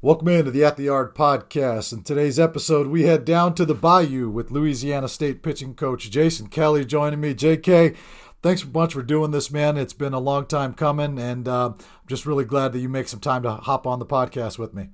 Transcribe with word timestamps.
Welcome 0.00 0.28
into 0.28 0.50
the 0.50 0.64
At 0.64 0.76
the 0.76 0.84
Yard 0.84 1.14
podcast. 1.14 1.92
In 1.92 2.02
today's 2.02 2.40
episode, 2.40 2.86
we 2.86 3.02
head 3.02 3.24
down 3.24 3.54
to 3.56 3.66
the 3.66 3.74
Bayou 3.74 4.30
with 4.30 4.50
Louisiana 4.50 5.08
State 5.08 5.42
pitching 5.42 5.74
coach 5.74 6.10
Jason 6.10 6.46
Kelly 6.46 6.86
joining 6.86 7.20
me. 7.20 7.34
JK, 7.34 7.94
thanks 8.42 8.62
a 8.62 8.66
bunch 8.66 8.94
for 8.94 9.02
doing 9.02 9.30
this, 9.30 9.50
man. 9.50 9.76
It's 9.76 9.92
been 9.92 10.14
a 10.14 10.18
long 10.18 10.46
time 10.46 10.72
coming, 10.72 11.18
and 11.18 11.46
uh, 11.46 11.66
I'm 11.66 11.76
just 12.08 12.24
really 12.24 12.44
glad 12.44 12.72
that 12.72 12.80
you 12.80 12.88
make 12.88 13.08
some 13.08 13.20
time 13.20 13.42
to 13.42 13.52
hop 13.52 13.86
on 13.86 13.98
the 13.98 14.06
podcast 14.06 14.58
with 14.58 14.72
me. 14.72 14.88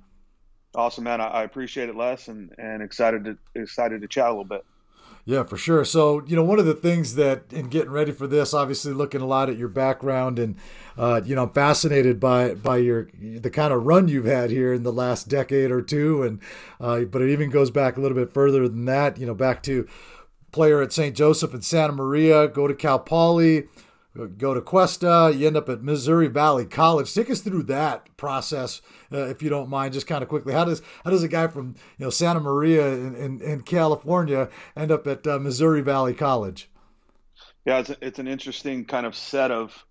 Awesome, 0.75 1.05
man. 1.05 1.21
I, 1.21 1.43
appreciate 1.43 1.89
it, 1.89 1.95
Les, 1.95 2.27
and, 2.27 2.53
and 2.57 2.83
excited 2.83 3.23
to 3.23 3.37
excited 3.55 4.01
to 4.01 4.07
chat 4.07 4.27
a 4.27 4.29
little 4.29 4.43
bit. 4.43 4.65
Yeah, 5.25 5.43
for 5.43 5.57
sure. 5.57 5.85
So, 5.85 6.23
you 6.25 6.35
know, 6.35 6.43
one 6.43 6.57
of 6.57 6.65
the 6.65 6.73
things 6.73 7.13
that 7.13 7.43
in 7.51 7.67
getting 7.67 7.91
ready 7.91 8.11
for 8.11 8.25
this, 8.25 8.51
obviously 8.51 8.93
looking 8.93 9.21
a 9.21 9.27
lot 9.27 9.47
at 9.47 9.57
your 9.57 9.67
background 9.67 10.39
and, 10.39 10.55
uh, 10.97 11.21
you 11.23 11.35
know, 11.35 11.43
I'm 11.43 11.51
fascinated 11.51 12.19
by 12.19 12.55
by 12.55 12.77
your 12.77 13.09
the 13.21 13.51
kind 13.51 13.71
of 13.71 13.85
run 13.85 14.07
you've 14.07 14.25
had 14.25 14.49
here 14.49 14.73
in 14.73 14.81
the 14.81 14.91
last 14.91 15.29
decade 15.29 15.69
or 15.69 15.83
two, 15.83 16.23
and 16.23 16.41
uh, 16.81 17.01
but 17.01 17.21
it 17.21 17.29
even 17.31 17.51
goes 17.51 17.69
back 17.69 17.95
a 17.95 18.01
little 18.01 18.17
bit 18.17 18.33
further 18.33 18.67
than 18.67 18.85
that. 18.85 19.19
You 19.19 19.27
know, 19.27 19.35
back 19.35 19.61
to 19.63 19.87
player 20.51 20.81
at 20.81 20.91
St. 20.91 21.15
Joseph 21.15 21.53
and 21.53 21.63
Santa 21.63 21.93
Maria, 21.93 22.47
go 22.47 22.67
to 22.67 22.73
Cal 22.73 22.99
Poly, 22.99 23.67
go 24.27 24.53
to 24.53 24.61
Cuesta, 24.61 25.33
you 25.35 25.47
end 25.47 25.57
up 25.57 25.69
at 25.69 25.81
Missouri 25.81 26.27
Valley 26.27 26.65
College. 26.65 27.13
Take 27.13 27.29
us 27.29 27.41
through 27.41 27.63
that 27.63 28.15
process, 28.17 28.81
uh, 29.11 29.27
if 29.27 29.41
you 29.41 29.49
don't 29.49 29.69
mind, 29.69 29.93
just 29.93 30.07
kind 30.07 30.23
of 30.23 30.29
quickly. 30.29 30.53
How 30.53 30.65
does 30.65 30.81
how 31.03 31.11
does 31.11 31.23
a 31.23 31.27
guy 31.27 31.47
from 31.47 31.75
you 31.97 32.05
know 32.05 32.09
Santa 32.09 32.39
Maria 32.39 32.87
in, 32.87 33.15
in, 33.15 33.41
in 33.41 33.61
California 33.61 34.49
end 34.75 34.91
up 34.91 35.07
at 35.07 35.25
uh, 35.25 35.39
Missouri 35.39 35.81
Valley 35.81 36.13
College? 36.13 36.69
Yeah, 37.65 37.79
it's, 37.79 37.89
a, 37.89 37.97
it's 38.01 38.19
an 38.19 38.27
interesting 38.27 38.85
kind 38.85 39.05
of 39.05 39.15
set 39.15 39.51
of 39.51 39.85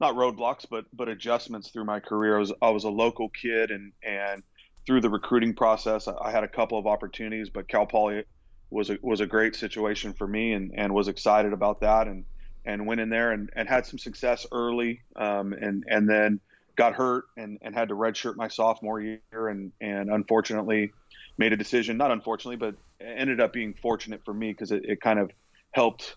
not 0.00 0.14
roadblocks, 0.14 0.66
but 0.68 0.84
but 0.92 1.08
adjustments 1.08 1.70
through 1.70 1.84
my 1.84 2.00
career. 2.00 2.36
I 2.36 2.40
was 2.40 2.52
I 2.60 2.70
was 2.70 2.84
a 2.84 2.90
local 2.90 3.28
kid, 3.28 3.70
and 3.70 3.92
and 4.02 4.42
through 4.86 5.00
the 5.00 5.10
recruiting 5.10 5.54
process, 5.54 6.08
I 6.08 6.30
had 6.30 6.44
a 6.44 6.48
couple 6.48 6.78
of 6.78 6.86
opportunities, 6.86 7.48
but 7.48 7.68
Cal 7.68 7.86
Poly 7.86 8.24
was 8.70 8.90
a, 8.90 8.98
was 9.02 9.20
a 9.20 9.26
great 9.26 9.56
situation 9.56 10.12
for 10.12 10.26
me, 10.26 10.52
and 10.52 10.72
and 10.76 10.92
was 10.92 11.08
excited 11.08 11.52
about 11.52 11.80
that, 11.80 12.08
and 12.08 12.24
and 12.64 12.86
went 12.86 13.00
in 13.00 13.08
there 13.08 13.32
and, 13.32 13.50
and 13.54 13.68
had 13.68 13.86
some 13.86 13.98
success 13.98 14.46
early, 14.52 15.02
um, 15.16 15.52
and 15.52 15.84
and 15.88 16.08
then 16.08 16.40
got 16.76 16.94
hurt 16.94 17.24
and, 17.36 17.58
and 17.62 17.74
had 17.74 17.88
to 17.88 17.94
redshirt 17.94 18.36
my 18.36 18.48
sophomore 18.48 19.00
year, 19.00 19.48
and 19.48 19.72
and 19.80 20.10
unfortunately 20.10 20.92
made 21.38 21.52
a 21.52 21.56
decision. 21.56 21.96
Not 21.96 22.10
unfortunately, 22.10 22.56
but 22.56 22.74
ended 23.00 23.40
up 23.40 23.52
being 23.52 23.74
fortunate 23.74 24.22
for 24.24 24.32
me 24.32 24.52
because 24.52 24.72
it, 24.72 24.84
it 24.84 25.00
kind 25.00 25.18
of 25.18 25.30
helped 25.72 26.16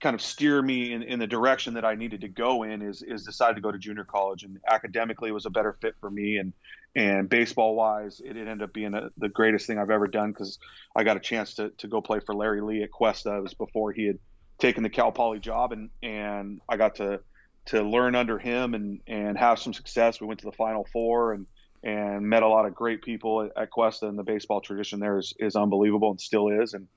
kind 0.00 0.14
of 0.14 0.20
steer 0.20 0.60
me 0.60 0.92
in, 0.92 1.02
in 1.02 1.18
the 1.18 1.26
direction 1.26 1.74
that 1.74 1.84
I 1.84 1.94
needed 1.94 2.22
to 2.22 2.28
go 2.28 2.62
in 2.62 2.82
is 2.82 3.02
is 3.02 3.24
decided 3.24 3.54
to 3.54 3.60
go 3.62 3.72
to 3.72 3.78
junior 3.78 4.04
college 4.04 4.42
and 4.42 4.58
academically 4.68 5.30
it 5.30 5.32
was 5.32 5.46
a 5.46 5.50
better 5.50 5.76
fit 5.80 5.94
for 5.98 6.10
me 6.10 6.36
and 6.36 6.52
and 6.94 7.28
baseball 7.28 7.74
wise 7.74 8.20
it, 8.22 8.36
ended 8.36 8.62
up 8.62 8.74
being 8.74 8.92
a, 8.92 9.08
the 9.16 9.30
greatest 9.30 9.66
thing 9.66 9.78
I've 9.78 9.90
ever 9.90 10.06
done 10.06 10.32
because 10.32 10.58
I 10.94 11.04
got 11.04 11.16
a 11.16 11.20
chance 11.20 11.54
to, 11.54 11.70
to 11.78 11.88
go 11.88 12.02
play 12.02 12.20
for 12.20 12.34
Larry 12.34 12.60
Lee 12.60 12.82
at 12.82 12.90
Cuesta 12.90 13.36
it 13.36 13.42
was 13.42 13.54
before 13.54 13.92
he 13.92 14.06
had 14.06 14.18
taken 14.58 14.82
the 14.82 14.90
Cal 14.90 15.12
Poly 15.12 15.38
job, 15.38 15.72
and 15.72 15.90
and 16.02 16.60
I 16.68 16.76
got 16.76 16.96
to 16.96 17.20
to 17.66 17.82
learn 17.82 18.14
under 18.14 18.38
him 18.38 18.74
and 18.74 19.00
and 19.06 19.38
have 19.38 19.58
some 19.58 19.72
success. 19.72 20.20
We 20.20 20.26
went 20.26 20.40
to 20.40 20.46
the 20.46 20.52
Final 20.52 20.86
Four 20.92 21.32
and 21.32 21.46
and 21.82 22.26
met 22.26 22.42
a 22.42 22.48
lot 22.48 22.64
of 22.64 22.74
great 22.74 23.02
people 23.02 23.42
at, 23.42 23.62
at 23.62 23.70
Cuesta, 23.70 24.08
and 24.08 24.18
the 24.18 24.22
baseball 24.22 24.62
tradition 24.62 25.00
there 25.00 25.18
is, 25.18 25.34
is 25.38 25.54
unbelievable 25.54 26.10
and 26.10 26.20
still 26.20 26.48
is. 26.48 26.72
And 26.72 26.88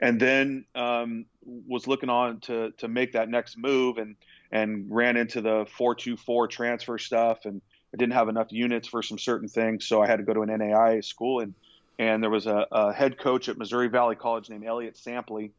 and 0.00 0.20
then 0.20 0.66
um, 0.74 1.24
was 1.44 1.86
looking 1.86 2.10
on 2.10 2.40
to 2.40 2.72
to 2.78 2.88
make 2.88 3.12
that 3.12 3.28
next 3.28 3.56
move, 3.56 3.98
and 3.98 4.16
and 4.52 4.86
ran 4.90 5.16
into 5.16 5.40
the 5.40 5.66
four 5.76 5.94
two 5.94 6.16
four 6.16 6.46
transfer 6.46 6.98
stuff, 6.98 7.46
and 7.46 7.62
I 7.92 7.96
didn't 7.96 8.12
have 8.12 8.28
enough 8.28 8.48
units 8.50 8.86
for 8.88 9.02
some 9.02 9.18
certain 9.18 9.48
things, 9.48 9.86
so 9.86 10.02
I 10.02 10.06
had 10.06 10.16
to 10.16 10.24
go 10.24 10.34
to 10.34 10.42
an 10.42 10.50
NAIA 10.50 11.04
school, 11.04 11.40
and 11.40 11.54
and 11.98 12.22
there 12.22 12.30
was 12.30 12.46
a, 12.46 12.66
a 12.70 12.92
head 12.92 13.18
coach 13.18 13.48
at 13.48 13.56
Missouri 13.56 13.88
Valley 13.88 14.16
College 14.16 14.50
named 14.50 14.66
Elliot 14.66 14.96
Sampley 14.96 15.52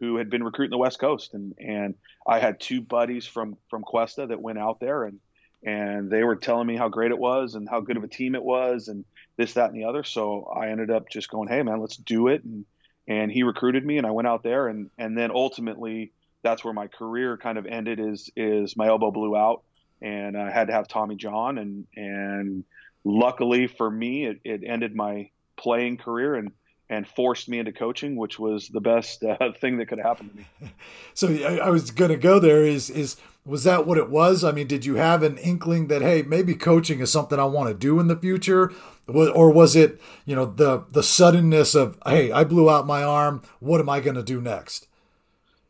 who 0.00 0.16
had 0.16 0.30
been 0.30 0.42
recruiting 0.42 0.70
the 0.70 0.78
West 0.78 0.98
Coast, 0.98 1.34
and 1.34 1.54
and 1.58 1.94
I 2.26 2.38
had 2.40 2.58
two 2.58 2.80
buddies 2.80 3.26
from 3.26 3.56
from 3.68 3.82
Cuesta 3.82 4.26
that 4.26 4.40
went 4.40 4.58
out 4.58 4.80
there, 4.80 5.04
and 5.04 5.20
and 5.62 6.10
they 6.10 6.24
were 6.24 6.36
telling 6.36 6.66
me 6.66 6.76
how 6.76 6.88
great 6.88 7.10
it 7.10 7.18
was 7.18 7.54
and 7.54 7.68
how 7.68 7.80
good 7.80 7.98
of 7.98 8.04
a 8.04 8.08
team 8.08 8.34
it 8.34 8.42
was, 8.42 8.88
and 8.88 9.04
this, 9.36 9.54
that, 9.54 9.70
and 9.70 9.78
the 9.78 9.84
other. 9.84 10.02
So 10.02 10.44
I 10.44 10.68
ended 10.68 10.90
up 10.90 11.10
just 11.10 11.28
going, 11.28 11.48
hey 11.48 11.62
man, 11.62 11.80
let's 11.80 11.96
do 11.96 12.28
it, 12.28 12.42
and 12.44 12.64
and 13.06 13.30
he 13.30 13.42
recruited 13.42 13.84
me, 13.84 13.98
and 13.98 14.06
I 14.06 14.10
went 14.10 14.26
out 14.26 14.42
there, 14.42 14.68
and 14.68 14.90
and 14.98 15.16
then 15.16 15.30
ultimately 15.30 16.12
that's 16.42 16.64
where 16.64 16.74
my 16.74 16.86
career 16.86 17.36
kind 17.36 17.58
of 17.58 17.66
ended. 17.66 18.00
Is 18.00 18.30
is 18.36 18.76
my 18.76 18.88
elbow 18.88 19.10
blew 19.10 19.36
out, 19.36 19.62
and 20.00 20.36
I 20.36 20.50
had 20.50 20.68
to 20.68 20.72
have 20.72 20.88
Tommy 20.88 21.16
John, 21.16 21.58
and 21.58 21.86
and 21.94 22.64
luckily 23.04 23.66
for 23.66 23.90
me, 23.90 24.26
it, 24.26 24.40
it 24.44 24.62
ended 24.64 24.94
my 24.94 25.30
playing 25.56 25.98
career 25.98 26.36
and 26.36 26.52
and 26.90 27.06
forced 27.06 27.48
me 27.48 27.60
into 27.60 27.72
coaching, 27.72 28.16
which 28.16 28.38
was 28.38 28.68
the 28.68 28.80
best 28.80 29.22
uh, 29.22 29.52
thing 29.60 29.78
that 29.78 29.86
could 29.86 30.00
happen 30.00 30.28
to 30.28 30.36
me. 30.36 30.46
So 31.14 31.28
I, 31.28 31.56
I 31.56 31.70
was 31.70 31.90
going 31.90 32.10
to 32.10 32.16
go 32.16 32.38
there. 32.38 32.62
Is 32.64 32.88
is 32.88 33.16
was 33.44 33.64
that 33.64 33.86
what 33.86 33.98
it 33.98 34.08
was? 34.08 34.42
I 34.42 34.52
mean, 34.52 34.66
did 34.66 34.86
you 34.86 34.94
have 34.94 35.22
an 35.22 35.38
inkling 35.38 35.88
that 35.88 36.02
hey, 36.02 36.22
maybe 36.22 36.54
coaching 36.54 37.00
is 37.00 37.12
something 37.12 37.38
I 37.38 37.44
want 37.44 37.68
to 37.68 37.74
do 37.74 38.00
in 38.00 38.08
the 38.08 38.16
future, 38.16 38.72
or 39.06 39.50
was 39.50 39.76
it 39.76 40.00
you 40.24 40.34
know 40.34 40.46
the 40.46 40.84
the 40.90 41.02
suddenness 41.02 41.74
of 41.74 41.98
hey, 42.06 42.32
I 42.32 42.44
blew 42.44 42.70
out 42.70 42.86
my 42.86 43.02
arm. 43.02 43.42
What 43.58 43.80
am 43.80 43.88
I 43.88 44.00
going 44.00 44.16
to 44.16 44.22
do 44.22 44.40
next? 44.40 44.86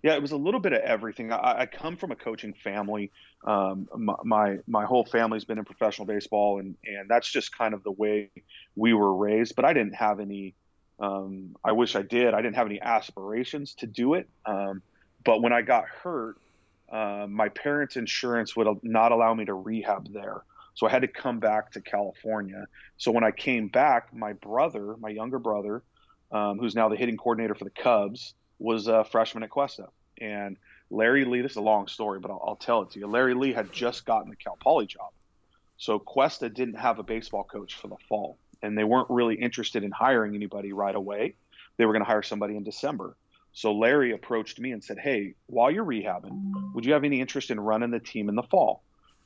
Yeah, 0.03 0.15
it 0.15 0.23
was 0.23 0.33
a 0.33 0.37
little 0.37 0.61
bit 0.61 0.73
of 0.73 0.81
everything. 0.81 1.33
I, 1.33 1.61
I 1.61 1.67
come 1.67 1.97
from 1.97 2.11
a 2.11 2.17
coaching 2.17 2.55
family. 2.55 3.11
Um, 3.45 3.89
my, 3.97 4.15
my, 4.25 4.59
my 4.67 4.85
whole 4.85 5.05
family's 5.05 5.45
been 5.45 5.59
in 5.59 5.65
professional 5.65 6.07
baseball, 6.07 6.59
and 6.59 6.77
and 6.87 7.09
that's 7.09 7.31
just 7.31 7.57
kind 7.57 7.75
of 7.75 7.83
the 7.83 7.93
way 7.93 8.31
we 8.77 8.95
were 8.95 9.15
raised. 9.15 9.57
But 9.57 9.65
I 9.65 9.73
didn't 9.73 9.95
have 9.95 10.21
any 10.21 10.55
um, 11.01 11.57
I 11.65 11.73
wish 11.73 11.97
I 11.97 12.03
did. 12.03 12.35
I 12.35 12.43
didn't 12.43 12.57
have 12.57 12.67
any 12.67 12.81
aspirations 12.81 13.75
to 13.77 13.87
do 13.87 14.15
it. 14.15 14.29
Um, 14.45 14.83
but 15.25 15.43
when 15.43 15.53
I 15.53 15.63
got 15.63 15.85
hurt, 15.87 16.37
uh, 16.91 17.27
my 17.29 17.49
parents' 17.49 17.97
insurance 17.97 18.55
would 18.57 18.69
not 18.83 19.13
allow 19.13 19.33
me 19.33 19.47
to 19.47 19.55
rehab 19.55 20.13
there. 20.13 20.43
So 20.75 20.87
I 20.87 20.91
had 20.91 21.03
to 21.03 21.09
come 21.09 21.41
back 21.41 21.73
to 21.73 21.81
California. 21.81 22.67
So 22.97 23.11
when 23.11 23.25
I 23.25 23.31
came 23.31 23.69
back, 23.69 24.15
my 24.15 24.35
brother, 24.35 24.97
my 24.99 25.09
younger 25.09 25.39
brother, 25.39 25.83
um, 26.33 26.59
who's 26.59 26.75
now 26.75 26.89
the 26.89 26.97
hitting 26.97 27.17
coordinator 27.17 27.55
for 27.55 27.65
the 27.65 27.71
Cubs, 27.71 28.35
was 28.59 28.87
a 28.87 29.05
freshman 29.05 29.43
at 29.43 29.51
Cuesta. 29.51 29.87
And 30.21 30.57
Larry 30.91 31.25
Lee, 31.25 31.41
this 31.41 31.53
is 31.53 31.57
a 31.57 31.63
long 31.63 31.89
story, 31.89 32.21
but 32.21 32.31
I'll, 32.31 32.43
I'll 32.47 32.57
tell 32.57 32.83
it 32.83 32.91
to 32.91 32.99
you. 32.99 33.07
Larry 33.07 33.35
Lee 33.35 33.53
had 33.53 33.73
just 33.73 34.05
gotten 34.05 34.31
the 34.31 34.37
Cal 34.37 34.57
Poly 34.57 34.87
job. 34.87 35.11
So 35.77 35.99
Cuesta 35.99 36.51
didn't 36.51 36.75
have 36.75 36.99
a 36.99 37.03
baseball 37.03 37.45
coach 37.45 37.75
for 37.75 37.89
the 37.89 37.97
fall 38.09 38.37
and 38.63 38.77
they 38.77 38.85
weren't 38.85 39.11
really 39.11 39.35
interested 39.35 39.85
in 39.85 39.91
hiring 39.91 40.35
anybody 40.35 40.73
right 40.73 40.95
away. 40.95 41.35
They 41.77 41.87
were 41.87 41.93
going 41.93 42.05
to 42.05 42.09
hire 42.11 42.23
somebody 42.23 42.57
in 42.57 42.65
December. 42.65 43.17
So 43.53 43.73
Larry 43.73 44.13
approached 44.13 44.61
me 44.61 44.73
and 44.73 44.83
said, 44.83 44.99
"Hey, 44.99 45.35
while 45.47 45.71
you're 45.71 45.85
rehabbing, 45.85 46.73
would 46.75 46.85
you 46.85 46.93
have 46.93 47.05
any 47.05 47.21
interest 47.21 47.51
in 47.51 47.59
running 47.59 47.91
the 47.91 47.99
team 48.01 48.29
in 48.29 48.35
the 48.35 48.43
fall?" 48.43 48.83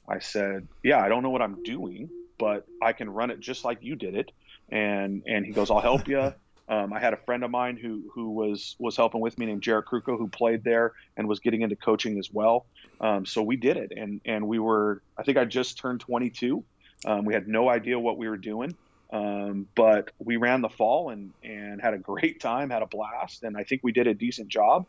I 0.08 0.18
said, 0.18 0.66
"Yeah, 0.82 1.00
I 1.00 1.08
don't 1.08 1.22
know 1.22 1.30
what 1.30 1.42
I'm 1.42 1.62
doing, 1.62 2.08
but 2.38 2.66
I 2.82 2.92
can 2.92 3.10
run 3.10 3.30
it 3.30 3.40
just 3.40 3.64
like 3.64 3.78
you 3.82 3.96
did 3.96 4.14
it." 4.14 4.32
And 4.70 5.22
and 5.26 5.44
he 5.44 5.52
goes, 5.52 5.70
"I'll 5.70 5.80
help 5.80 6.08
you." 6.08 6.32
Um, 6.66 6.94
I 6.94 6.98
had 6.98 7.12
a 7.12 7.18
friend 7.18 7.44
of 7.44 7.50
mine 7.50 7.76
who 7.76 8.10
who 8.14 8.30
was 8.30 8.74
was 8.78 8.96
helping 8.96 9.20
with 9.20 9.38
me 9.38 9.44
named 9.46 9.62
Jared 9.62 9.84
Kruko 9.84 10.16
who 10.16 10.28
played 10.28 10.64
there 10.64 10.94
and 11.16 11.28
was 11.28 11.40
getting 11.40 11.60
into 11.60 11.76
coaching 11.76 12.18
as 12.18 12.32
well. 12.32 12.64
Um, 13.00 13.26
so 13.26 13.42
we 13.42 13.56
did 13.56 13.76
it, 13.76 13.92
and 13.94 14.22
and 14.24 14.48
we 14.48 14.58
were 14.58 15.02
I 15.18 15.24
think 15.24 15.36
I 15.36 15.44
just 15.44 15.76
turned 15.76 16.00
22. 16.00 16.64
Um, 17.04 17.26
we 17.26 17.34
had 17.34 17.46
no 17.46 17.68
idea 17.68 17.98
what 17.98 18.16
we 18.16 18.28
were 18.30 18.38
doing, 18.38 18.74
um, 19.14 19.68
but 19.76 20.10
we 20.18 20.36
ran 20.36 20.60
the 20.60 20.68
fall 20.68 21.10
and, 21.10 21.32
and 21.44 21.80
had 21.80 21.94
a 21.94 21.98
great 21.98 22.40
time, 22.40 22.70
had 22.70 22.82
a 22.82 22.86
blast, 22.86 23.44
and 23.44 23.56
I 23.56 23.62
think 23.62 23.82
we 23.84 23.92
did 23.92 24.08
a 24.08 24.14
decent 24.14 24.48
job. 24.48 24.86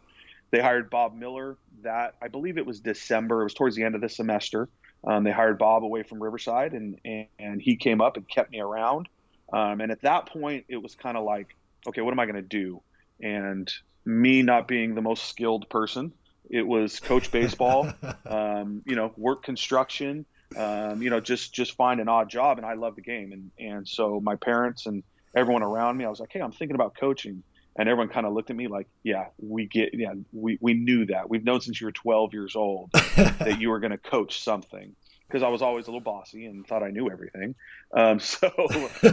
They 0.49 0.59
hired 0.59 0.89
Bob 0.89 1.13
Miller 1.13 1.57
that 1.83 2.15
I 2.19 2.27
believe 2.27 2.57
it 2.57 2.65
was 2.65 2.79
December. 2.79 3.41
It 3.41 3.43
was 3.43 3.53
towards 3.53 3.75
the 3.75 3.83
end 3.83 3.93
of 3.93 4.01
the 4.01 4.09
semester. 4.09 4.67
Um, 5.03 5.23
they 5.23 5.31
hired 5.31 5.59
Bob 5.59 5.83
away 5.83 6.01
from 6.01 6.23
Riverside, 6.23 6.73
and, 6.73 6.99
and, 7.05 7.27
and 7.37 7.61
he 7.61 7.75
came 7.75 8.01
up 8.01 8.17
and 8.17 8.27
kept 8.27 8.51
me 8.51 8.59
around. 8.59 9.07
Um, 9.53 9.79
and 9.79 9.91
at 9.91 10.01
that 10.01 10.25
point, 10.25 10.65
it 10.69 10.77
was 10.77 10.95
kind 10.95 11.17
of 11.17 11.23
like, 11.23 11.55
okay, 11.87 12.01
what 12.01 12.11
am 12.11 12.19
I 12.19 12.25
going 12.25 12.35
to 12.35 12.41
do? 12.41 12.81
And 13.21 13.71
me 14.05 14.41
not 14.41 14.67
being 14.67 14.95
the 14.95 15.03
most 15.03 15.29
skilled 15.29 15.69
person, 15.69 16.13
it 16.49 16.65
was 16.65 16.99
coach 16.99 17.31
baseball, 17.31 17.93
um, 18.25 18.81
you 18.87 18.95
know, 18.95 19.13
work 19.17 19.43
construction, 19.43 20.25
um, 20.55 21.01
you 21.01 21.09
know, 21.09 21.19
just 21.19 21.53
just 21.53 21.75
find 21.75 21.99
an 21.99 22.07
odd 22.07 22.29
job. 22.29 22.57
And 22.57 22.65
I 22.65 22.73
love 22.73 22.95
the 22.95 23.01
game, 23.01 23.31
and 23.31 23.51
and 23.59 23.87
so 23.87 24.19
my 24.19 24.35
parents 24.35 24.85
and 24.85 25.03
everyone 25.35 25.63
around 25.63 25.97
me, 25.97 26.05
I 26.05 26.09
was 26.09 26.19
like, 26.19 26.31
hey, 26.31 26.41
I'm 26.41 26.51
thinking 26.51 26.75
about 26.75 26.95
coaching, 26.95 27.43
and 27.77 27.89
everyone 27.89 28.09
kind 28.09 28.25
of 28.25 28.33
looked 28.33 28.49
at 28.49 28.55
me 28.55 28.67
like, 28.67 28.87
yeah, 29.03 29.25
we 29.37 29.65
get, 29.65 29.89
yeah, 29.93 30.13
we 30.31 30.57
we 30.61 30.73
knew 30.73 31.05
that. 31.07 31.29
We've 31.29 31.43
known 31.43 31.61
since 31.61 31.79
you 31.79 31.87
were 31.87 31.91
12 31.91 32.33
years 32.33 32.55
old 32.55 32.91
that 32.93 33.57
you 33.59 33.69
were 33.69 33.79
going 33.79 33.91
to 33.91 33.97
coach 33.97 34.41
something. 34.41 34.95
Because 35.27 35.41
I 35.41 35.47
was 35.47 35.63
always 35.63 35.87
a 35.87 35.89
little 35.89 36.01
bossy 36.01 36.45
and 36.45 36.67
thought 36.67 36.83
I 36.83 36.91
knew 36.91 37.09
everything, 37.09 37.55
um, 37.95 38.19
so 38.19 38.51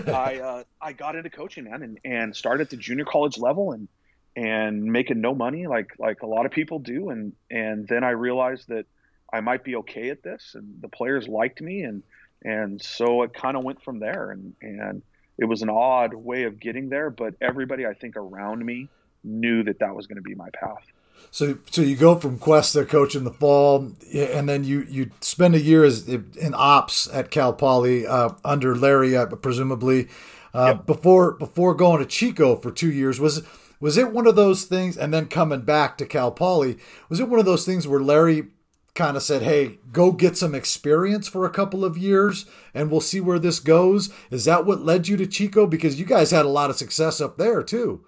I 0.08 0.40
uh, 0.44 0.64
I 0.80 0.92
got 0.92 1.16
into 1.16 1.30
coaching 1.30 1.64
man 1.64 1.82
and, 1.82 1.98
and 2.04 2.36
started 2.36 2.64
at 2.64 2.70
the 2.70 2.76
junior 2.76 3.06
college 3.06 3.38
level 3.38 3.72
and 3.72 3.88
and 4.34 4.84
making 4.84 5.20
no 5.20 5.34
money 5.34 5.66
like 5.66 5.92
like 5.98 6.22
a 6.22 6.26
lot 6.26 6.46
of 6.46 6.52
people 6.52 6.78
do 6.78 7.10
and 7.10 7.32
and 7.50 7.86
then 7.86 8.02
I 8.02 8.10
realized 8.10 8.68
that 8.68 8.86
I 9.32 9.40
might 9.40 9.64
be 9.64 9.76
okay 9.76 10.10
at 10.10 10.22
this, 10.22 10.52
and 10.54 10.80
the 10.80 10.88
players 10.88 11.28
liked 11.28 11.60
me, 11.60 11.82
and 11.82 12.02
and 12.44 12.82
so 12.82 13.22
it 13.22 13.32
kind 13.32 13.56
of 13.56 13.64
went 13.64 13.82
from 13.82 13.98
there, 13.98 14.30
and 14.30 14.54
and 14.60 15.02
it 15.38 15.46
was 15.46 15.62
an 15.62 15.70
odd 15.70 16.14
way 16.14 16.44
of 16.44 16.60
getting 16.60 16.88
there, 16.88 17.10
but 17.10 17.34
everybody 17.40 17.86
I 17.86 17.94
think 17.94 18.16
around 18.16 18.64
me 18.64 18.88
knew 19.24 19.62
that 19.64 19.78
that 19.78 19.94
was 19.94 20.06
going 20.06 20.16
to 20.16 20.22
be 20.22 20.34
my 20.34 20.50
path. 20.50 20.84
So, 21.30 21.58
so 21.70 21.82
you 21.82 21.96
go 21.96 22.18
from 22.18 22.38
Quest 22.38 22.74
Cuesta 22.74 22.84
coach 22.84 23.14
in 23.14 23.24
the 23.24 23.30
fall, 23.30 23.92
and 24.14 24.48
then 24.48 24.64
you 24.64 24.86
you 24.88 25.10
spend 25.20 25.54
a 25.54 25.60
year 25.60 25.84
as 25.84 26.08
in 26.08 26.54
ops 26.54 27.08
at 27.12 27.30
Cal 27.30 27.52
Poly 27.52 28.06
uh, 28.06 28.30
under 28.44 28.76
Larry, 28.76 29.16
uh, 29.16 29.26
presumably. 29.26 30.08
Uh, 30.54 30.74
yep. 30.76 30.86
Before 30.86 31.32
before 31.32 31.74
going 31.74 32.00
to 32.00 32.06
Chico 32.06 32.56
for 32.56 32.70
two 32.70 32.92
years, 32.92 33.18
was 33.18 33.42
was 33.80 33.96
it 33.96 34.12
one 34.12 34.26
of 34.26 34.36
those 34.36 34.64
things? 34.64 34.98
And 34.98 35.14
then 35.14 35.26
coming 35.26 35.62
back 35.62 35.96
to 35.98 36.06
Cal 36.06 36.30
Poly, 36.30 36.78
was 37.08 37.20
it 37.20 37.28
one 37.28 37.40
of 37.40 37.46
those 37.46 37.64
things 37.64 37.88
where 37.88 38.00
Larry 38.00 38.48
kind 38.94 39.16
of 39.16 39.22
said, 39.22 39.42
"Hey, 39.42 39.78
go 39.92 40.12
get 40.12 40.36
some 40.36 40.54
experience 40.54 41.28
for 41.28 41.44
a 41.44 41.50
couple 41.50 41.84
of 41.84 41.98
years, 41.98 42.46
and 42.74 42.90
we'll 42.90 43.00
see 43.00 43.20
where 43.20 43.38
this 43.38 43.60
goes"? 43.60 44.12
Is 44.30 44.44
that 44.44 44.66
what 44.66 44.84
led 44.84 45.08
you 45.08 45.16
to 45.16 45.26
Chico? 45.26 45.66
Because 45.66 45.98
you 45.98 46.06
guys 46.06 46.30
had 46.30 46.44
a 46.44 46.50
lot 46.50 46.70
of 46.70 46.76
success 46.76 47.20
up 47.20 47.36
there 47.36 47.62
too 47.62 48.04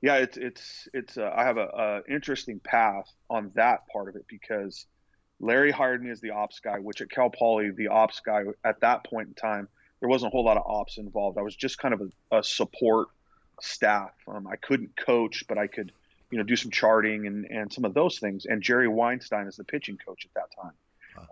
yeah, 0.00 0.16
it's 0.16 0.36
it's 0.36 0.88
it's. 0.94 1.18
Uh, 1.18 1.32
I 1.34 1.44
have 1.44 1.56
a, 1.56 2.02
a, 2.08 2.12
interesting 2.12 2.60
path 2.60 3.10
on 3.28 3.50
that 3.54 3.88
part 3.88 4.08
of 4.08 4.14
it 4.14 4.26
because 4.28 4.86
Larry 5.40 5.72
hired 5.72 6.02
me 6.02 6.10
as 6.10 6.20
the 6.20 6.30
ops 6.30 6.60
guy, 6.60 6.78
which 6.78 7.00
at 7.00 7.10
Cal 7.10 7.30
Poly, 7.30 7.70
the 7.70 7.88
ops 7.88 8.20
guy 8.20 8.44
at 8.64 8.80
that 8.80 9.04
point 9.04 9.28
in 9.28 9.34
time, 9.34 9.68
there 10.00 10.08
wasn't 10.08 10.32
a 10.32 10.32
whole 10.32 10.44
lot 10.44 10.56
of 10.56 10.64
ops 10.66 10.98
involved. 10.98 11.36
I 11.36 11.42
was 11.42 11.56
just 11.56 11.78
kind 11.78 11.94
of 11.94 12.00
a, 12.00 12.38
a 12.38 12.44
support 12.44 13.08
staff. 13.60 14.12
Um, 14.28 14.46
I 14.46 14.54
couldn't 14.56 14.96
coach, 14.96 15.44
but 15.48 15.58
I 15.58 15.66
could, 15.66 15.90
you 16.30 16.38
know, 16.38 16.44
do 16.44 16.56
some 16.56 16.70
charting 16.70 17.26
and 17.26 17.46
and 17.46 17.72
some 17.72 17.84
of 17.84 17.94
those 17.94 18.18
things. 18.18 18.46
And 18.46 18.62
Jerry 18.62 18.88
Weinstein 18.88 19.46
is 19.46 19.56
the 19.56 19.64
pitching 19.64 19.98
coach 20.04 20.26
at 20.26 20.34
that 20.34 20.62
time. 20.62 20.72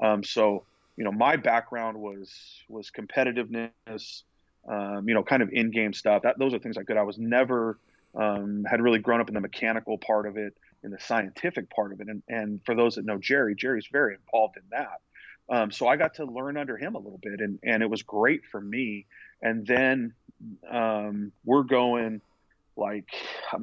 Um, 0.02 0.24
so 0.24 0.64
you 0.96 1.04
know, 1.04 1.12
my 1.12 1.36
background 1.36 1.98
was 1.98 2.32
was 2.68 2.90
competitiveness, 2.90 4.22
um, 4.68 5.08
you 5.08 5.14
know, 5.14 5.22
kind 5.22 5.42
of 5.42 5.50
in 5.52 5.70
game 5.70 5.92
stuff. 5.92 6.22
That 6.22 6.38
those 6.38 6.54
are 6.54 6.58
things 6.58 6.76
I 6.76 6.82
could. 6.82 6.96
I 6.96 7.02
was 7.02 7.18
never 7.18 7.78
um, 8.14 8.64
had 8.64 8.80
really 8.80 8.98
grown 8.98 9.20
up 9.20 9.28
in 9.28 9.34
the 9.34 9.40
mechanical 9.40 9.98
part 9.98 10.26
of 10.26 10.36
it, 10.36 10.56
in 10.82 10.90
the 10.90 10.98
scientific 10.98 11.68
part 11.70 11.92
of 11.92 12.00
it. 12.00 12.08
And, 12.08 12.22
and 12.28 12.60
for 12.64 12.74
those 12.74 12.94
that 12.94 13.04
know 13.04 13.18
Jerry, 13.18 13.54
Jerry's 13.54 13.88
very 13.92 14.14
involved 14.14 14.56
in 14.56 14.62
that. 14.70 15.00
Um, 15.48 15.70
so 15.70 15.86
I 15.86 15.96
got 15.96 16.14
to 16.14 16.24
learn 16.24 16.56
under 16.56 16.76
him 16.76 16.94
a 16.96 16.98
little 16.98 17.20
bit, 17.22 17.40
and, 17.40 17.58
and 17.62 17.82
it 17.82 17.90
was 17.90 18.02
great 18.02 18.44
for 18.50 18.60
me. 18.60 19.06
And 19.42 19.66
then 19.66 20.14
um, 20.68 21.30
we're 21.44 21.62
going 21.62 22.20
like, 22.76 23.08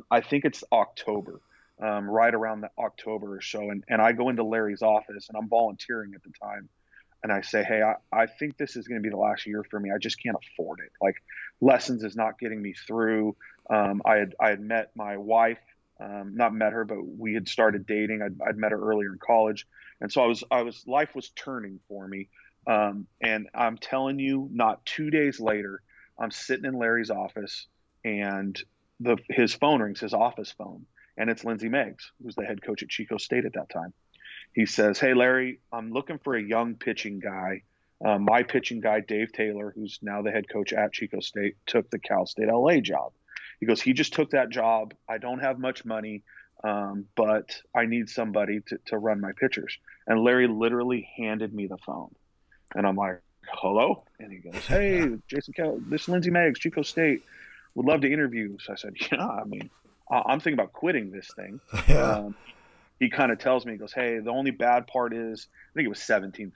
I 0.09 0.21
think 0.21 0.45
it's 0.45 0.63
October, 0.71 1.41
um, 1.81 2.09
right 2.09 2.33
around 2.33 2.61
the 2.61 2.69
October 2.77 3.35
or 3.35 3.41
so. 3.41 3.69
And, 3.69 3.83
and 3.87 4.01
I 4.01 4.11
go 4.11 4.29
into 4.29 4.43
Larry's 4.43 4.81
office, 4.81 5.29
and 5.29 5.37
I'm 5.37 5.49
volunteering 5.49 6.13
at 6.15 6.23
the 6.23 6.31
time 6.41 6.69
and 7.23 7.31
I 7.31 7.41
say, 7.41 7.63
hey, 7.63 7.81
I, 7.81 7.95
I 8.11 8.25
think 8.27 8.57
this 8.57 8.75
is 8.75 8.87
going 8.87 9.01
to 9.01 9.03
be 9.03 9.09
the 9.09 9.17
last 9.17 9.47
year 9.47 9.63
for 9.69 9.79
me. 9.79 9.91
I 9.91 9.97
just 9.97 10.21
can't 10.21 10.35
afford 10.35 10.79
it. 10.81 10.91
Like 11.01 11.15
lessons 11.61 12.03
is 12.03 12.15
not 12.15 12.37
getting 12.37 12.61
me 12.61 12.73
through. 12.85 13.35
Um, 13.69 14.01
I 14.05 14.17
had 14.17 14.35
I 14.39 14.49
had 14.49 14.59
met 14.59 14.91
my 14.95 15.15
wife, 15.15 15.59
um, 16.01 16.33
not 16.35 16.53
met 16.53 16.73
her, 16.73 16.83
but 16.83 17.01
we 17.01 17.33
had 17.33 17.47
started 17.47 17.85
dating. 17.85 18.21
I'd, 18.21 18.35
I'd, 18.45 18.57
met 18.57 18.73
her 18.73 18.79
earlier 18.79 19.13
in 19.13 19.19
college, 19.25 19.65
and 20.01 20.11
so 20.11 20.21
I 20.21 20.27
was 20.27 20.43
I 20.51 20.61
was 20.63 20.83
life 20.85 21.15
was 21.15 21.29
turning 21.29 21.79
for 21.87 22.05
me. 22.05 22.27
Um, 22.67 23.07
and 23.21 23.49
I'm 23.53 23.77
telling 23.77 24.19
you, 24.19 24.49
not 24.51 24.85
two 24.85 25.09
days 25.09 25.39
later, 25.39 25.81
I'm 26.19 26.31
sitting 26.31 26.65
in 26.65 26.73
Larry's 26.73 27.09
office, 27.09 27.67
and 28.03 28.61
the 29.03 29.17
his 29.29 29.53
phone 29.53 29.81
rings, 29.81 29.99
his 29.99 30.13
office 30.13 30.51
phone, 30.51 30.85
and 31.17 31.29
it's 31.29 31.43
Lindsey 31.43 31.69
Meggs, 31.69 32.11
who's 32.21 32.35
the 32.35 32.45
head 32.45 32.61
coach 32.61 32.83
at 32.83 32.89
Chico 32.89 33.17
State 33.17 33.45
at 33.45 33.53
that 33.53 33.69
time. 33.69 33.93
He 34.53 34.65
says, 34.65 34.99
"Hey 34.99 35.13
Larry, 35.13 35.59
I'm 35.71 35.91
looking 35.91 36.19
for 36.19 36.35
a 36.35 36.41
young 36.41 36.75
pitching 36.75 37.19
guy." 37.19 37.63
Uh, 38.03 38.17
my 38.17 38.43
pitching 38.43 38.81
guy, 38.81 38.99
Dave 38.99 39.31
Taylor, 39.31 39.71
who's 39.73 39.99
now 40.01 40.21
the 40.21 40.31
head 40.31 40.49
coach 40.49 40.73
at 40.73 40.91
Chico 40.91 41.21
State, 41.21 41.55
took 41.65 41.89
the 41.89 41.99
Cal 41.99 42.25
State 42.25 42.49
LA 42.51 42.79
job. 42.81 43.13
He 43.61 43.65
goes, 43.65 43.81
he 43.81 43.93
just 43.93 44.11
took 44.11 44.31
that 44.31 44.49
job. 44.49 44.93
I 45.07 45.19
don't 45.19 45.39
have 45.39 45.57
much 45.57 45.85
money, 45.85 46.23
um, 46.65 47.05
but 47.15 47.61
I 47.73 47.85
need 47.85 48.09
somebody 48.09 48.59
to, 48.67 48.77
to 48.87 48.97
run 48.97 49.21
my 49.21 49.31
pitchers. 49.39 49.77
And 50.05 50.21
Larry 50.21 50.47
literally 50.47 51.07
handed 51.15 51.53
me 51.53 51.67
the 51.67 51.77
phone. 51.77 52.13
And 52.75 52.85
I'm 52.85 52.97
like, 52.97 53.21
hello? 53.47 54.03
And 54.19 54.33
he 54.33 54.39
goes, 54.39 54.55
hey, 54.67 55.15
Jason 55.29 55.53
Kell, 55.53 55.79
this 55.87 56.03
is 56.03 56.09
Lindsey 56.09 56.29
Meggs, 56.29 56.59
Chico 56.59 56.81
State. 56.81 57.23
Would 57.75 57.85
love 57.85 58.01
to 58.01 58.11
interview. 58.11 58.57
So 58.59 58.73
I 58.73 58.75
said, 58.75 58.93
yeah, 59.11 59.25
I 59.25 59.43
mean, 59.45 59.69
I'm 60.09 60.39
thinking 60.39 60.59
about 60.59 60.73
quitting 60.73 61.11
this 61.11 61.29
thing. 61.35 61.59
Yeah. 61.87 62.11
Um, 62.11 62.35
he 62.99 63.09
kind 63.09 63.31
of 63.31 63.39
tells 63.39 63.65
me, 63.65 63.73
he 63.73 63.77
goes, 63.77 63.91
hey, 63.91 64.19
the 64.19 64.29
only 64.29 64.51
bad 64.51 64.87
part 64.87 65.13
is, 65.13 65.47
I 65.51 65.73
think 65.75 65.85
it 65.85 65.89
was 65.89 65.99
$17,000. 65.99 66.53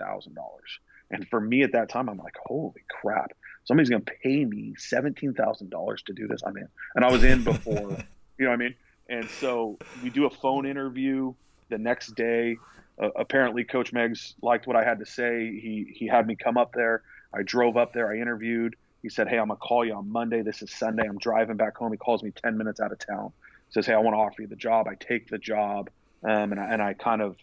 And 1.11 1.27
for 1.27 1.41
me 1.41 1.63
at 1.63 1.73
that 1.73 1.89
time, 1.89 2.07
I'm 2.07 2.17
like, 2.17 2.35
holy 2.45 2.83
crap 2.89 3.33
somebody's 3.67 3.89
going 3.89 4.01
to 4.01 4.11
pay 4.23 4.45
me 4.45 4.73
$17,000 4.77 6.05
to 6.05 6.13
do 6.13 6.27
this. 6.27 6.41
I'm 6.45 6.55
in. 6.57 6.67
And 6.95 7.03
I 7.03 7.11
was 7.11 7.23
in 7.23 7.43
before, 7.43 7.75
you 8.37 8.45
know 8.45 8.49
what 8.49 8.53
I 8.53 8.55
mean? 8.55 8.75
And 9.09 9.29
so 9.29 9.77
we 10.01 10.09
do 10.09 10.25
a 10.25 10.29
phone 10.29 10.65
interview 10.65 11.33
the 11.69 11.77
next 11.77 12.15
day. 12.15 12.57
Uh, 13.01 13.09
apparently, 13.15 13.63
Coach 13.63 13.93
Meggs 13.93 14.35
liked 14.41 14.67
what 14.67 14.75
I 14.75 14.83
had 14.83 14.99
to 14.99 15.05
say. 15.05 15.51
He, 15.59 15.93
he 15.93 16.07
had 16.07 16.25
me 16.25 16.35
come 16.35 16.57
up 16.57 16.73
there. 16.73 17.03
I 17.33 17.43
drove 17.43 17.77
up 17.77 17.93
there. 17.93 18.11
I 18.11 18.17
interviewed. 18.19 18.75
He 19.07 19.11
said, 19.11 19.29
Hey, 19.29 19.39
I'm 19.39 19.47
going 19.47 19.57
to 19.57 19.65
call 19.65 19.85
you 19.85 19.93
on 19.93 20.11
Monday. 20.11 20.41
This 20.41 20.61
is 20.61 20.69
Sunday. 20.69 21.07
I'm 21.07 21.17
driving 21.17 21.55
back 21.55 21.77
home. 21.77 21.93
He 21.93 21.97
calls 21.97 22.21
me 22.21 22.31
10 22.31 22.57
minutes 22.57 22.81
out 22.81 22.91
of 22.91 22.99
town. 22.99 23.31
Says, 23.69 23.85
Hey, 23.85 23.93
I 23.93 23.99
want 23.99 24.15
to 24.15 24.17
offer 24.17 24.41
you 24.41 24.49
the 24.49 24.57
job. 24.57 24.85
I 24.85 24.95
take 24.95 25.29
the 25.29 25.37
job. 25.37 25.89
Um, 26.25 26.51
and, 26.51 26.59
I, 26.59 26.73
and 26.73 26.81
I 26.81 26.93
kind 26.93 27.21
of 27.21 27.37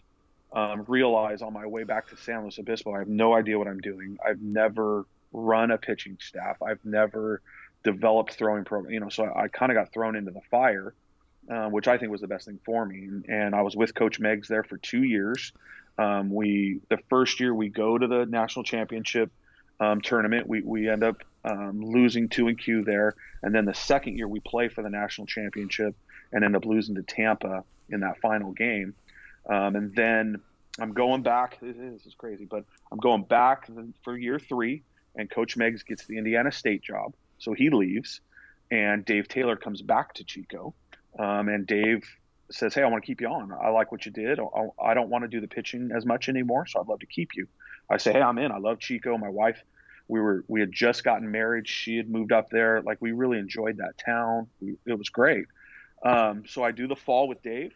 um, 0.53 0.85
realize 0.87 1.41
on 1.41 1.53
my 1.53 1.65
way 1.65 1.83
back 1.83 2.07
to 2.09 2.17
San 2.17 2.43
Luis 2.43 2.59
Obispo, 2.59 2.93
I 2.93 2.99
have 2.99 3.07
no 3.07 3.33
idea 3.33 3.57
what 3.57 3.67
I'm 3.67 3.79
doing. 3.79 4.19
I've 4.23 4.43
never 4.43 5.07
run 5.33 5.71
a 5.71 5.79
pitching 5.79 6.19
staff. 6.21 6.61
I've 6.61 6.85
never 6.85 7.41
developed 7.83 8.33
throwing 8.33 8.63
program, 8.63 8.93
you 8.93 8.99
know, 8.99 9.09
so 9.09 9.23
I, 9.23 9.45
I 9.45 9.47
kind 9.47 9.71
of 9.71 9.75
got 9.75 9.91
thrown 9.91 10.15
into 10.15 10.29
the 10.29 10.41
fire, 10.51 10.93
uh, 11.49 11.69
which 11.69 11.87
I 11.87 11.97
think 11.97 12.11
was 12.11 12.21
the 12.21 12.27
best 12.27 12.45
thing 12.45 12.59
for 12.63 12.85
me. 12.85 13.05
And, 13.05 13.25
and 13.27 13.55
I 13.55 13.63
was 13.63 13.75
with 13.75 13.95
Coach 13.95 14.19
Meggs 14.19 14.47
there 14.47 14.61
for 14.61 14.77
two 14.77 15.01
years. 15.01 15.51
Um, 15.97 16.29
we 16.29 16.81
the 16.89 16.99
first 17.09 17.39
year 17.39 17.55
we 17.55 17.69
go 17.69 17.97
to 17.97 18.05
the 18.05 18.27
national 18.27 18.65
championship 18.65 19.31
um, 19.79 20.01
tournament. 20.01 20.47
We 20.47 20.61
we 20.61 20.89
end 20.89 21.03
up 21.03 21.23
um, 21.45 21.81
losing 21.81 22.27
two 22.29 22.47
and 22.47 22.57
Q 22.57 22.83
there, 22.83 23.15
and 23.43 23.53
then 23.53 23.65
the 23.65 23.73
second 23.73 24.17
year 24.17 24.27
we 24.27 24.39
play 24.39 24.67
for 24.67 24.81
the 24.81 24.89
national 24.89 25.27
championship 25.27 25.95
and 26.31 26.43
end 26.43 26.55
up 26.55 26.65
losing 26.65 26.95
to 26.95 27.03
Tampa 27.03 27.63
in 27.89 28.01
that 28.01 28.19
final 28.19 28.51
game. 28.51 28.95
Um, 29.47 29.75
and 29.75 29.95
then 29.95 30.41
I'm 30.79 30.93
going 30.93 31.21
back. 31.21 31.59
This 31.61 32.05
is 32.05 32.15
crazy, 32.17 32.45
but 32.45 32.65
I'm 32.91 32.97
going 32.97 33.23
back 33.23 33.69
for 34.03 34.17
year 34.17 34.39
three 34.39 34.83
and 35.15 35.29
Coach 35.29 35.57
Meggs 35.57 35.83
gets 35.83 36.05
the 36.05 36.17
Indiana 36.17 36.51
State 36.51 36.81
job, 36.81 37.13
so 37.37 37.53
he 37.53 37.69
leaves, 37.69 38.21
and 38.71 39.05
Dave 39.05 39.27
Taylor 39.27 39.55
comes 39.55 39.81
back 39.81 40.13
to 40.15 40.23
Chico, 40.23 40.73
um, 41.17 41.47
and 41.47 41.65
Dave 41.65 42.03
says, 42.51 42.73
"Hey, 42.73 42.83
I 42.83 42.87
want 42.87 43.03
to 43.03 43.07
keep 43.07 43.21
you 43.21 43.27
on. 43.27 43.51
I 43.51 43.69
like 43.69 43.91
what 43.91 44.05
you 44.05 44.11
did. 44.11 44.39
I, 44.39 44.67
I 44.83 44.93
don't 44.93 45.09
want 45.09 45.23
to 45.23 45.27
do 45.27 45.41
the 45.41 45.47
pitching 45.47 45.91
as 45.95 46.05
much 46.05 46.29
anymore, 46.29 46.65
so 46.67 46.79
I'd 46.79 46.87
love 46.87 46.99
to 46.99 47.05
keep 47.05 47.35
you." 47.35 47.47
I 47.89 47.97
say, 47.97 48.13
"Hey, 48.13 48.21
I'm 48.21 48.37
in. 48.37 48.51
I 48.51 48.57
love 48.57 48.79
Chico. 48.79 49.17
My 49.17 49.29
wife, 49.29 49.63
we 50.07 50.19
were 50.19 50.43
we 50.47 50.59
had 50.59 50.71
just 50.71 51.03
gotten 51.03 51.31
married. 51.31 51.67
She 51.67 51.97
had 51.97 52.09
moved 52.09 52.31
up 52.31 52.49
there. 52.49 52.81
Like 52.81 52.97
we 53.01 53.11
really 53.11 53.39
enjoyed 53.39 53.77
that 53.77 53.97
town. 53.97 54.47
We, 54.61 54.75
it 54.85 54.97
was 54.97 55.09
great." 55.09 55.45
Um, 56.03 56.43
so 56.47 56.63
I 56.63 56.71
do 56.71 56.87
the 56.87 56.95
fall 56.95 57.27
with 57.27 57.41
Dave, 57.41 57.73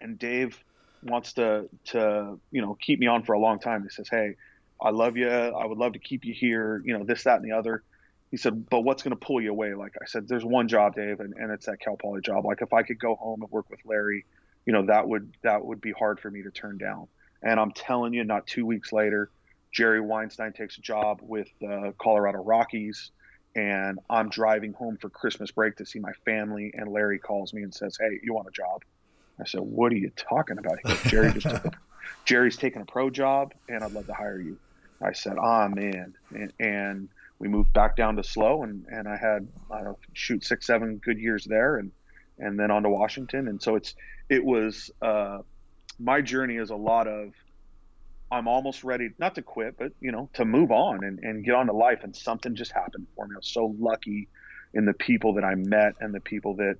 and 0.00 0.18
Dave 0.18 0.58
wants 1.02 1.34
to 1.34 1.68
to 1.86 2.38
you 2.50 2.62
know 2.62 2.76
keep 2.80 2.98
me 2.98 3.06
on 3.06 3.22
for 3.22 3.34
a 3.34 3.38
long 3.38 3.58
time. 3.58 3.82
He 3.82 3.88
says, 3.90 4.08
"Hey." 4.10 4.36
I 4.80 4.90
love 4.90 5.16
you. 5.16 5.28
I 5.28 5.64
would 5.64 5.78
love 5.78 5.94
to 5.94 5.98
keep 5.98 6.24
you 6.24 6.34
here, 6.34 6.82
you 6.84 6.96
know, 6.96 7.04
this, 7.04 7.24
that, 7.24 7.40
and 7.40 7.44
the 7.44 7.56
other. 7.56 7.82
He 8.30 8.36
said, 8.36 8.68
but 8.68 8.80
what's 8.80 9.02
going 9.02 9.16
to 9.16 9.24
pull 9.24 9.40
you 9.40 9.50
away? 9.50 9.72
Like 9.74 9.94
I 10.02 10.06
said, 10.06 10.28
there's 10.28 10.44
one 10.44 10.68
job, 10.68 10.94
Dave, 10.94 11.20
and, 11.20 11.32
and 11.34 11.50
it's 11.50 11.66
that 11.66 11.80
Cal 11.80 11.96
Poly 11.96 12.20
job. 12.20 12.44
Like 12.44 12.60
if 12.60 12.72
I 12.72 12.82
could 12.82 12.98
go 12.98 13.14
home 13.14 13.42
and 13.42 13.50
work 13.50 13.70
with 13.70 13.80
Larry, 13.84 14.24
you 14.66 14.72
know, 14.72 14.84
that 14.86 15.08
would, 15.08 15.32
that 15.42 15.64
would 15.64 15.80
be 15.80 15.92
hard 15.92 16.20
for 16.20 16.30
me 16.30 16.42
to 16.42 16.50
turn 16.50 16.76
down. 16.76 17.08
And 17.42 17.58
I'm 17.58 17.72
telling 17.72 18.12
you, 18.12 18.24
not 18.24 18.46
two 18.46 18.66
weeks 18.66 18.92
later, 18.92 19.30
Jerry 19.72 20.00
Weinstein 20.00 20.52
takes 20.52 20.78
a 20.78 20.80
job 20.80 21.18
with 21.22 21.48
the 21.60 21.94
Colorado 22.00 22.42
Rockies, 22.42 23.10
and 23.54 23.98
I'm 24.08 24.28
driving 24.28 24.72
home 24.72 24.98
for 25.00 25.08
Christmas 25.08 25.50
break 25.50 25.76
to 25.76 25.86
see 25.86 25.98
my 25.98 26.12
family. 26.24 26.72
And 26.74 26.90
Larry 26.90 27.18
calls 27.18 27.52
me 27.52 27.62
and 27.62 27.74
says, 27.74 27.96
"Hey, 28.00 28.20
you 28.22 28.34
want 28.34 28.48
a 28.48 28.52
job?" 28.52 28.82
I 29.40 29.44
said, 29.44 29.60
"What 29.60 29.92
are 29.92 29.96
you 29.96 30.10
talking 30.16 30.58
about?" 30.58 30.78
He 30.78 30.88
goes, 30.88 31.02
"Jerry 31.04 31.32
just 31.32 31.46
took 31.46 31.64
a, 31.66 31.70
Jerry's 32.24 32.56
taking 32.56 32.82
a 32.82 32.86
pro 32.86 33.10
job, 33.10 33.52
and 33.68 33.82
I'd 33.82 33.92
love 33.92 34.06
to 34.06 34.14
hire 34.14 34.40
you." 34.40 34.58
I 35.02 35.12
said, 35.12 35.36
"Ah, 35.38 35.68
man," 35.68 36.14
and, 36.30 36.52
and 36.58 37.08
we 37.38 37.48
moved 37.48 37.72
back 37.72 37.96
down 37.96 38.16
to 38.16 38.24
SLO, 38.24 38.62
and 38.62 38.86
and 38.90 39.08
I 39.08 39.16
had 39.16 39.48
I 39.70 39.76
don't 39.76 39.84
know, 39.84 39.98
shoot 40.12 40.44
six, 40.44 40.66
seven 40.66 40.96
good 40.96 41.18
years 41.18 41.44
there, 41.44 41.76
and 41.76 41.92
and 42.38 42.58
then 42.58 42.70
on 42.70 42.82
to 42.82 42.90
Washington, 42.90 43.48
and 43.48 43.60
so 43.62 43.76
it's 43.76 43.94
it 44.28 44.44
was 44.44 44.90
uh, 45.02 45.38
my 45.98 46.20
journey 46.20 46.56
is 46.56 46.70
a 46.70 46.76
lot 46.76 47.06
of 47.06 47.32
I'm 48.30 48.48
almost 48.48 48.82
ready 48.82 49.10
not 49.18 49.36
to 49.36 49.42
quit, 49.42 49.76
but 49.78 49.92
you 50.00 50.12
know 50.12 50.28
to 50.34 50.44
move 50.44 50.70
on 50.70 51.04
and, 51.04 51.18
and 51.20 51.44
get 51.44 51.54
on 51.54 51.66
to 51.66 51.72
life, 51.72 52.00
and 52.02 52.14
something 52.14 52.54
just 52.54 52.72
happened 52.72 53.06
for 53.14 53.26
me. 53.26 53.34
I 53.34 53.38
was 53.38 53.48
so 53.48 53.74
lucky 53.78 54.28
in 54.74 54.84
the 54.84 54.92
people 54.92 55.34
that 55.34 55.44
I 55.44 55.54
met 55.54 55.94
and 56.00 56.14
the 56.14 56.20
people 56.20 56.54
that 56.56 56.76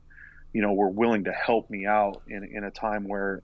you 0.53 0.63
know 0.63 0.73
were 0.73 0.89
willing 0.89 1.25
to 1.25 1.33
help 1.33 1.71
me 1.71 1.87
out 1.87 2.23
in 2.29 2.45
in 2.45 2.65
a 2.65 2.71
time 2.71 3.07
where 3.07 3.43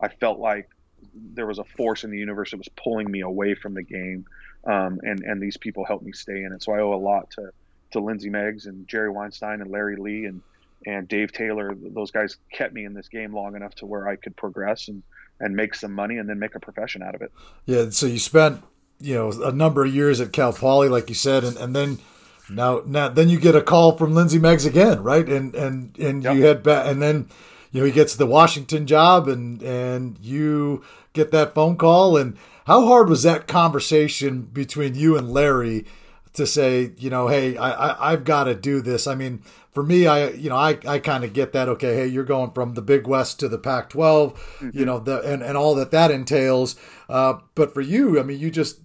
I 0.00 0.08
felt 0.08 0.38
like 0.38 0.68
there 1.14 1.46
was 1.46 1.58
a 1.58 1.64
force 1.64 2.04
in 2.04 2.10
the 2.10 2.18
universe 2.18 2.52
that 2.52 2.58
was 2.58 2.68
pulling 2.68 3.10
me 3.10 3.20
away 3.20 3.54
from 3.54 3.74
the 3.74 3.82
game, 3.82 4.24
um, 4.64 5.00
and 5.02 5.20
and 5.20 5.40
these 5.40 5.56
people 5.58 5.84
helped 5.84 6.04
me 6.04 6.12
stay 6.12 6.42
in 6.44 6.52
it. 6.52 6.62
So 6.62 6.72
I 6.72 6.80
owe 6.80 6.94
a 6.94 6.96
lot 6.96 7.30
to 7.32 7.50
to 7.92 8.00
Lindsey 8.00 8.30
Meggs 8.30 8.64
and 8.66 8.88
Jerry 8.88 9.10
Weinstein 9.10 9.60
and 9.60 9.70
Larry 9.70 9.96
Lee 9.96 10.24
and 10.24 10.40
and 10.86 11.06
Dave 11.06 11.32
Taylor. 11.32 11.74
Those 11.74 12.10
guys 12.10 12.38
kept 12.50 12.72
me 12.72 12.84
in 12.86 12.94
this 12.94 13.08
game 13.08 13.34
long 13.34 13.56
enough 13.56 13.74
to 13.76 13.86
where 13.86 14.08
I 14.08 14.16
could 14.16 14.36
progress 14.36 14.88
and 14.88 15.02
and 15.42 15.54
make 15.54 15.74
some 15.74 15.92
money 15.92 16.16
and 16.16 16.28
then 16.28 16.38
make 16.38 16.54
a 16.54 16.60
profession 16.60 17.02
out 17.02 17.14
of 17.14 17.20
it. 17.20 17.32
Yeah. 17.66 17.90
So 17.90 18.06
you 18.06 18.18
spent 18.18 18.62
you 19.00 19.14
know 19.14 19.30
a 19.42 19.52
number 19.52 19.84
of 19.84 19.94
years 19.94 20.20
at 20.20 20.32
Cal 20.32 20.52
Poly, 20.52 20.88
like 20.88 21.08
you 21.08 21.14
said, 21.14 21.44
and, 21.44 21.56
and 21.58 21.76
then 21.76 21.98
now 22.48 22.82
now 22.86 23.08
then 23.08 23.28
you 23.28 23.38
get 23.38 23.56
a 23.56 23.60
call 23.60 23.98
from 23.98 24.14
Lindsey 24.14 24.38
Meggs 24.38 24.64
again, 24.64 25.02
right? 25.02 25.28
And 25.28 25.54
and 25.54 25.98
and 25.98 26.22
yep. 26.22 26.36
you 26.36 26.42
head 26.42 26.62
back, 26.62 26.86
and 26.86 27.02
then 27.02 27.28
you 27.72 27.80
know 27.80 27.86
he 27.86 27.92
gets 27.92 28.16
the 28.16 28.26
Washington 28.26 28.86
job, 28.86 29.28
and 29.28 29.60
and 29.62 30.18
you 30.20 30.82
get 31.12 31.32
that 31.32 31.54
phone 31.54 31.76
call, 31.76 32.16
and 32.16 32.38
how 32.66 32.86
hard 32.86 33.10
was 33.10 33.24
that 33.24 33.48
conversation 33.48 34.42
between 34.42 34.94
you 34.94 35.18
and 35.18 35.30
Larry? 35.30 35.84
To 36.34 36.46
say, 36.46 36.92
you 36.98 37.10
know, 37.10 37.28
hey, 37.28 37.56
I, 37.56 38.08
I 38.08 38.10
have 38.12 38.24
got 38.24 38.44
to 38.44 38.54
do 38.54 38.80
this. 38.80 39.06
I 39.06 39.14
mean, 39.14 39.42
for 39.72 39.82
me, 39.82 40.06
I 40.06 40.30
you 40.30 40.48
know, 40.48 40.56
I, 40.56 40.78
I 40.86 40.98
kind 40.98 41.24
of 41.24 41.32
get 41.32 41.52
that. 41.52 41.68
Okay, 41.68 41.94
hey, 41.94 42.06
you're 42.06 42.24
going 42.24 42.52
from 42.52 42.74
the 42.74 42.82
Big 42.82 43.06
West 43.06 43.40
to 43.40 43.48
the 43.48 43.58
Pac-12, 43.58 44.34
mm-hmm. 44.34 44.70
you 44.78 44.84
know, 44.84 44.98
the 44.98 45.20
and, 45.20 45.42
and 45.42 45.56
all 45.56 45.74
that 45.74 45.90
that 45.90 46.10
entails. 46.10 46.76
Uh, 47.08 47.34
but 47.54 47.74
for 47.74 47.80
you, 47.80 48.18
I 48.18 48.22
mean, 48.22 48.38
you 48.38 48.50
just, 48.50 48.80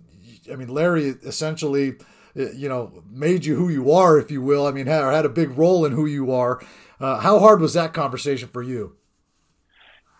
I 0.52 0.56
mean, 0.56 0.70
Larry 0.70 1.16
essentially, 1.24 1.96
uh, 2.38 2.52
you 2.52 2.68
know, 2.68 3.04
made 3.10 3.46
you 3.46 3.56
who 3.56 3.70
you 3.70 3.92
are, 3.92 4.20
if 4.20 4.32
you 4.32 4.42
will. 4.42 4.68
I 4.68 4.72
mean, 4.72 4.88
had, 4.88 5.04
had 5.14 5.26
a 5.26 5.30
big 5.30 5.58
role 5.58 5.86
in 5.86 5.94
who 5.94 6.06
you 6.06 6.32
are. 6.32 6.62
Uh, 7.00 7.20
how 7.20 7.40
hard 7.40 7.62
was 7.62 7.74
that 7.74 7.94
conversation 7.94 8.50
for 8.50 8.64
you? 8.64 8.96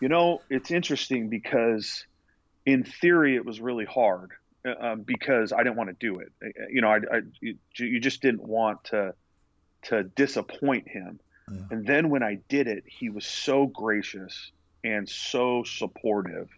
You 0.00 0.08
know, 0.08 0.42
it's 0.48 0.70
interesting 0.70 1.28
because 1.28 2.06
in 2.64 2.84
theory 2.84 3.34
it 3.34 3.44
was 3.44 3.60
really 3.60 3.84
hard 3.84 4.30
uh, 4.66 4.74
um, 4.80 5.02
because 5.02 5.52
I 5.52 5.58
didn't 5.58 5.76
want 5.76 5.90
to 5.90 5.96
do 5.98 6.20
it. 6.20 6.32
Uh, 6.42 6.66
you 6.70 6.80
know, 6.80 6.88
I, 6.88 6.96
I 6.96 7.20
you, 7.40 7.56
you, 7.76 8.00
just 8.00 8.22
didn't 8.22 8.42
want 8.42 8.84
to 8.84 9.14
to 9.82 10.02
disappoint 10.02 10.88
him. 10.88 11.20
Yeah. 11.50 11.60
And 11.70 11.86
then 11.86 12.10
when 12.10 12.22
I 12.22 12.38
did 12.48 12.66
it, 12.66 12.84
he 12.86 13.10
was 13.10 13.24
so 13.24 13.66
gracious 13.66 14.50
and 14.82 15.08
so 15.08 15.64
supportive. 15.64 16.48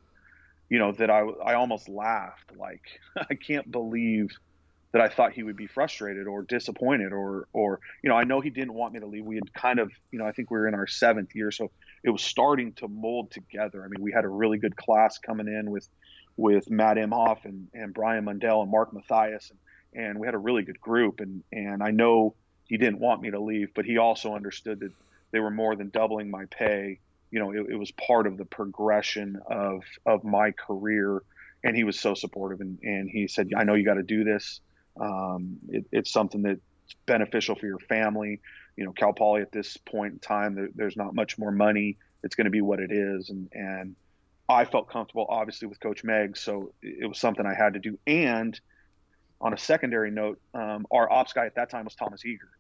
You 0.69 0.79
know 0.79 0.93
that 0.93 1.11
I 1.11 1.21
I 1.21 1.55
almost 1.55 1.89
laughed 1.89 2.57
like 2.57 2.83
I 3.17 3.35
can't 3.35 3.71
believe 3.71 4.31
that 4.93 5.03
I 5.03 5.09
thought 5.09 5.33
he 5.33 5.43
would 5.43 5.57
be 5.57 5.67
frustrated 5.67 6.27
or 6.27 6.43
disappointed 6.43 7.13
or 7.13 7.49
or 7.53 7.81
you 8.03 8.11
know 8.11 8.17
I 8.17 8.25
know 8.25 8.41
he 8.41 8.51
didn't 8.51 8.75
want 8.75 8.95
me 8.95 9.01
to 9.01 9.07
leave. 9.07 9.25
We 9.25 9.37
had 9.37 9.53
kind 9.53 9.79
of 9.79 9.91
you 10.11 10.19
know 10.19 10.27
I 10.27 10.33
think 10.33 10.51
we 10.51 10.59
were 10.59 10.69
in 10.69 10.75
our 10.75 10.87
seventh 10.87 11.35
year, 11.35 11.51
so 11.51 11.71
it 12.03 12.11
was 12.11 12.23
starting 12.23 12.73
to 12.75 12.89
mold 12.89 13.31
together. 13.31 13.85
I 13.85 13.89
mean, 13.89 14.03
we 14.03 14.13
had 14.13 14.25
a 14.25 14.29
really 14.29 14.59
good 14.59 14.77
class 14.77 15.19
coming 15.19 15.49
in 15.49 15.71
with 15.71 15.89
with 16.37 16.71
Matt 16.71 16.97
Imhoff 16.97 17.45
and, 17.45 17.69
and 17.75 17.93
Brian 17.93 18.25
Mundell 18.25 18.63
and 18.63 18.71
Mark 18.71 18.95
Mathias, 18.95 19.51
and, 19.51 20.07
and 20.07 20.19
we 20.19 20.27
had 20.27 20.35
a 20.35 20.39
really 20.39 20.63
good 20.63 20.81
group. 20.81 21.21
And 21.21 21.43
and 21.53 21.83
I 21.83 21.91
know 21.91 22.35
he 22.67 22.77
didn't 22.77 23.01
want 23.01 23.21
me 23.21 23.31
to 23.31 23.41
leave, 23.41 23.75
but 23.75 23.85
he 23.85 23.99
also 23.99 24.35
understood 24.35 24.81
that 24.81 24.93
they 25.33 25.41
were 25.41 25.51
more 25.51 25.77
than 25.77 25.91
doubling 25.91 26.31
my 26.31 26.47
pay. 26.47 26.99
You 27.31 27.39
know, 27.41 27.51
it, 27.53 27.67
it 27.71 27.77
was 27.77 27.91
part 27.93 28.27
of 28.27 28.37
the 28.37 28.45
progression 28.45 29.39
of 29.49 29.83
of 30.07 30.25
my 30.25 30.53
career, 30.53 31.23
and 31.63 31.77
he 31.77 31.85
was 31.85 32.01
so 32.01 32.15
supportive. 32.15 32.61
And, 32.61 32.79
and 32.83 33.11
he 33.11 33.29
said, 33.29 33.51
"I 33.57 33.65
know 33.65 33.75
you 33.75 33.85
got 33.85 33.95
to 33.95 34.03
do 34.03 34.25
this. 34.25 34.61
Um, 34.99 35.59
it, 35.69 35.85
it's 35.93 36.13
something 36.13 36.43
that's 36.43 36.61
beneficial 37.07 37.55
for 37.55 37.67
your 37.67 37.79
family. 37.79 38.41
You 38.77 38.85
know, 38.85 38.93
Cal 38.93 39.13
Poly 39.13 39.43
at 39.43 39.53
this 39.53 39.77
point 39.77 40.15
in 40.15 40.19
time, 40.19 40.55
there, 40.55 40.69
there's 40.75 40.97
not 40.97 41.15
much 41.15 41.39
more 41.39 41.51
money. 41.51 41.99
It's 42.23 42.35
going 42.35 42.47
to 42.47 42.51
be 42.51 42.61
what 42.61 42.81
it 42.81 42.93
is, 42.93 43.31
and 43.31 43.49
and 43.53 43.97
I 44.51 44.65
felt 44.65 44.89
comfortable, 44.89 45.27
obviously, 45.29 45.69
with 45.69 45.79
Coach 45.79 46.03
Meg, 46.03 46.37
so 46.37 46.73
it 46.83 47.09
was 47.09 47.21
something 47.21 47.47
I 47.47 47.55
had 47.55 47.75
to 47.75 47.79
do. 47.79 47.99
And 48.07 48.59
on 49.41 49.55
a 49.55 49.59
secondary 49.59 50.11
note, 50.11 50.41
um, 50.55 50.87
our 50.91 51.11
ops 51.11 51.33
guy 51.33 51.47
at 51.47 51.55
that 51.55 51.71
time 51.71 51.85
was 51.85 51.95
Thomas 51.95 52.25
Eager, 52.27 52.51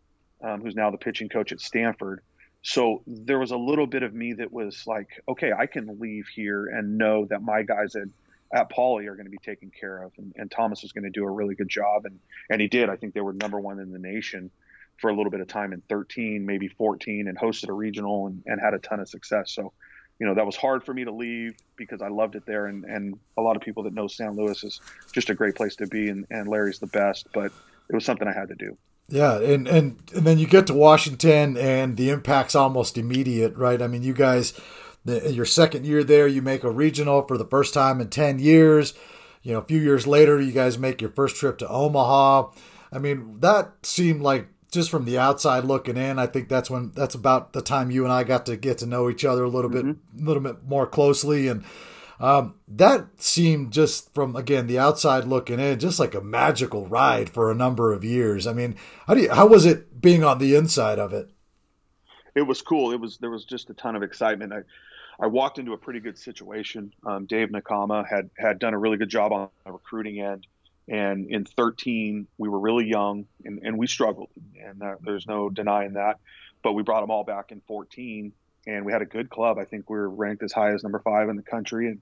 um, 0.43 0.62
who's 0.62 0.76
now 0.76 0.90
the 0.90 0.99
pitching 0.99 1.29
coach 1.29 1.50
at 1.50 1.61
Stanford. 1.61 2.23
So 2.62 3.02
there 3.07 3.40
was 3.40 3.50
a 3.50 3.57
little 3.57 3.87
bit 3.87 4.05
of 4.05 4.14
me 4.14 4.35
that 4.35 4.52
was 4.52 4.87
like, 4.87 5.09
okay, 5.29 5.52
I 5.52 5.67
can 5.67 5.99
leave 5.99 6.29
here 6.29 6.67
and 6.67 6.97
know 6.97 7.25
that 7.26 7.43
my 7.43 7.62
guys 7.62 7.97
at, 7.97 8.09
at 8.52 8.71
Poly 8.71 9.07
are 9.07 9.14
going 9.17 9.26
to 9.26 9.31
be 9.31 9.38
taken 9.38 9.73
care 9.79 10.02
of, 10.02 10.12
and, 10.17 10.33
and 10.37 10.50
Thomas 10.50 10.85
is 10.85 10.93
going 10.93 11.05
to 11.05 11.11
do 11.11 11.25
a 11.25 11.31
really 11.31 11.57
good 11.57 11.69
job, 11.69 12.05
and 12.05 12.21
and 12.50 12.61
he 12.61 12.69
did. 12.69 12.88
I 12.88 12.97
think 12.97 13.14
they 13.14 13.21
were 13.21 13.33
number 13.33 13.59
one 13.59 13.81
in 13.81 13.90
the 13.90 13.99
nation 13.99 14.50
for 15.00 15.11
a 15.11 15.16
little 15.16 15.30
bit 15.30 15.40
of 15.40 15.49
time 15.49 15.73
in 15.73 15.83
13, 15.88 16.45
maybe 16.45 16.69
14, 16.69 17.28
and 17.28 17.38
hosted 17.38 17.69
a 17.69 17.73
regional 17.73 18.26
and, 18.26 18.42
and 18.47 18.61
had 18.61 18.75
a 18.75 18.78
ton 18.78 19.00
of 19.00 19.09
success. 19.09 19.52
So 19.52 19.73
you 20.21 20.26
know 20.26 20.35
that 20.35 20.45
was 20.45 20.54
hard 20.54 20.85
for 20.85 20.92
me 20.92 21.04
to 21.04 21.11
leave 21.11 21.57
because 21.76 22.02
I 22.02 22.09
loved 22.09 22.37
it 22.37 22.45
there, 22.47 22.66
and 22.66 22.85
and 22.85 23.19
a 23.38 23.42
lot 23.42 23.57
of 23.57 23.62
people 23.62 23.83
that 23.85 23.95
know 23.95 24.07
San 24.07 24.37
Luis 24.37 24.62
is 24.62 24.80
just 25.12 25.30
a 25.30 25.35
great 25.35 25.54
place 25.54 25.76
to 25.76 25.87
be, 25.87 26.11
and, 26.11 26.26
and 26.30 26.47
Larry's 26.47 26.78
the 26.78 26.87
best, 26.87 27.26
but 27.33 27.50
it 27.88 27.95
was 27.95 28.04
something 28.04 28.28
I 28.28 28.38
had 28.38 28.49
to 28.49 28.54
do. 28.54 28.76
Yeah, 29.09 29.40
and, 29.40 29.66
and 29.66 29.99
and 30.14 30.26
then 30.26 30.38
you 30.38 30.47
get 30.47 30.66
to 30.69 30.75
Washington, 30.75 31.57
and 31.57 31.97
the 31.97 32.11
impact's 32.11 32.54
almost 32.54 32.99
immediate, 32.99 33.57
right? 33.57 33.80
I 33.80 33.87
mean, 33.87 34.02
you 34.02 34.12
guys, 34.12 34.52
the, 35.07 35.33
your 35.33 35.47
second 35.47 35.87
year 35.87 36.04
there, 36.04 36.28
you 36.28 36.42
make 36.42 36.64
a 36.64 36.71
regional 36.71 37.23
for 37.26 37.38
the 37.38 37.47
first 37.47 37.73
time 37.73 38.00
in 38.00 38.11
ten 38.11 38.38
years. 38.38 38.92
You 39.42 39.54
know, 39.54 39.59
a 39.59 39.64
few 39.64 39.80
years 39.80 40.07
later, 40.07 40.38
you 40.38 40.52
guys 40.52 40.78
make 40.78 41.00
your 41.00 41.11
first 41.11 41.37
trip 41.37 41.57
to 41.59 41.69
Omaha. 41.69 42.50
I 42.92 42.99
mean, 42.99 43.40
that 43.40 43.73
seemed 43.85 44.21
like 44.21 44.49
just 44.70 44.90
from 44.90 45.04
the 45.04 45.18
outside 45.18 45.64
looking 45.64 45.96
in, 45.96 46.18
I 46.18 46.26
think 46.26 46.48
that's 46.48 46.70
when 46.70 46.92
that's 46.94 47.14
about 47.14 47.52
the 47.52 47.62
time 47.62 47.90
you 47.90 48.04
and 48.04 48.12
I 48.12 48.24
got 48.24 48.46
to 48.46 48.56
get 48.56 48.78
to 48.78 48.86
know 48.86 49.10
each 49.10 49.24
other 49.24 49.44
a 49.44 49.48
little 49.48 49.70
mm-hmm. 49.70 49.92
bit, 49.92 50.22
a 50.22 50.24
little 50.24 50.42
bit 50.42 50.64
more 50.64 50.86
closely, 50.86 51.48
and 51.48 51.64
um, 52.20 52.54
that 52.68 53.06
seemed 53.16 53.72
just 53.72 54.12
from 54.14 54.36
again 54.36 54.66
the 54.66 54.78
outside 54.78 55.24
looking 55.24 55.58
in, 55.58 55.78
just 55.78 55.98
like 55.98 56.14
a 56.14 56.20
magical 56.20 56.86
ride 56.86 57.30
for 57.30 57.50
a 57.50 57.54
number 57.54 57.92
of 57.92 58.04
years. 58.04 58.46
I 58.46 58.52
mean, 58.52 58.76
how 59.06 59.14
do 59.14 59.22
you, 59.22 59.30
how 59.30 59.46
was 59.46 59.66
it 59.66 60.00
being 60.00 60.22
on 60.22 60.38
the 60.38 60.54
inside 60.54 60.98
of 60.98 61.12
it? 61.12 61.30
It 62.34 62.42
was 62.42 62.62
cool. 62.62 62.92
It 62.92 63.00
was 63.00 63.18
there 63.18 63.30
was 63.30 63.44
just 63.44 63.70
a 63.70 63.74
ton 63.74 63.96
of 63.96 64.02
excitement. 64.02 64.52
I 64.52 64.60
I 65.18 65.26
walked 65.26 65.58
into 65.58 65.72
a 65.72 65.78
pretty 65.78 66.00
good 66.00 66.18
situation. 66.18 66.92
Um, 67.04 67.26
Dave 67.26 67.48
Nakama 67.48 68.06
had 68.08 68.30
had 68.38 68.58
done 68.58 68.74
a 68.74 68.78
really 68.78 68.96
good 68.96 69.10
job 69.10 69.32
on 69.32 69.48
the 69.64 69.72
recruiting 69.72 70.20
end. 70.20 70.46
And 70.88 71.30
in 71.30 71.44
13, 71.44 72.26
we 72.38 72.49
were 72.49 72.58
really 72.58 72.87
young 72.87 73.26
and, 73.44 73.60
and 73.62 73.78
we 73.78 73.87
struggled, 73.87 74.30
and 74.60 74.82
there's 75.02 75.26
no 75.26 75.49
denying 75.49 75.94
that. 75.94 76.18
But 76.62 76.72
we 76.72 76.82
brought 76.82 77.00
them 77.00 77.10
all 77.10 77.25
back 77.25 77.52
in 77.52 77.60
14, 77.66 78.32
and 78.66 78.84
we 78.84 78.92
had 78.92 79.02
a 79.02 79.06
good 79.06 79.30
club. 79.30 79.58
I 79.58 79.64
think 79.64 79.88
we 79.88 79.96
were 79.96 80.10
ranked 80.10 80.42
as 80.42 80.52
high 80.52 80.75
as 80.75 80.82
number 80.82 80.99
five 80.99 81.28
in 81.28 81.37
the 81.37 81.42
country, 81.42 81.88
and 81.88 82.00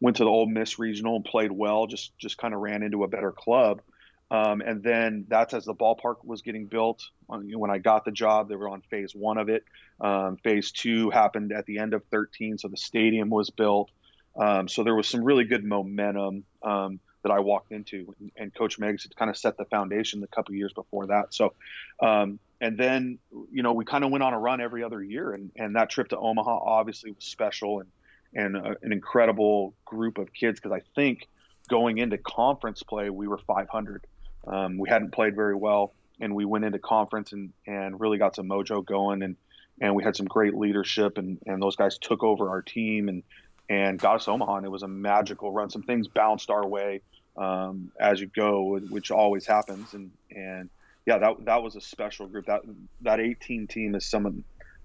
went 0.00 0.16
to 0.18 0.24
the 0.24 0.30
Ole 0.30 0.46
Miss 0.46 0.78
regional 0.78 1.16
and 1.16 1.24
played 1.24 1.52
well. 1.52 1.86
Just 1.86 2.16
just 2.18 2.38
kind 2.38 2.54
of 2.54 2.60
ran 2.60 2.82
into 2.82 3.04
a 3.04 3.08
better 3.08 3.32
club. 3.32 3.82
Um, 4.30 4.60
and 4.60 4.82
then 4.82 5.24
that's 5.28 5.54
as 5.54 5.64
the 5.64 5.74
ballpark 5.74 6.16
was 6.22 6.42
getting 6.42 6.66
built. 6.66 7.02
When 7.26 7.70
I 7.70 7.78
got 7.78 8.04
the 8.04 8.10
job, 8.10 8.48
they 8.48 8.56
were 8.56 8.68
on 8.68 8.82
phase 8.82 9.14
one 9.14 9.38
of 9.38 9.48
it. 9.48 9.64
Um, 10.00 10.36
phase 10.36 10.70
two 10.70 11.10
happened 11.10 11.52
at 11.52 11.64
the 11.64 11.78
end 11.78 11.94
of 11.94 12.04
13, 12.10 12.58
so 12.58 12.68
the 12.68 12.76
stadium 12.76 13.30
was 13.30 13.50
built. 13.50 13.90
Um, 14.36 14.68
so 14.68 14.84
there 14.84 14.94
was 14.94 15.08
some 15.08 15.24
really 15.24 15.44
good 15.44 15.64
momentum. 15.64 16.44
Um, 16.62 17.00
that 17.22 17.32
I 17.32 17.40
walked 17.40 17.72
into, 17.72 18.14
and 18.36 18.54
Coach 18.54 18.78
Meggs 18.78 19.02
had 19.02 19.14
kind 19.16 19.30
of 19.30 19.36
set 19.36 19.56
the 19.56 19.64
foundation 19.64 20.20
the 20.20 20.26
couple 20.28 20.54
years 20.54 20.72
before 20.72 21.08
that. 21.08 21.34
So, 21.34 21.54
um, 22.00 22.38
and 22.60 22.78
then 22.78 23.18
you 23.52 23.62
know 23.62 23.72
we 23.72 23.84
kind 23.84 24.04
of 24.04 24.10
went 24.10 24.22
on 24.22 24.34
a 24.34 24.38
run 24.38 24.60
every 24.60 24.82
other 24.82 25.02
year, 25.02 25.32
and 25.32 25.50
and 25.56 25.76
that 25.76 25.90
trip 25.90 26.08
to 26.08 26.18
Omaha 26.18 26.58
obviously 26.58 27.10
was 27.10 27.24
special 27.24 27.80
and 27.80 27.88
and 28.34 28.56
a, 28.56 28.76
an 28.82 28.92
incredible 28.92 29.74
group 29.84 30.18
of 30.18 30.32
kids 30.32 30.60
because 30.60 30.72
I 30.72 30.82
think 30.94 31.28
going 31.68 31.98
into 31.98 32.18
conference 32.18 32.82
play 32.82 33.10
we 33.10 33.28
were 33.28 33.38
500. 33.38 34.06
Um, 34.46 34.78
we 34.78 34.88
hadn't 34.88 35.12
played 35.12 35.34
very 35.34 35.54
well, 35.54 35.92
and 36.20 36.34
we 36.34 36.44
went 36.44 36.64
into 36.64 36.78
conference 36.78 37.32
and 37.32 37.52
and 37.66 38.00
really 38.00 38.18
got 38.18 38.36
some 38.36 38.48
mojo 38.48 38.84
going 38.84 39.22
and 39.22 39.36
and 39.80 39.94
we 39.94 40.02
had 40.02 40.16
some 40.16 40.26
great 40.26 40.54
leadership 40.54 41.18
and 41.18 41.38
and 41.46 41.62
those 41.62 41.76
guys 41.76 41.98
took 41.98 42.22
over 42.22 42.48
our 42.50 42.62
team 42.62 43.08
and 43.08 43.22
and 43.68 43.98
got 43.98 44.16
us 44.16 44.28
Omaha. 44.28 44.56
And 44.56 44.66
it 44.66 44.70
was 44.70 44.82
a 44.82 44.88
magical 44.88 45.52
run. 45.52 45.70
Some 45.70 45.82
things 45.82 46.08
bounced 46.08 46.50
our 46.50 46.66
way 46.66 47.02
um, 47.36 47.92
as 48.00 48.20
you 48.20 48.26
go, 48.26 48.78
which 48.78 49.10
always 49.10 49.46
happens. 49.46 49.94
And 49.94 50.10
and 50.30 50.70
yeah, 51.06 51.18
that 51.18 51.44
that 51.44 51.62
was 51.62 51.76
a 51.76 51.80
special 51.80 52.26
group. 52.26 52.46
That 52.46 52.62
that 53.02 53.20
18 53.20 53.66
team 53.66 53.94
is 53.94 54.06
some 54.06 54.26
of 54.26 54.34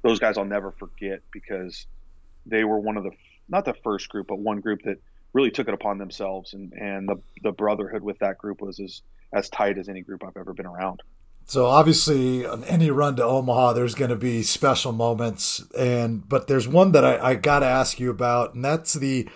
those 0.01 0.19
guys 0.19 0.37
I'll 0.37 0.45
never 0.45 0.71
forget 0.71 1.21
because 1.31 1.85
they 2.45 2.63
were 2.63 2.79
one 2.79 2.97
of 2.97 3.03
the 3.03 3.11
not 3.49 3.65
the 3.65 3.73
first 3.83 4.09
group, 4.09 4.27
but 4.27 4.39
one 4.39 4.59
group 4.59 4.83
that 4.83 4.97
really 5.33 5.51
took 5.51 5.67
it 5.67 5.73
upon 5.73 5.97
themselves. 5.97 6.53
And 6.53 6.73
and 6.73 7.07
the 7.07 7.21
the 7.41 7.51
brotherhood 7.51 8.03
with 8.03 8.19
that 8.19 8.37
group 8.37 8.61
was 8.61 8.79
as 8.79 9.01
as 9.33 9.49
tight 9.49 9.77
as 9.77 9.89
any 9.89 10.01
group 10.01 10.23
I've 10.23 10.37
ever 10.37 10.53
been 10.53 10.65
around. 10.65 11.01
So 11.45 11.65
obviously, 11.65 12.45
on 12.45 12.63
any 12.63 12.89
run 12.89 13.15
to 13.17 13.23
Omaha, 13.23 13.73
there's 13.73 13.95
going 13.95 14.09
to 14.09 14.15
be 14.15 14.43
special 14.43 14.91
moments, 14.91 15.63
and 15.77 16.27
but 16.27 16.47
there's 16.47 16.67
one 16.67 16.93
that 16.93 17.03
I, 17.03 17.31
I 17.31 17.35
got 17.35 17.59
to 17.59 17.65
ask 17.65 17.99
you 17.99 18.09
about, 18.09 18.53
and 18.53 18.63
that's 18.63 18.93
the 18.93 19.27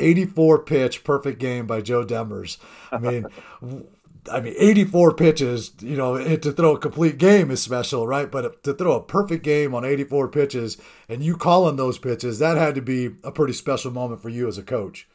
84 0.00 0.60
pitch 0.64 1.04
perfect 1.04 1.38
game 1.38 1.66
by 1.66 1.80
Joe 1.80 2.04
Demers. 2.04 2.58
I 2.92 2.98
mean, 2.98 3.26
I 4.30 4.40
mean, 4.40 4.54
84 4.56 5.14
pitches, 5.14 5.72
you 5.80 5.96
know, 5.96 6.36
to 6.36 6.52
throw 6.52 6.76
a 6.76 6.78
complete 6.78 7.18
game 7.18 7.50
is 7.50 7.62
special, 7.62 8.06
right? 8.06 8.30
But 8.30 8.62
to 8.64 8.72
throw 8.72 8.92
a 8.92 9.02
perfect 9.02 9.44
game 9.44 9.74
on 9.74 9.84
84 9.84 10.28
pitches 10.28 10.78
and 11.08 11.22
you 11.22 11.36
calling 11.36 11.76
those 11.76 11.98
pitches, 11.98 12.38
that 12.38 12.56
had 12.56 12.74
to 12.76 12.82
be 12.82 13.10
a 13.22 13.30
pretty 13.30 13.52
special 13.52 13.90
moment 13.90 14.22
for 14.22 14.30
you 14.30 14.48
as 14.48 14.56
a 14.56 14.62
coach. 14.62 15.06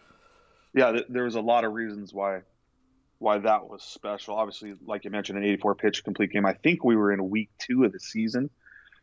yeah, 0.73 0.99
there 1.09 1.23
was 1.23 1.35
a 1.35 1.41
lot 1.41 1.63
of 1.63 1.73
reasons 1.73 2.13
why 2.13 2.41
why 3.19 3.37
that 3.37 3.69
was 3.69 3.83
special. 3.83 4.35
Obviously, 4.35 4.73
like 4.85 5.03
you 5.03 5.11
mentioned, 5.11 5.37
an 5.37 5.43
84 5.43 5.75
pitch 5.75 6.03
complete 6.03 6.31
game. 6.31 6.45
I 6.45 6.53
think 6.53 6.83
we 6.83 6.95
were 6.95 7.11
in 7.11 7.29
week 7.29 7.49
two 7.59 7.83
of 7.83 7.91
the 7.91 7.99
season, 7.99 8.49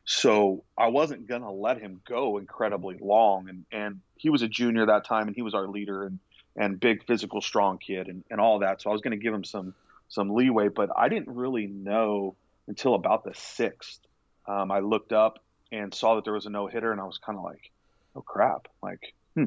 so 0.04 0.64
I 0.76 0.88
wasn't 0.88 1.26
gonna 1.26 1.52
let 1.52 1.78
him 1.78 2.00
go 2.08 2.38
incredibly 2.38 2.96
long. 2.98 3.48
And 3.48 3.64
and 3.70 4.00
he 4.16 4.30
was 4.30 4.42
a 4.42 4.48
junior 4.48 4.86
that 4.86 5.04
time, 5.04 5.28
and 5.28 5.36
he 5.36 5.42
was 5.42 5.54
our 5.54 5.68
leader 5.68 6.04
and 6.04 6.18
and 6.56 6.80
big 6.80 7.04
physical, 7.04 7.40
strong 7.42 7.78
kid, 7.78 8.08
and 8.08 8.24
and 8.30 8.40
all 8.40 8.60
that. 8.60 8.82
So 8.82 8.90
I 8.90 8.92
was 8.92 9.02
gonna 9.02 9.18
give 9.18 9.34
him 9.34 9.44
some 9.44 9.74
some 10.08 10.30
leeway, 10.30 10.68
but 10.68 10.90
I 10.96 11.08
didn't 11.08 11.34
really 11.34 11.66
know 11.66 12.36
until 12.66 12.94
about 12.94 13.24
the 13.24 13.34
sixth. 13.34 14.00
Um, 14.46 14.70
I 14.70 14.80
looked 14.80 15.12
up 15.12 15.40
and 15.70 15.92
saw 15.92 16.14
that 16.14 16.24
there 16.24 16.32
was 16.32 16.46
a 16.46 16.50
no 16.50 16.66
hitter, 16.66 16.90
and 16.90 17.00
I 17.00 17.04
was 17.04 17.18
kind 17.18 17.36
of 17.36 17.44
like, 17.44 17.70
oh 18.14 18.22
crap, 18.22 18.68
like 18.82 19.14
hmm. 19.34 19.44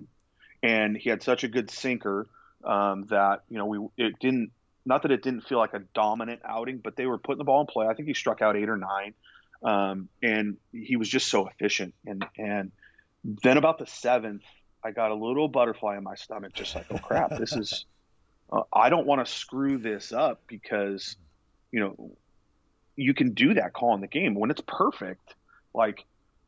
And 0.62 0.96
he 0.98 1.10
had 1.10 1.24
such 1.24 1.44
a 1.44 1.48
good 1.48 1.72
sinker 1.72 2.28
um, 2.64 3.06
that 3.10 3.44
you 3.50 3.58
know 3.58 3.66
we 3.66 3.80
it 3.98 4.20
didn't 4.20 4.52
not 4.90 5.04
that 5.04 5.12
it 5.12 5.22
didn't 5.22 5.42
feel 5.42 5.60
like 5.60 5.76
a 5.76 5.84
dominant 5.94 6.42
outing, 6.44 6.80
but 6.80 6.96
they 6.96 7.06
were 7.06 7.20
putting 7.20 7.38
the 7.38 7.44
ball 7.44 7.62
in 7.62 7.68
play. 7.68 7.86
I 7.86 7.94
think 7.94 8.08
he 8.08 8.16
struck 8.16 8.42
out 8.42 8.58
eight 8.58 8.68
or 8.68 8.76
nine, 8.76 9.14
um, 9.64 10.10
and 10.22 10.58
he 10.74 10.96
was 10.96 11.08
just 11.08 11.30
so 11.30 11.48
efficient. 11.48 11.94
And 12.06 12.26
and 12.38 12.72
then 13.44 13.58
about 13.58 13.78
the 13.78 13.86
seventh, 13.86 14.42
I 14.84 14.92
got 14.92 15.12
a 15.12 15.16
little 15.16 15.48
butterfly 15.48 15.96
in 15.96 16.04
my 16.04 16.16
stomach, 16.16 16.54
just 16.54 16.76
like, 16.76 16.88
oh 16.92 16.98
crap, 16.98 17.38
this 17.38 17.54
is. 17.54 17.86
Uh, 18.52 18.64
I 18.74 18.90
don't 18.90 19.06
want 19.06 19.24
to 19.24 19.32
screw 19.32 19.78
this 19.78 20.12
up 20.12 20.42
because, 20.48 21.18
you 21.72 21.82
know, 21.82 22.12
you 22.96 23.14
can 23.14 23.36
do 23.36 23.54
that 23.54 23.74
call 23.74 23.94
in 23.94 24.02
the 24.02 24.08
game 24.08 24.34
when 24.34 24.50
it's 24.50 24.64
perfect. 24.66 25.36
Like 25.72 26.04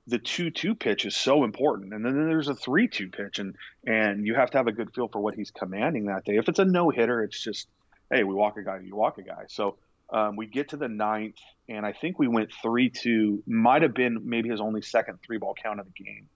the 0.07 0.17
two-two 0.17 0.73
pitch 0.73 1.05
is 1.05 1.15
so 1.15 1.43
important, 1.43 1.93
and 1.93 2.03
then 2.03 2.15
there's 2.27 2.47
a 2.47 2.55
three-two 2.55 3.09
pitch, 3.09 3.37
and 3.37 3.55
and 3.85 4.25
you 4.25 4.33
have 4.33 4.49
to 4.49 4.57
have 4.57 4.65
a 4.65 4.71
good 4.71 4.95
feel 4.95 5.09
for 5.09 5.19
what 5.19 5.35
he's 5.35 5.51
commanding 5.51 6.05
that 6.05 6.25
day. 6.25 6.37
If 6.37 6.49
it's 6.49 6.57
a 6.57 6.65
no-hitter, 6.65 7.23
it's 7.23 7.39
just 7.39 7.67
hey, 8.11 8.23
we 8.23 8.33
walk 8.33 8.57
a 8.57 8.63
guy, 8.63 8.79
you 8.83 8.95
walk 8.95 9.17
a 9.17 9.23
guy. 9.23 9.45
So 9.47 9.77
um, 10.11 10.35
we 10.35 10.45
get 10.45 10.69
to 10.69 10.77
the 10.77 10.89
ninth, 10.89 11.37
and 11.69 11.85
I 11.85 11.93
think 11.93 12.19
we 12.19 12.27
went 12.27 12.51
three 12.61 12.89
two. 12.89 13.41
Might 13.47 13.81
have 13.81 13.93
been 13.93 14.29
maybe 14.29 14.49
his 14.49 14.59
only 14.59 14.81
second 14.81 15.19
three 15.25 15.37
ball 15.37 15.55
count 15.61 15.79
of 15.79 15.85
the 15.85 16.03
game, 16.03 16.27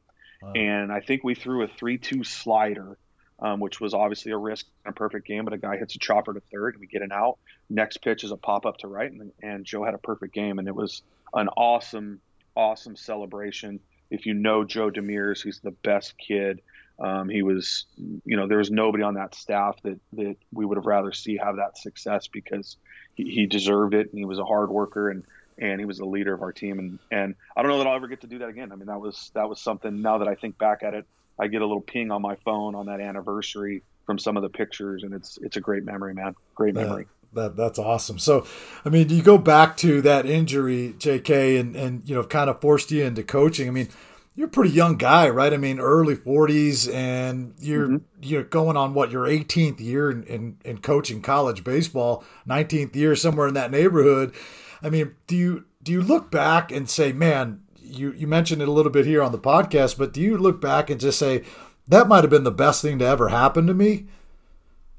wow. 0.42 0.54
and 0.54 0.92
I 0.92 1.02
think 1.02 1.24
we 1.24 1.36
threw 1.36 1.64
a 1.64 1.68
three 1.68 1.98
two 1.98 2.24
slider, 2.24 2.98
um, 3.40 3.60
which 3.60 3.82
was 3.82 3.94
obviously 3.94 4.32
a 4.32 4.38
risk 4.38 4.66
in 4.86 4.90
a 4.90 4.94
perfect 4.94 5.28
game. 5.28 5.44
But 5.44 5.54
a 5.54 5.58
guy 5.58 5.78
hits 5.78 5.96
a 5.96 6.00
chopper 6.00 6.34
to 6.34 6.42
third, 6.52 6.76
and 6.76 6.82
we 6.82 6.88
get 6.88 7.02
an 7.02 7.12
out. 7.12 7.38
Next 7.70 7.98
pitch 7.98 8.24
is 8.24 8.32
a 8.32 8.38
pop 8.38 8.66
up 8.66 8.78
to 8.78 8.88
right, 8.88 9.12
and, 9.12 9.32
and 9.44 9.66
Joe 9.66 9.84
had 9.84 9.94
a 9.94 10.00
perfect 10.00 10.34
game, 10.34 10.58
and 10.58 10.68
it 10.68 10.76
was 10.76 11.04
an 11.34 11.50
awesome, 11.50 12.22
awesome 12.56 12.96
celebration. 12.96 13.82
If 14.10 14.26
you 14.26 14.36
know 14.36 14.64
Joe 14.64 14.90
Demers, 14.90 15.44
he's 15.44 15.60
the 15.60 15.72
best 15.72 16.14
kid. 16.18 16.62
Um, 16.98 17.30
he 17.30 17.42
was, 17.42 17.86
you 17.98 18.38
know, 18.38 18.48
there 18.48 18.58
was 18.58 18.72
nobody 18.72 19.04
on 19.04 19.16
that 19.16 19.36
staff 19.36 19.76
that 19.84 20.00
that 20.14 20.38
we 20.54 20.66
would 20.66 20.78
have 20.78 20.86
rather 20.86 21.12
see 21.12 21.38
have 21.38 21.58
that 21.58 21.78
success 21.78 22.28
because 22.28 22.78
he, 23.16 23.30
he 23.30 23.46
deserved 23.48 23.94
it 23.94 24.10
and 24.12 24.18
he 24.18 24.26
was 24.26 24.40
a 24.40 24.46
hard 24.46 24.70
worker 24.70 25.10
and 25.10 25.24
and 25.58 25.80
he 25.80 25.86
was 25.86 25.98
the 25.98 26.06
leader 26.06 26.34
of 26.34 26.42
our 26.42 26.54
team 26.54 26.80
and 26.80 27.00
and 27.12 27.36
I 27.56 27.62
don't 27.62 27.72
know 27.72 27.80
that 27.80 27.88
I'll 27.88 27.96
ever 27.96 28.08
get 28.08 28.22
to 28.22 28.28
do 28.28 28.40
that 28.40 28.50
again. 28.50 28.72
I 28.72 28.76
mean, 28.76 28.88
that 28.88 29.00
was 29.00 29.32
that 29.34 29.50
was 29.50 29.60
something. 29.60 30.02
Now 30.02 30.20
that 30.20 30.28
I 30.28 30.36
think 30.36 30.58
back 30.58 30.84
at 30.84 30.94
it, 30.94 31.06
I 31.38 31.48
get 31.48 31.62
a 31.62 31.66
little 31.66 31.82
ping 31.82 32.12
on 32.12 32.22
my 32.22 32.36
phone 32.46 32.76
on 32.76 32.86
that 32.86 33.02
anniversary 33.02 33.84
from 34.06 34.18
some 34.18 34.38
of 34.38 34.44
the 34.44 34.50
pictures, 34.50 35.04
and 35.04 35.14
it's 35.14 35.38
it's 35.42 35.58
a 35.58 35.62
great 35.62 35.84
memory, 35.84 36.14
man. 36.14 36.36
Great 36.54 36.76
memory. 36.76 37.08
That, 37.34 37.58
that's 37.58 37.78
awesome. 37.78 38.18
So, 38.18 38.48
I 38.86 38.90
mean, 38.90 39.10
you 39.10 39.22
go 39.22 39.38
back 39.38 39.76
to 39.78 40.02
that 40.04 40.26
injury, 40.26 40.96
J.K., 40.98 41.58
and 41.58 41.76
and 41.76 42.08
you 42.08 42.16
know, 42.16 42.24
kind 42.24 42.50
of 42.50 42.62
forced 42.62 42.92
you 42.92 43.04
into 43.04 43.24
coaching. 43.24 43.68
I 43.68 43.72
mean 43.72 43.90
you're 44.36 44.48
a 44.48 44.52
pretty 44.52 44.72
young 44.72 44.98
guy, 44.98 45.30
right? 45.30 45.54
I 45.54 45.58
mean, 45.58 45.80
early 45.80 46.16
40s, 46.16 46.94
and 46.94 47.54
you're 47.60 47.88
mm-hmm. 47.88 48.22
you're 48.22 48.44
going 48.44 48.76
on 48.76 48.94
what 48.94 49.12
your 49.12 49.26
18th 49.26 49.80
year 49.80 50.12
in, 50.12 50.24
in, 50.24 50.58
in 50.66 50.78
coaching 50.80 51.22
college 51.22 51.64
baseball, 51.64 52.24
19th 52.48 52.96
year 52.96 53.16
somewhere 53.16 53.48
in 53.48 53.54
that 53.54 53.72
neighborhood. 53.72 54.36
I 54.84 54.90
mean, 54.90 55.16
do 55.28 55.38
you 55.38 55.66
do 55.82 55.92
you 55.92 56.02
look 56.02 56.32
back 56.32 56.72
and 56.72 56.90
say, 56.90 57.14
man, 57.14 57.62
you 57.80 58.12
you 58.12 58.28
mentioned 58.28 58.62
it 58.62 58.68
a 58.68 58.72
little 58.72 58.92
bit 58.92 59.06
here 59.06 59.24
on 59.24 59.32
the 59.32 59.40
podcast, 59.40 59.98
but 59.98 60.12
do 60.12 60.22
you 60.22 60.38
look 60.38 60.60
back 60.60 60.90
and 60.90 61.00
just 61.00 61.18
say 61.18 61.44
that 61.88 62.08
might 62.08 62.24
have 62.24 62.32
been 62.32 62.44
the 62.44 62.52
best 62.52 62.82
thing 62.82 63.00
to 63.00 63.06
ever 63.06 63.30
happen 63.30 63.68
to 63.68 63.74
me? 63.74 64.08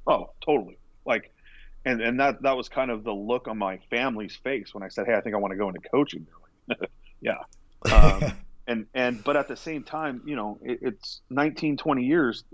Oh, 0.07 0.31
totally. 0.45 0.79
Like, 1.05 1.31
and 1.85 2.01
and 2.01 2.19
that 2.21 2.41
that 2.43 2.57
was 2.57 2.71
kind 2.71 2.91
of 2.91 3.05
the 3.05 3.13
look 3.13 3.49
on 3.49 3.59
my 3.59 3.81
family's 3.91 4.37
face 4.37 4.73
when 4.73 4.83
I 4.83 4.89
said, 4.89 5.07
hey, 5.07 5.15
I 5.15 5.21
think 5.21 5.35
I 5.35 5.39
want 5.39 5.53
to 5.53 5.59
go 5.59 5.69
into 5.69 5.81
coaching. 5.91 6.27
yeah. 7.21 7.43
Um, 7.93 8.33
and 8.67 8.87
and 8.95 9.23
but 9.23 9.37
at 9.37 9.49
the 9.49 9.57
same 9.57 9.83
time 9.83 10.23
you 10.25 10.37
know 10.37 10.59
it, 10.63 10.79
it's 10.83 11.21
19 11.31 11.77
20 11.77 12.05
years 12.05 12.45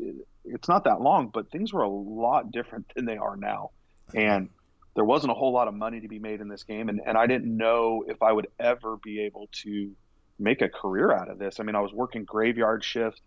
it's 0.44 0.68
not 0.68 0.85
that 0.85 1.01
long 1.01 1.29
but 1.29 1.51
things 1.51 1.72
were 1.72 1.83
a 1.83 1.88
lot 1.88 2.51
different 2.51 2.90
than 2.94 3.05
they 3.05 3.16
are 3.16 3.37
now. 3.37 3.70
And 4.14 4.51
there 4.94 5.05
wasn't 5.05 5.31
a 5.31 5.35
whole 5.35 5.53
lot 5.53 5.68
of 5.68 5.75
money 5.75 6.01
to 6.01 6.09
be 6.09 6.18
made 6.18 6.40
in 6.40 6.48
this 6.48 6.64
game. 6.64 6.88
And, 6.88 7.01
and 7.07 7.16
i 7.16 7.27
didn't 7.27 7.57
know 7.57 8.05
if 8.07 8.22
i 8.22 8.33
would 8.33 8.48
ever 8.59 8.98
be 9.03 9.22
able 9.22 9.48
to 9.62 9.92
make 10.38 10.61
a 10.61 10.68
career 10.68 11.12
out 11.12 11.31
of 11.31 11.38
this. 11.38 11.61
I 11.61 11.62
mean 11.62 11.77
i 11.77 11.81
was 11.81 11.92
working 11.92 12.25
graveyard 12.25 12.85
shift 12.85 13.20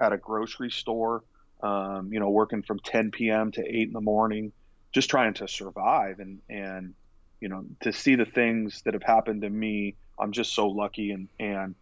at 0.00 0.12
a 0.12 0.16
grocery 0.16 0.70
store 0.70 1.22
um, 1.62 2.10
you 2.12 2.20
know 2.20 2.30
working 2.30 2.62
from 2.62 2.78
10 2.78 3.10
p.m 3.10 3.52
to 3.52 3.62
8 3.62 3.88
in 3.88 3.92
the 3.92 4.00
morning 4.00 4.52
just 4.92 5.10
trying 5.10 5.34
to 5.34 5.48
survive. 5.48 6.20
And 6.20 6.40
and 6.48 6.94
you 7.40 7.48
know 7.48 7.64
to 7.82 7.92
see 7.92 8.14
the 8.14 8.24
things 8.24 8.82
that 8.82 8.94
have 8.94 9.02
happened 9.02 9.42
to 9.42 9.50
me 9.50 9.96
i'm 10.18 10.32
just 10.32 10.54
so 10.54 10.68
lucky. 10.68 11.10
And 11.10 11.28
and 11.38 11.74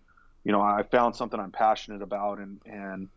you 0.48 0.52
know, 0.52 0.62
I 0.62 0.82
found 0.82 1.14
something 1.14 1.38
I'm 1.38 1.52
passionate 1.52 2.00
about 2.00 2.38
and, 2.38 2.58
and, 2.64 3.08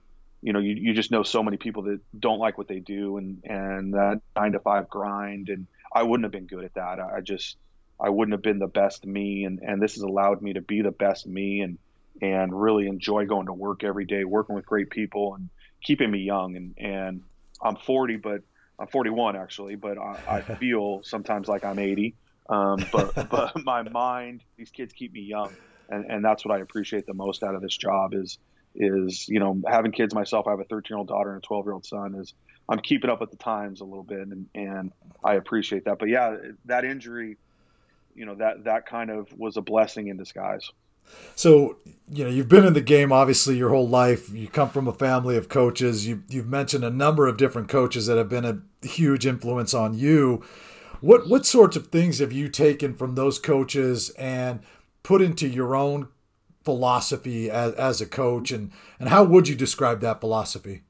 you 0.41 0.51
know, 0.51 0.59
you, 0.59 0.75
you 0.75 0.93
just 0.93 1.11
know 1.11 1.23
so 1.23 1.41
many 1.41 1.55
people 1.55 1.83
that 1.83 2.01
don't 2.19 2.39
like 2.39 2.57
what 2.57 2.67
they 2.67 2.79
do 2.79 3.15
and, 3.15 3.41
and 3.45 3.93
that 3.93 4.19
nine 4.35 4.51
to 4.51 4.59
five 4.59 4.89
grind. 4.89 5.47
And 5.47 5.67
I 5.95 6.03
wouldn't 6.03 6.25
have 6.25 6.33
been 6.33 6.47
good 6.47 6.65
at 6.65 6.73
that. 6.73 6.99
I 6.99 7.21
just, 7.21 7.55
I 7.97 8.09
wouldn't 8.09 8.33
have 8.33 8.41
been 8.41 8.59
the 8.59 8.67
best 8.67 9.05
me. 9.05 9.45
And, 9.45 9.59
and 9.59 9.81
this 9.81 9.93
has 9.93 10.03
allowed 10.03 10.41
me 10.41 10.53
to 10.53 10.61
be 10.61 10.81
the 10.81 10.91
best 10.91 11.25
me 11.25 11.61
and, 11.61 11.77
and 12.21 12.51
really 12.53 12.87
enjoy 12.87 13.25
going 13.27 13.45
to 13.45 13.53
work 13.53 13.85
every 13.85 14.03
day, 14.03 14.25
working 14.25 14.53
with 14.53 14.65
great 14.65 14.89
people 14.89 15.35
and 15.35 15.47
keeping 15.81 16.11
me 16.11 16.19
young. 16.19 16.57
And, 16.57 16.75
and 16.77 17.21
I'm 17.63 17.77
40, 17.77 18.17
but 18.17 18.41
I'm 18.77 18.87
41 18.87 19.37
actually, 19.37 19.75
but 19.75 19.97
I, 19.97 20.19
I 20.27 20.41
feel 20.59 20.99
sometimes 21.05 21.47
like 21.47 21.63
I'm 21.63 21.79
80. 21.79 22.13
Um, 22.49 22.85
but, 22.91 23.29
but 23.29 23.53
my 23.63 23.83
mind, 23.83 24.43
these 24.57 24.69
kids 24.69 24.91
keep 24.91 25.13
me 25.13 25.21
young 25.21 25.53
and, 25.91 26.05
and 26.09 26.25
that's 26.25 26.45
what 26.45 26.57
I 26.57 26.61
appreciate 26.61 27.05
the 27.05 27.13
most 27.13 27.43
out 27.43 27.55
of 27.55 27.61
this 27.61 27.75
job 27.75 28.13
is 28.13 28.37
is 28.73 29.27
you 29.27 29.39
know 29.39 29.61
having 29.67 29.91
kids 29.91 30.15
myself. 30.15 30.47
I 30.47 30.51
have 30.51 30.59
a 30.59 30.65
13 30.65 30.93
year 30.93 30.97
old 30.97 31.07
daughter 31.07 31.29
and 31.33 31.43
a 31.43 31.45
12 31.45 31.65
year 31.65 31.73
old 31.73 31.85
son. 31.85 32.15
Is 32.15 32.33
I'm 32.69 32.79
keeping 32.79 33.09
up 33.09 33.19
with 33.19 33.31
the 33.31 33.37
times 33.37 33.81
a 33.81 33.85
little 33.85 34.03
bit, 34.03 34.27
and 34.27 34.47
and 34.55 34.91
I 35.23 35.35
appreciate 35.35 35.85
that. 35.85 35.99
But 35.99 36.09
yeah, 36.09 36.37
that 36.65 36.85
injury, 36.85 37.37
you 38.15 38.25
know 38.25 38.35
that 38.35 38.63
that 38.63 38.85
kind 38.85 39.11
of 39.11 39.27
was 39.37 39.57
a 39.57 39.61
blessing 39.61 40.07
in 40.07 40.17
disguise. 40.17 40.71
So, 41.35 41.77
you 42.09 42.23
know, 42.23 42.29
you've 42.29 42.47
been 42.47 42.65
in 42.65 42.73
the 42.73 42.81
game 42.81 43.11
obviously 43.11 43.57
your 43.57 43.69
whole 43.69 43.87
life. 43.87 44.29
You 44.29 44.47
come 44.47 44.69
from 44.69 44.87
a 44.87 44.93
family 44.93 45.35
of 45.35 45.49
coaches. 45.49 46.07
You, 46.07 46.23
you've 46.29 46.47
mentioned 46.47 46.85
a 46.85 46.89
number 46.89 47.27
of 47.27 47.37
different 47.37 47.67
coaches 47.67 48.05
that 48.05 48.17
have 48.17 48.29
been 48.29 48.45
a 48.45 48.61
huge 48.85 49.25
influence 49.25 49.73
on 49.73 49.93
you. 49.93 50.43
What 51.01 51.27
what 51.27 51.45
sorts 51.45 51.75
of 51.75 51.87
things 51.87 52.19
have 52.19 52.31
you 52.31 52.47
taken 52.47 52.93
from 52.93 53.15
those 53.15 53.39
coaches 53.39 54.11
and 54.11 54.61
put 55.03 55.21
into 55.21 55.47
your 55.47 55.75
own 55.75 56.07
philosophy 56.63 57.49
as, 57.49 57.73
as 57.73 58.01
a 58.01 58.05
coach 58.05 58.51
and, 58.51 58.71
and 58.99 59.09
how 59.09 59.23
would 59.23 59.47
you 59.47 59.55
describe 59.55 59.99
that 60.01 60.19
philosophy? 60.19 60.83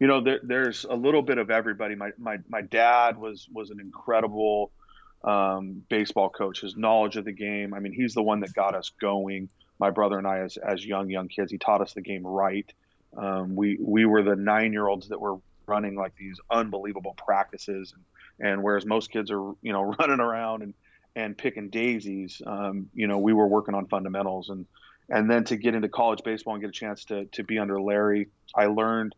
You 0.00 0.08
know, 0.08 0.20
there, 0.20 0.40
there's 0.42 0.84
a 0.84 0.94
little 0.94 1.22
bit 1.22 1.38
of 1.38 1.50
everybody. 1.50 1.94
My, 1.94 2.10
my, 2.18 2.38
my 2.48 2.62
dad 2.62 3.16
was, 3.16 3.48
was 3.52 3.70
an 3.70 3.80
incredible 3.80 4.72
um, 5.22 5.82
baseball 5.88 6.28
coach. 6.28 6.60
His 6.60 6.76
knowledge 6.76 7.16
of 7.16 7.24
the 7.24 7.32
game. 7.32 7.72
I 7.72 7.78
mean, 7.78 7.92
he's 7.92 8.14
the 8.14 8.22
one 8.22 8.40
that 8.40 8.52
got 8.52 8.74
us 8.74 8.90
going. 9.00 9.48
My 9.78 9.90
brother 9.90 10.18
and 10.18 10.26
I, 10.26 10.40
as, 10.40 10.56
as 10.56 10.84
young, 10.84 11.08
young 11.08 11.28
kids, 11.28 11.52
he 11.52 11.58
taught 11.58 11.80
us 11.80 11.92
the 11.92 12.02
game 12.02 12.26
right. 12.26 12.70
Um, 13.16 13.54
we, 13.54 13.78
we 13.80 14.04
were 14.04 14.22
the 14.22 14.36
nine 14.36 14.72
year 14.72 14.88
olds 14.88 15.08
that 15.08 15.20
were 15.20 15.36
running 15.66 15.94
like 15.94 16.14
these 16.16 16.38
unbelievable 16.50 17.14
practices. 17.16 17.94
And, 17.94 18.50
and 18.50 18.62
whereas 18.62 18.84
most 18.84 19.12
kids 19.12 19.30
are, 19.30 19.52
you 19.62 19.72
know, 19.72 19.82
running 19.98 20.20
around 20.20 20.62
and, 20.62 20.74
and 21.16 21.36
picking 21.36 21.70
daisies, 21.70 22.42
um, 22.46 22.88
you 22.94 23.06
know, 23.06 23.18
we 23.18 23.32
were 23.32 23.46
working 23.46 23.74
on 23.74 23.86
fundamentals 23.86 24.48
and 24.48 24.66
and 25.08 25.30
then 25.30 25.44
to 25.44 25.56
get 25.56 25.74
into 25.74 25.88
college 25.88 26.20
baseball 26.24 26.54
and 26.54 26.62
get 26.62 26.70
a 26.70 26.72
chance 26.72 27.04
to 27.06 27.26
to 27.26 27.44
be 27.44 27.58
under 27.58 27.80
Larry, 27.80 28.28
I 28.54 28.66
learned 28.66 29.14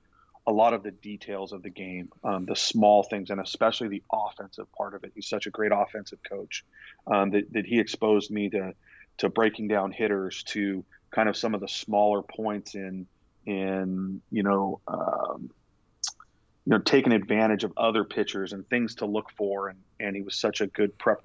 a 0.47 0.53
lot 0.53 0.75
of 0.75 0.83
the 0.83 0.93
details 0.93 1.53
of 1.53 1.63
the 1.63 1.71
game, 1.71 2.09
um, 2.23 2.47
the 2.47 2.55
small 2.55 3.03
things, 3.03 3.31
and 3.31 3.41
especially 3.41 3.89
the 3.89 4.03
offensive 4.13 4.71
part 4.73 4.95
of 4.95 5.03
it. 5.03 5.13
He's 5.15 5.27
such 5.27 5.47
a 5.47 5.51
great 5.51 5.73
offensive 5.75 6.21
coach 6.29 6.65
um, 7.07 7.31
that, 7.31 7.53
that 7.53 7.67
he 7.67 7.81
exposed 7.81 8.31
me 8.31 8.51
to 8.51 8.75
to 9.19 9.29
breaking 9.29 9.69
down 9.69 9.93
hitters, 9.93 10.43
to 10.45 10.85
kind 11.11 11.29
of 11.29 11.37
some 11.37 11.55
of 11.55 11.61
the 11.61 11.69
smaller 11.69 12.23
points 12.23 12.75
in 12.75 13.07
in 13.45 14.21
you 14.31 14.43
know 14.43 14.81
um, 14.87 15.51
you 16.65 16.71
know 16.71 16.79
taking 16.79 17.13
advantage 17.13 17.65
of 17.65 17.73
other 17.77 18.05
pitchers 18.05 18.53
and 18.53 18.69
things 18.69 18.97
to 18.97 19.07
look 19.07 19.31
for, 19.37 19.69
and 19.69 19.79
and 19.99 20.15
he 20.15 20.23
was 20.23 20.37
such 20.37 20.61
a 20.61 20.67
good 20.67 20.97
prep 20.99 21.25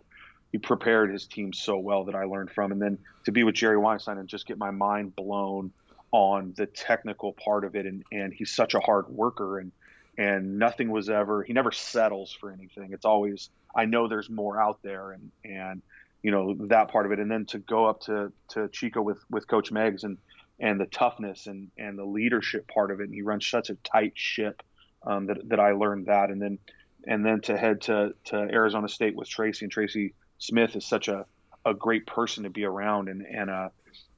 he 0.52 0.58
prepared 0.58 1.12
his 1.12 1.26
team 1.26 1.54
so 1.54 1.78
well 1.78 2.06
that 2.06 2.16
I 2.16 2.26
learned 2.26 2.52
from. 2.52 2.72
And 2.72 2.82
then 2.82 2.98
to 3.26 3.32
be 3.32 3.44
with 3.44 3.56
Jerry 3.56 3.78
Weinstein 3.78 4.18
and 4.18 4.28
just 4.28 4.46
get 4.46 4.58
my 4.58 4.72
mind 4.72 5.16
blown 5.16 5.72
on 6.12 6.54
the 6.58 6.66
technical 6.66 7.34
part 7.34 7.64
of 7.64 7.76
it. 7.76 7.86
And, 7.86 8.04
and 8.12 8.34
he's 8.34 8.52
such 8.52 8.74
a 8.74 8.80
hard 8.80 9.08
worker. 9.10 9.60
And, 9.60 9.72
and 10.18 10.60
nothing 10.60 10.92
was 10.92 11.10
ever 11.10 11.44
he 11.44 11.54
never 11.54 11.72
settles 11.72 12.32
for 12.34 12.52
anything 12.52 12.92
it's 12.92 13.06
always 13.06 13.50
i 13.76 13.86
know 13.86 14.08
there's 14.08 14.30
more 14.30 14.62
out 14.62 14.80
there 14.84 15.12
and 15.12 15.32
and 15.44 15.82
you 16.22 16.32
know 16.32 16.54
that 16.68 16.92
part 16.92 17.06
of 17.06 17.12
it 17.12 17.20
and 17.20 17.32
then 17.32 17.46
to 17.46 17.60
go 17.60 17.86
up 17.86 18.02
to 18.02 18.32
to 18.50 18.68
chico 18.70 19.02
with 19.02 19.20
with 19.30 19.48
coach 19.48 19.72
Meggs 19.72 20.04
and 20.04 20.18
and 20.60 20.80
the 20.80 20.86
toughness 20.86 21.48
and 21.48 21.70
and 21.78 21.98
the 21.98 22.06
leadership 22.06 22.68
part 22.68 22.92
of 22.92 23.00
it 23.00 23.06
and 23.06 23.14
he 23.14 23.22
runs 23.22 23.48
such 23.48 23.70
a 23.70 23.76
tight 23.76 24.14
ship 24.16 24.62
um, 25.06 25.28
that 25.28 25.48
that 25.50 25.60
i 25.60 25.72
learned 25.72 26.08
that 26.08 26.30
and 26.30 26.42
then 26.42 26.60
and 27.08 27.26
then 27.26 27.42
to 27.42 27.58
head 27.58 27.82
to 27.82 28.14
to 28.26 28.36
arizona 28.36 28.88
state 28.88 29.16
with 29.16 29.30
tracy 29.30 29.66
and 29.66 29.72
tracy 29.72 30.14
smith 30.42 30.76
is 30.76 30.86
such 30.86 31.08
a 31.08 31.26
a 31.66 31.74
great 31.74 32.06
person 32.06 32.44
to 32.44 32.50
be 32.50 32.66
around 32.66 33.08
and 33.08 33.22
and 33.26 33.50
uh 33.50 33.70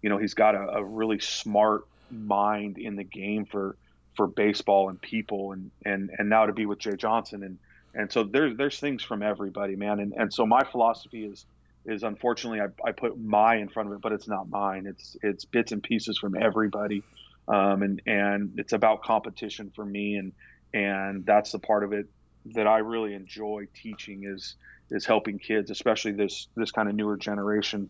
you 0.01 0.09
know 0.09 0.17
he's 0.17 0.33
got 0.33 0.55
a, 0.55 0.77
a 0.77 0.83
really 0.83 1.19
smart 1.19 1.85
mind 2.11 2.77
in 2.77 2.95
the 2.95 3.03
game 3.03 3.45
for 3.45 3.75
for 4.15 4.27
baseball 4.27 4.89
and 4.89 5.01
people 5.01 5.51
and 5.51 5.71
and 5.85 6.11
and 6.17 6.29
now 6.29 6.45
to 6.45 6.53
be 6.53 6.65
with 6.65 6.79
Jay 6.79 6.95
Johnson. 6.95 7.43
And 7.43 7.57
and 7.93 8.11
so 8.11 8.23
there's 8.23 8.55
there's 8.57 8.79
things 8.79 9.03
from 9.03 9.23
everybody 9.23 9.75
man. 9.75 9.99
And 9.99 10.13
and 10.13 10.33
so 10.33 10.45
my 10.45 10.63
philosophy 10.63 11.25
is 11.25 11.45
is 11.85 12.03
unfortunately 12.03 12.61
I, 12.61 12.67
I 12.87 12.91
put 12.91 13.19
my 13.19 13.55
in 13.55 13.69
front 13.69 13.89
of 13.89 13.95
it 13.95 14.01
but 14.01 14.11
it's 14.11 14.27
not 14.27 14.49
mine. 14.49 14.85
It's 14.85 15.17
it's 15.21 15.45
bits 15.45 15.71
and 15.71 15.81
pieces 15.81 16.17
from 16.17 16.35
everybody. 16.39 17.03
Um, 17.47 17.81
and 17.81 18.01
and 18.05 18.53
it's 18.57 18.73
about 18.73 19.03
competition 19.03 19.71
for 19.75 19.85
me. 19.85 20.15
And 20.15 20.33
and 20.73 21.25
that's 21.25 21.51
the 21.51 21.59
part 21.59 21.83
of 21.83 21.93
it 21.93 22.07
that 22.53 22.67
I 22.67 22.79
really 22.79 23.13
enjoy 23.13 23.67
teaching 23.73 24.23
is 24.25 24.55
is 24.91 25.05
helping 25.05 25.39
kids 25.39 25.71
especially 25.71 26.11
this 26.11 26.47
this 26.55 26.71
kind 26.71 26.89
of 26.89 26.95
newer 26.95 27.17
generation 27.17 27.89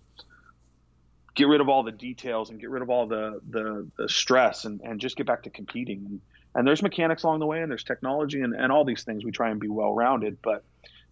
get 1.36 1.48
rid 1.48 1.62
of 1.62 1.70
all 1.70 1.84
the 1.84 1.92
details 1.92 2.50
and 2.50 2.60
get 2.60 2.70
rid 2.70 2.82
of 2.82 2.90
all 2.90 3.08
the 3.08 3.40
the, 3.50 3.88
the 3.98 4.10
stress 4.10 4.66
and, 4.66 4.82
and 4.82 5.00
just 5.00 5.16
get 5.16 5.26
back 5.26 5.44
to 5.44 5.50
competing 5.50 6.06
and, 6.06 6.22
and 6.56 6.68
there's 6.68 6.84
mechanics 6.84 7.24
along 7.24 7.40
the 7.40 7.46
way 7.46 7.62
and 7.62 7.72
there's 7.72 7.84
technology 7.84 8.42
and, 8.42 8.54
and 8.54 8.72
all 8.72 8.86
these 8.86 9.04
things 9.04 9.26
we 9.26 9.32
try 9.32 9.50
and 9.50 9.60
be 9.60 9.70
well 9.70 9.94
rounded 9.94 10.38
but 10.42 10.64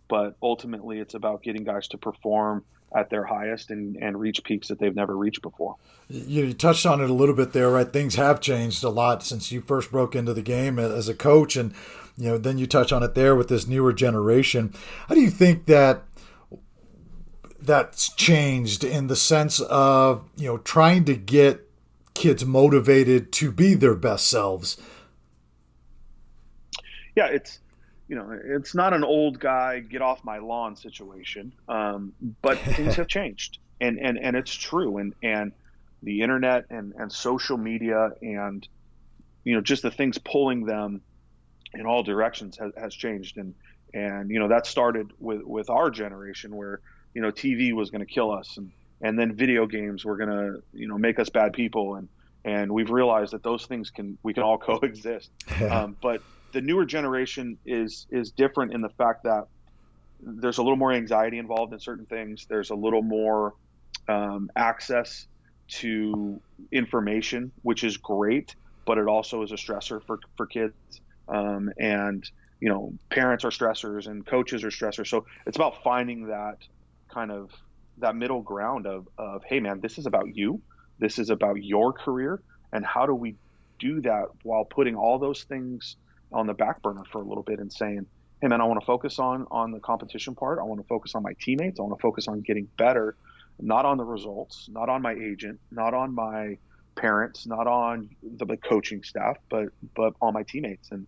but 0.08 0.36
ultimately 0.42 1.00
it's 1.00 1.14
about 1.14 1.42
getting 1.42 1.64
guys 1.64 1.88
to 1.88 1.98
perform 1.98 2.64
at 2.94 3.10
their 3.10 3.24
highest 3.24 3.72
and, 3.72 3.96
and 3.96 4.20
reach 4.20 4.44
peaks 4.44 4.68
that 4.68 4.80
they've 4.80 4.96
never 4.96 5.16
reached 5.16 5.42
before. 5.42 5.78
You, 6.10 6.46
you, 6.46 6.54
touched 6.54 6.86
on 6.86 7.00
it 7.02 7.10
a 7.10 7.14
little 7.14 7.36
bit 7.36 7.54
there, 7.54 7.70
right? 7.70 7.92
Things 7.92 8.16
have 8.16 8.42
changed 8.42 8.84
a 8.84 8.90
lot 8.90 9.24
since 9.24 9.52
you 9.52 9.62
first 9.62 9.92
broke 9.92 10.16
into 10.16 10.34
the 10.34 10.42
game 10.42 10.78
as 10.78 11.08
a 11.08 11.14
coach, 11.14 11.56
and 11.56 11.74
you 12.18 12.30
know 12.30 12.38
then 12.38 12.58
you 12.58 12.68
touch 12.68 12.92
on 12.92 13.04
it 13.04 13.16
there 13.16 13.36
with 13.36 13.48
this 13.48 13.68
newer 13.68 13.94
generation. 13.94 14.74
How 15.08 15.16
do 15.16 15.22
you 15.22 15.30
think 15.30 15.66
that 15.66 16.04
that's 17.60 18.14
changed 18.14 18.84
in 18.84 19.08
the 19.08 19.16
sense 19.16 19.60
of 19.62 20.30
you 20.36 20.48
know 20.48 20.58
trying 20.58 21.06
to 21.06 21.16
get 21.16 21.68
kids 22.14 22.46
motivated 22.46 23.32
to 23.34 23.52
be 23.52 23.74
their 23.74 23.96
best 23.96 24.28
selves? 24.28 24.78
Yeah 27.16 27.28
it's 27.28 27.60
you 28.08 28.16
know 28.16 28.38
it's 28.44 28.76
not 28.76 28.94
an 28.94 29.04
old 29.04 29.40
guy 29.40 29.80
get 29.80 30.02
off 30.02 30.24
my 30.24 30.40
lawn 30.40 30.76
situation. 30.76 31.54
Um, 31.68 32.14
but 32.42 32.58
things 32.76 32.96
have 32.96 33.08
changed. 33.08 33.60
And 33.80 34.00
and 34.00 34.18
and 34.20 34.36
it's 34.36 34.54
true. 34.54 34.98
And 34.98 35.16
and 35.24 35.54
the 36.04 36.22
internet 36.22 36.66
and 36.70 36.94
and 36.98 37.12
social 37.12 37.58
media 37.58 38.12
and 38.22 38.68
you 39.44 39.56
know 39.56 39.62
just 39.62 39.82
the 39.82 39.92
things 39.92 40.18
pulling 40.18 40.66
them 40.66 41.02
in 41.74 41.86
all 41.86 42.04
directions 42.04 42.58
has, 42.58 42.72
has 42.78 42.94
changed 42.94 43.38
and 43.38 43.54
and 43.94 44.30
you 44.30 44.40
know 44.40 44.48
that 44.48 44.66
started 44.66 45.12
with 45.20 45.42
with 45.44 45.70
our 45.70 45.90
generation 45.90 46.56
where 46.56 46.80
you 47.14 47.22
know 47.22 47.32
TV 47.32 47.74
was 47.74 47.90
going 47.90 48.06
to 48.06 48.12
kill 48.12 48.32
us, 48.32 48.58
and 48.58 48.72
and 49.02 49.18
then 49.18 49.34
video 49.34 49.66
games 49.66 50.06
were 50.06 50.18
going 50.18 50.30
to 50.30 50.64
you 50.74 50.88
know 50.88 50.98
make 50.98 51.20
us 51.20 51.30
bad 51.30 51.54
people, 51.54 51.96
and 51.96 52.08
and 52.44 52.72
we've 52.72 52.90
realized 52.90 53.34
that 53.34 53.44
those 53.44 53.66
things 53.66 53.90
can 53.90 54.18
we 54.24 54.34
can 54.34 54.44
all 54.44 54.58
coexist. 54.70 55.30
um, 55.70 55.96
but 56.02 56.22
the 56.54 56.62
newer 56.62 56.86
generation 56.86 57.58
is 57.66 58.08
is 58.10 58.32
different 58.32 58.74
in 58.74 58.82
the 58.82 58.90
fact 58.90 59.24
that 59.24 59.48
there's 60.22 60.60
a 60.60 60.62
little 60.62 60.78
more 60.78 60.94
anxiety 60.94 61.40
involved 61.40 61.74
in 61.74 61.80
certain 61.80 62.06
things. 62.06 62.46
There's 62.48 62.70
a 62.70 62.76
little 62.76 63.02
more 63.02 63.56
um, 64.08 64.52
access 64.56 65.26
to 65.68 66.40
information, 66.72 67.52
which 67.64 67.84
is 67.84 67.98
great, 67.98 68.56
but 68.86 68.98
it 68.98 69.08
also 69.08 69.42
is 69.42 69.52
a 69.52 69.56
stressor 69.56 70.02
for 70.06 70.20
for 70.38 70.46
kids. 70.46 70.74
Um, 71.28 71.72
and 71.80 72.24
you 72.60 72.70
know, 72.70 72.94
parents 73.10 73.44
are 73.44 73.50
stressors 73.50 74.08
and 74.08 74.26
coaches 74.26 74.64
are 74.64 74.70
stressors. 74.70 75.08
So 75.08 75.26
it's 75.48 75.58
about 75.58 75.84
finding 75.84 76.28
that 76.28 76.58
kind 77.14 77.32
of 77.32 77.52
that 77.98 78.16
middle 78.16 78.42
ground 78.42 78.88
of, 78.88 79.08
of 79.18 79.44
hey 79.48 79.60
man 79.60 79.80
this 79.82 79.98
is 79.98 80.06
about 80.06 80.34
you. 80.34 80.62
This 81.00 81.20
is 81.20 81.30
about 81.30 81.64
your 81.64 81.94
career. 81.94 82.42
And 82.72 82.86
how 82.86 83.06
do 83.06 83.14
we 83.14 83.36
do 83.80 84.02
that 84.02 84.26
while 84.44 84.64
putting 84.64 84.96
all 84.96 85.18
those 85.20 85.44
things 85.44 85.98
on 86.32 86.48
the 86.48 86.54
back 86.54 86.82
burner 86.82 87.04
for 87.12 87.22
a 87.22 87.28
little 87.28 87.44
bit 87.44 87.60
and 87.60 87.74
saying 87.74 88.06
hey 88.42 88.48
man 88.48 88.62
i 88.62 88.64
want 88.64 88.80
to 88.80 88.86
focus 88.86 89.20
on 89.20 89.46
on 89.52 89.72
the 89.72 89.80
competition 89.80 90.36
part. 90.36 90.60
I 90.60 90.64
want 90.64 90.80
to 90.80 90.88
focus 90.88 91.16
on 91.16 91.24
my 91.24 91.34
teammates. 91.42 91.80
I 91.80 91.84
want 91.84 91.98
to 91.98 92.02
focus 92.02 92.28
on 92.28 92.42
getting 92.42 92.68
better 92.78 93.18
not 93.60 93.86
on 93.86 93.98
the 93.98 94.06
results 94.06 94.68
not 94.70 94.90
on 94.90 95.02
my 95.02 95.14
agent 95.14 95.60
not 95.72 95.94
on 95.94 96.14
my 96.14 96.58
parents 96.96 97.46
not 97.46 97.68
on 97.68 98.10
the, 98.22 98.46
the 98.46 98.58
coaching 98.58 99.04
staff 99.04 99.38
but 99.50 99.70
but 99.96 100.14
on 100.22 100.34
my 100.34 100.44
teammates 100.44 100.92
and 100.92 101.08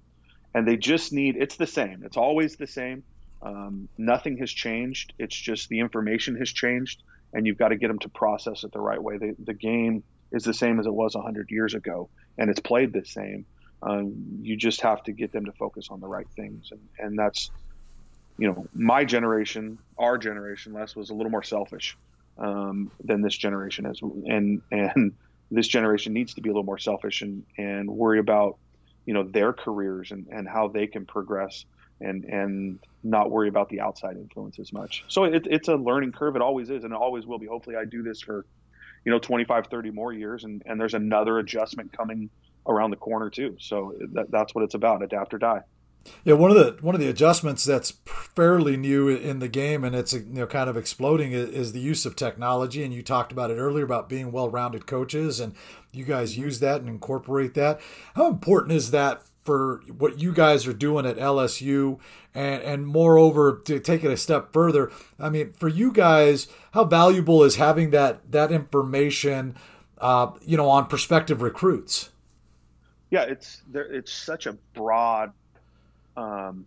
and 0.53 0.67
they 0.67 0.77
just 0.77 1.11
need 1.11 1.35
it's 1.35 1.57
the 1.57 1.67
same 1.67 2.03
it's 2.03 2.17
always 2.17 2.55
the 2.55 2.67
same 2.67 3.03
um, 3.43 3.89
nothing 3.97 4.37
has 4.37 4.51
changed. 4.51 5.13
It's 5.19 5.35
just 5.35 5.69
the 5.69 5.79
information 5.79 6.37
has 6.37 6.49
changed, 6.49 7.03
and 7.33 7.45
you've 7.45 7.57
got 7.57 7.69
to 7.69 7.75
get 7.75 7.89
them 7.89 7.99
to 7.99 8.09
process 8.09 8.63
it 8.63 8.71
the 8.71 8.79
right 8.79 9.01
way. 9.01 9.17
The, 9.17 9.35
the 9.43 9.53
game 9.53 10.03
is 10.31 10.43
the 10.43 10.53
same 10.53 10.79
as 10.79 10.85
it 10.85 10.93
was 10.93 11.13
100 11.13 11.51
years 11.51 11.73
ago, 11.73 12.09
and 12.37 12.49
it's 12.49 12.61
played 12.61 12.93
the 12.93 13.05
same. 13.05 13.45
Um, 13.81 14.39
you 14.41 14.55
just 14.55 14.81
have 14.81 15.03
to 15.03 15.11
get 15.11 15.33
them 15.33 15.45
to 15.45 15.51
focus 15.51 15.89
on 15.91 15.99
the 15.99 16.07
right 16.07 16.27
things, 16.37 16.69
and, 16.71 16.79
and 16.97 17.19
that's, 17.19 17.51
you 18.37 18.47
know, 18.47 18.65
my 18.73 19.03
generation, 19.03 19.77
our 19.97 20.17
generation, 20.17 20.71
Les 20.71 20.95
was 20.95 21.09
a 21.09 21.13
little 21.13 21.29
more 21.31 21.43
selfish 21.43 21.97
um, 22.37 22.91
than 23.03 23.21
this 23.21 23.35
generation 23.35 23.85
is, 23.85 24.01
and 24.01 24.61
and 24.71 25.13
this 25.51 25.67
generation 25.67 26.13
needs 26.13 26.33
to 26.35 26.41
be 26.41 26.49
a 26.49 26.51
little 26.51 26.63
more 26.63 26.77
selfish 26.77 27.21
and 27.21 27.43
and 27.57 27.89
worry 27.89 28.19
about, 28.19 28.57
you 29.05 29.13
know, 29.13 29.23
their 29.23 29.53
careers 29.53 30.11
and 30.11 30.27
and 30.31 30.47
how 30.47 30.67
they 30.67 30.87
can 30.87 31.05
progress 31.05 31.65
and 32.01 32.25
and 32.25 32.79
not 33.03 33.31
worry 33.31 33.49
about 33.49 33.69
the 33.69 33.81
outside 33.81 34.17
influence 34.17 34.59
as 34.59 34.71
much. 34.71 35.03
So 35.07 35.25
it, 35.25 35.47
it's 35.49 35.67
a 35.67 35.75
learning 35.75 36.11
curve. 36.11 36.35
It 36.35 36.41
always 36.41 36.69
is, 36.69 36.83
and 36.83 36.93
it 36.93 36.97
always 36.97 37.25
will 37.25 37.39
be. 37.39 37.47
Hopefully, 37.47 37.75
I 37.75 37.85
do 37.85 38.03
this 38.03 38.21
for 38.21 38.45
you 39.05 39.11
know 39.11 39.19
25, 39.19 39.67
30 39.67 39.91
more 39.91 40.13
years, 40.13 40.43
and 40.43 40.61
and 40.65 40.79
there's 40.79 40.93
another 40.93 41.39
adjustment 41.39 41.91
coming 41.95 42.29
around 42.67 42.91
the 42.91 42.97
corner 42.97 43.29
too. 43.29 43.57
So 43.59 43.93
that, 44.13 44.31
that's 44.31 44.55
what 44.55 44.63
it's 44.63 44.75
about: 44.75 45.03
adapt 45.03 45.33
or 45.33 45.37
die. 45.37 45.61
Yeah, 46.25 46.33
one 46.33 46.51
of 46.51 46.57
the 46.57 46.77
one 46.81 46.95
of 46.95 47.01
the 47.01 47.09
adjustments 47.09 47.63
that's 47.63 47.91
fairly 48.05 48.77
new 48.77 49.07
in 49.07 49.39
the 49.39 49.47
game, 49.47 49.83
and 49.83 49.95
it's 49.95 50.13
you 50.13 50.25
know 50.27 50.47
kind 50.47 50.69
of 50.69 50.77
exploding, 50.77 51.31
is 51.31 51.71
the 51.71 51.79
use 51.79 52.05
of 52.05 52.15
technology. 52.15 52.83
And 52.83 52.93
you 52.93 53.01
talked 53.01 53.31
about 53.31 53.51
it 53.51 53.55
earlier 53.55 53.85
about 53.85 54.09
being 54.09 54.31
well-rounded 54.31 54.85
coaches, 54.85 55.39
and 55.39 55.53
you 55.91 56.03
guys 56.03 56.37
use 56.37 56.59
that 56.59 56.81
and 56.81 56.89
incorporate 56.89 57.53
that. 57.53 57.79
How 58.15 58.27
important 58.27 58.73
is 58.73 58.91
that 58.91 59.23
for 59.43 59.81
what 59.97 60.19
you 60.19 60.33
guys 60.33 60.65
are 60.65 60.73
doing 60.73 61.05
at 61.05 61.17
LSU 61.17 61.99
and 62.33 62.61
and 62.63 62.87
moreover 62.87 63.61
to 63.65 63.79
take 63.79 64.03
it 64.03 64.11
a 64.11 64.17
step 64.17 64.53
further 64.53 64.91
I 65.19 65.29
mean 65.29 65.53
for 65.53 65.67
you 65.67 65.91
guys 65.91 66.47
how 66.71 66.85
valuable 66.85 67.43
is 67.43 67.57
having 67.57 67.91
that 67.91 68.31
that 68.31 68.51
information 68.51 69.55
uh, 69.97 70.31
you 70.41 70.57
know 70.57 70.69
on 70.69 70.87
prospective 70.87 71.41
recruits 71.41 72.09
yeah 73.11 73.23
it's 73.23 73.61
there 73.69 73.91
it's 73.91 74.13
such 74.13 74.45
a 74.45 74.53
broad 74.73 75.33
um, 76.17 76.65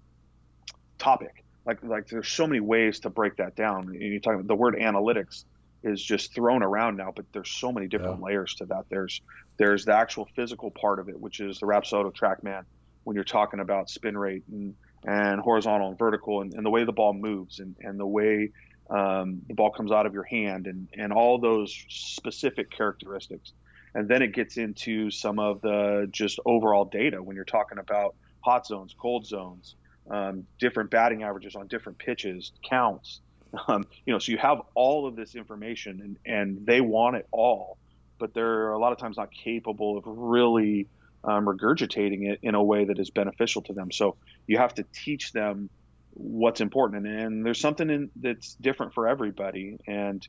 topic 0.98 1.44
like 1.66 1.82
like 1.82 2.06
there's 2.06 2.28
so 2.28 2.46
many 2.46 2.60
ways 2.60 3.00
to 3.00 3.10
break 3.10 3.36
that 3.36 3.56
down 3.56 3.88
And 3.88 4.00
you 4.00 4.20
talk 4.20 4.34
about 4.34 4.46
the 4.46 4.54
word 4.54 4.76
analytics 4.76 5.44
is 5.82 6.02
just 6.02 6.34
thrown 6.34 6.62
around 6.62 6.96
now, 6.96 7.12
but 7.14 7.26
there's 7.32 7.50
so 7.50 7.70
many 7.70 7.86
different 7.86 8.18
yeah. 8.20 8.26
layers 8.26 8.54
to 8.56 8.66
that. 8.66 8.86
There's 8.88 9.20
there's 9.58 9.84
the 9.84 9.94
actual 9.94 10.28
physical 10.34 10.70
part 10.70 10.98
of 11.00 11.08
it, 11.08 11.20
which 11.20 11.40
is 11.40 11.58
the 11.58 11.66
Rapsodo 11.66 12.14
TrackMan 12.14 12.64
when 13.04 13.14
you're 13.14 13.24
talking 13.24 13.60
about 13.60 13.90
spin 13.90 14.16
rate 14.16 14.42
and, 14.50 14.74
and 15.04 15.40
horizontal 15.40 15.88
and 15.88 15.98
vertical 15.98 16.40
and, 16.40 16.54
and 16.54 16.64
the 16.64 16.70
way 16.70 16.84
the 16.84 16.92
ball 16.92 17.12
moves 17.12 17.60
and, 17.60 17.76
and 17.80 18.00
the 18.00 18.06
way 18.06 18.50
um, 18.90 19.42
the 19.46 19.54
ball 19.54 19.70
comes 19.70 19.92
out 19.92 20.06
of 20.06 20.12
your 20.12 20.24
hand 20.24 20.66
and, 20.66 20.88
and 20.92 21.12
all 21.12 21.38
those 21.38 21.76
specific 21.88 22.70
characteristics. 22.70 23.52
And 23.94 24.08
then 24.08 24.22
it 24.22 24.34
gets 24.34 24.56
into 24.56 25.10
some 25.10 25.38
of 25.38 25.62
the 25.62 26.08
just 26.10 26.40
overall 26.44 26.84
data 26.84 27.22
when 27.22 27.36
you're 27.36 27.44
talking 27.44 27.78
about 27.78 28.16
hot 28.46 28.64
zones, 28.64 28.94
cold 28.96 29.26
zones, 29.26 29.74
um, 30.08 30.46
different 30.60 30.88
batting 30.88 31.24
averages 31.24 31.56
on 31.56 31.66
different 31.66 31.98
pitches, 31.98 32.52
counts, 32.68 33.20
um, 33.68 33.84
you 34.04 34.12
know, 34.12 34.18
so 34.20 34.30
you 34.32 34.38
have 34.38 34.58
all 34.74 35.06
of 35.08 35.16
this 35.16 35.34
information, 35.34 36.00
and 36.00 36.16
and 36.24 36.66
they 36.66 36.80
want 36.80 37.16
it 37.16 37.26
all, 37.32 37.76
but 38.18 38.32
they're 38.34 38.70
a 38.70 38.78
lot 38.78 38.92
of 38.92 38.98
times 38.98 39.16
not 39.16 39.30
capable 39.32 39.98
of 39.98 40.04
really 40.06 40.86
um, 41.24 41.44
regurgitating 41.44 42.30
it 42.30 42.38
in 42.42 42.54
a 42.54 42.62
way 42.62 42.84
that 42.84 42.98
is 42.98 43.10
beneficial 43.10 43.62
to 43.62 43.72
them. 43.72 43.90
So 43.90 44.16
you 44.46 44.58
have 44.58 44.74
to 44.74 44.84
teach 44.92 45.32
them 45.32 45.68
what's 46.14 46.60
important, 46.60 47.06
and, 47.06 47.20
and 47.20 47.46
there's 47.46 47.60
something 47.60 47.90
in, 47.90 48.10
that's 48.16 48.54
different 48.54 48.94
for 48.94 49.08
everybody, 49.08 49.78
and 49.88 50.26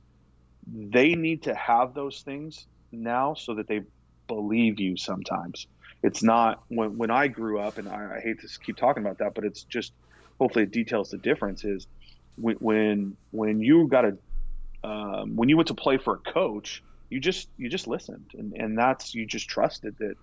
they 0.66 1.14
need 1.14 1.44
to 1.44 1.54
have 1.54 1.94
those 1.94 2.22
things 2.22 2.66
now 2.92 3.36
so 3.36 3.56
that 3.56 3.68
they 3.68 3.82
believe 4.28 4.80
you 4.80 4.98
sometimes. 4.98 5.68
It's 6.04 6.24
not 6.24 6.64
when 6.68 6.98
when 6.98 7.12
I 7.12 7.28
grew 7.28 7.60
up, 7.60 7.78
and 7.78 7.88
I, 7.88 8.18
I 8.18 8.20
hate 8.20 8.42
to 8.42 8.60
keep 8.60 8.78
talking 8.78 9.04
about 9.04 9.20
that, 9.20 9.34
but 9.34 9.44
it's 9.44 9.64
just 9.64 9.94
hopefully 10.40 10.64
it 10.64 10.72
details 10.72 11.10
the 11.10 11.18
difference. 11.18 11.64
Is 11.64 11.88
when 12.38 13.18
when, 13.32 13.60
you 13.60 13.88
got 13.88 14.06
a 14.06 14.18
um, 14.88 15.36
when 15.36 15.50
you 15.50 15.58
went 15.58 15.68
to 15.68 15.74
play 15.74 15.98
for 15.98 16.16
a 16.16 16.32
coach, 16.32 16.84
you 17.10 17.20
just 17.20 17.50
you 17.58 17.70
just 17.70 17.88
listened, 17.88 18.32
and 18.38 18.54
and 18.54 18.78
that's 18.78 19.14
you 19.16 19.26
just 19.26 19.50
trusted 19.50 19.96
that. 20.00 20.16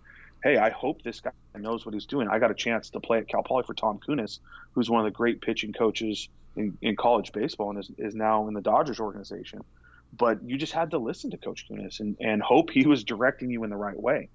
Hey, 0.42 0.58
I 0.58 0.68
hope 0.68 1.02
this 1.02 1.20
guy 1.20 1.30
knows 1.58 1.87
what 1.87 1.94
he's 1.94 2.04
doing. 2.04 2.28
I 2.28 2.38
got 2.38 2.50
a 2.50 2.54
chance 2.54 2.90
to 2.90 3.00
play 3.00 3.16
at 3.16 3.28
Cal 3.28 3.42
Poly 3.42 3.62
for 3.66 3.72
Tom 3.72 3.98
Kunis, 4.06 4.40
who's 4.72 4.90
one 4.90 5.00
of 5.00 5.06
the 5.06 5.16
great 5.16 5.40
pitching 5.40 5.72
coaches 5.72 6.28
in, 6.54 6.76
in 6.82 6.96
college 6.96 7.32
baseball 7.32 7.70
and 7.70 7.78
is, 7.78 7.90
is 7.96 8.14
now 8.14 8.46
in 8.46 8.52
the 8.52 8.60
Dodgers 8.60 9.00
organization. 9.00 9.64
But 10.12 10.42
you 10.44 10.58
just 10.58 10.74
had 10.74 10.90
to 10.90 10.98
listen 10.98 11.30
to 11.30 11.38
Coach 11.38 11.66
Kunis 11.66 12.00
and, 12.00 12.18
and 12.20 12.42
hope 12.42 12.68
he 12.68 12.87
was 12.87 13.04
directing 13.04 13.50
you 13.50 13.64
in 13.64 13.70
the 13.70 13.76
right 13.76 13.98
way 13.98 14.28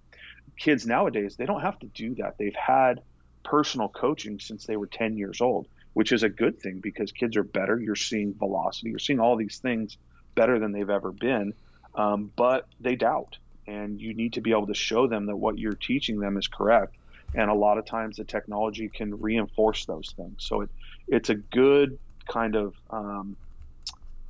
kids 0.60 0.86
nowadays, 0.86 1.38
they 1.38 1.45
don't 1.45 1.62
have 1.62 1.80
to 1.80 1.88
do 1.88 2.15
that. 2.15 2.38
They've 2.38 2.54
had 2.54 3.02
personal 3.43 3.88
coaching 3.89 4.39
since 4.39 4.65
they 4.65 4.78
were 4.78 4.88
10 4.88 5.17
years 5.17 5.41
old, 5.41 5.67
which 5.93 6.12
is 6.12 6.22
a 6.22 6.30
good 6.30 6.60
thing 6.60 6.82
because 6.82 7.12
kids 7.12 7.38
are 7.38 7.43
better. 7.43 7.80
You're 7.80 7.95
seeing 7.95 8.34
velocity, 8.34 8.89
you're 8.89 9.00
seeing 9.00 9.19
all 9.19 9.38
these 9.38 9.58
things 9.58 9.98
better 10.36 10.60
than 10.60 10.72
they've 10.72 10.89
ever 10.89 11.12
been, 11.12 11.54
um, 11.95 12.32
but 12.36 12.67
they 12.80 12.95
doubt. 12.95 13.38
And 13.65 14.00
you 14.00 14.13
need 14.13 14.34
to 14.34 14.41
be 14.41 14.52
able 14.52 14.67
to 14.67 14.74
show 14.74 15.08
them 15.08 15.28
that 15.28 15.36
what 15.36 15.58
you're 15.58 15.74
teaching 15.74 16.19
them 16.19 16.38
is 16.38 16.48
correct. 16.48 16.95
And 17.36 17.50
a 17.50 17.54
lot 17.54 17.78
of 17.78 17.86
times 17.86 18.17
the 18.17 18.24
technology 18.24 18.89
can 18.89 19.19
reinforce 19.19 19.86
those 19.86 20.13
things. 20.17 20.38
So 20.39 20.62
it, 20.62 20.69
it's 21.08 21.30
a 21.30 21.36
good 21.36 22.00
kind 22.28 22.56
of 22.56 22.74
um, 22.89 23.38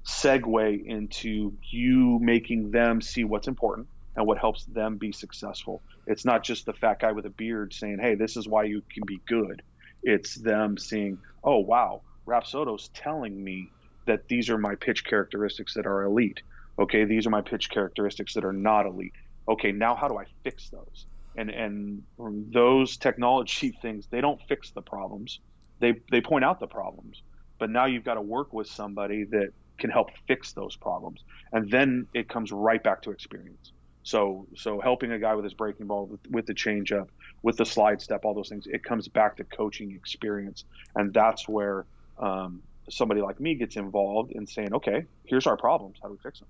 segue 0.06 0.86
into 0.86 1.54
you 1.70 2.20
making 2.20 2.72
them 2.72 3.02
see 3.02 3.24
what's 3.24 3.48
important 3.48 3.88
and 4.20 4.28
what 4.28 4.38
helps 4.38 4.66
them 4.66 4.98
be 4.98 5.14
successful. 5.14 5.82
It's 6.06 6.26
not 6.26 6.44
just 6.44 6.66
the 6.66 6.74
fat 6.74 7.00
guy 7.00 7.14
with 7.14 7.26
a 7.26 7.30
beard 7.30 7.74
saying, 7.74 8.00
"Hey, 8.00 8.16
this 8.16 8.36
is 8.36 8.50
why 8.50 8.66
you 8.66 8.82
can 8.94 9.04
be 9.08 9.22
good." 9.26 9.62
It's 10.04 10.36
them 10.36 10.78
seeing, 10.78 11.20
"Oh, 11.42 11.60
wow, 11.60 12.02
Rapsodo's 12.28 12.90
telling 12.90 13.42
me 13.42 13.72
that 14.08 14.28
these 14.28 14.50
are 14.50 14.58
my 14.58 14.76
pitch 14.76 15.06
characteristics 15.06 15.74
that 15.76 15.88
are 15.88 16.04
elite. 16.04 16.44
Okay, 16.78 17.06
these 17.06 17.26
are 17.26 17.30
my 17.30 17.42
pitch 17.42 17.70
characteristics 17.70 18.34
that 18.34 18.44
are 18.44 18.52
not 18.52 18.86
elite. 18.86 19.14
Okay, 19.48 19.72
now 19.72 19.96
how 19.96 20.10
do 20.10 20.18
I 20.18 20.26
fix 20.44 20.70
those?" 20.70 21.06
And 21.38 21.50
and 21.50 22.04
those 22.52 22.98
technology 22.98 23.72
things, 23.82 24.08
they 24.08 24.20
don't 24.20 24.42
fix 24.50 24.72
the 24.72 24.82
problems. 24.82 25.40
They 25.80 25.94
they 26.12 26.20
point 26.20 26.44
out 26.44 26.60
the 26.60 26.68
problems. 26.68 27.24
But 27.58 27.70
now 27.70 27.86
you've 27.86 28.04
got 28.04 28.16
to 28.16 28.22
work 28.22 28.52
with 28.52 28.68
somebody 28.68 29.24
that 29.32 29.54
can 29.78 29.90
help 29.90 30.10
fix 30.28 30.52
those 30.52 30.76
problems. 30.76 31.24
And 31.54 31.72
then 31.72 32.08
it 32.14 32.28
comes 32.28 32.52
right 32.52 32.84
back 32.84 33.02
to 33.04 33.12
experience. 33.12 33.72
So 34.04 34.48
so 34.56 34.80
helping 34.80 35.12
a 35.12 35.20
guy 35.20 35.36
with 35.36 35.44
his 35.44 35.54
breaking 35.54 35.88
ball, 35.88 36.06
with, 36.06 36.22
with 36.30 36.46
the 36.46 36.54
changeup, 36.54 37.10
with 37.44 37.58
the 37.58 37.66
slide 37.66 38.02
step, 38.02 38.26
all 38.26 38.34
those 38.34 38.50
things, 38.50 38.66
it 38.68 38.84
comes 38.84 39.08
back 39.08 39.38
to 39.38 39.44
coaching 39.44 39.92
experience, 39.92 40.64
and 40.96 41.14
that's 41.14 41.48
where 41.48 41.86
um, 42.18 42.62
somebody 42.90 43.22
like 43.22 43.40
me 43.40 43.56
gets 43.56 43.76
involved 43.76 44.32
in 44.32 44.48
saying, 44.48 44.74
okay, 44.74 45.06
here's 45.26 45.48
our 45.48 45.58
problems, 45.58 45.98
how 46.02 46.08
do 46.10 46.14
we 46.14 46.20
fix 46.20 46.40
them? 46.40 46.48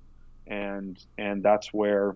And 0.47 0.99
and 1.17 1.43
that's 1.43 1.73
where 1.73 2.15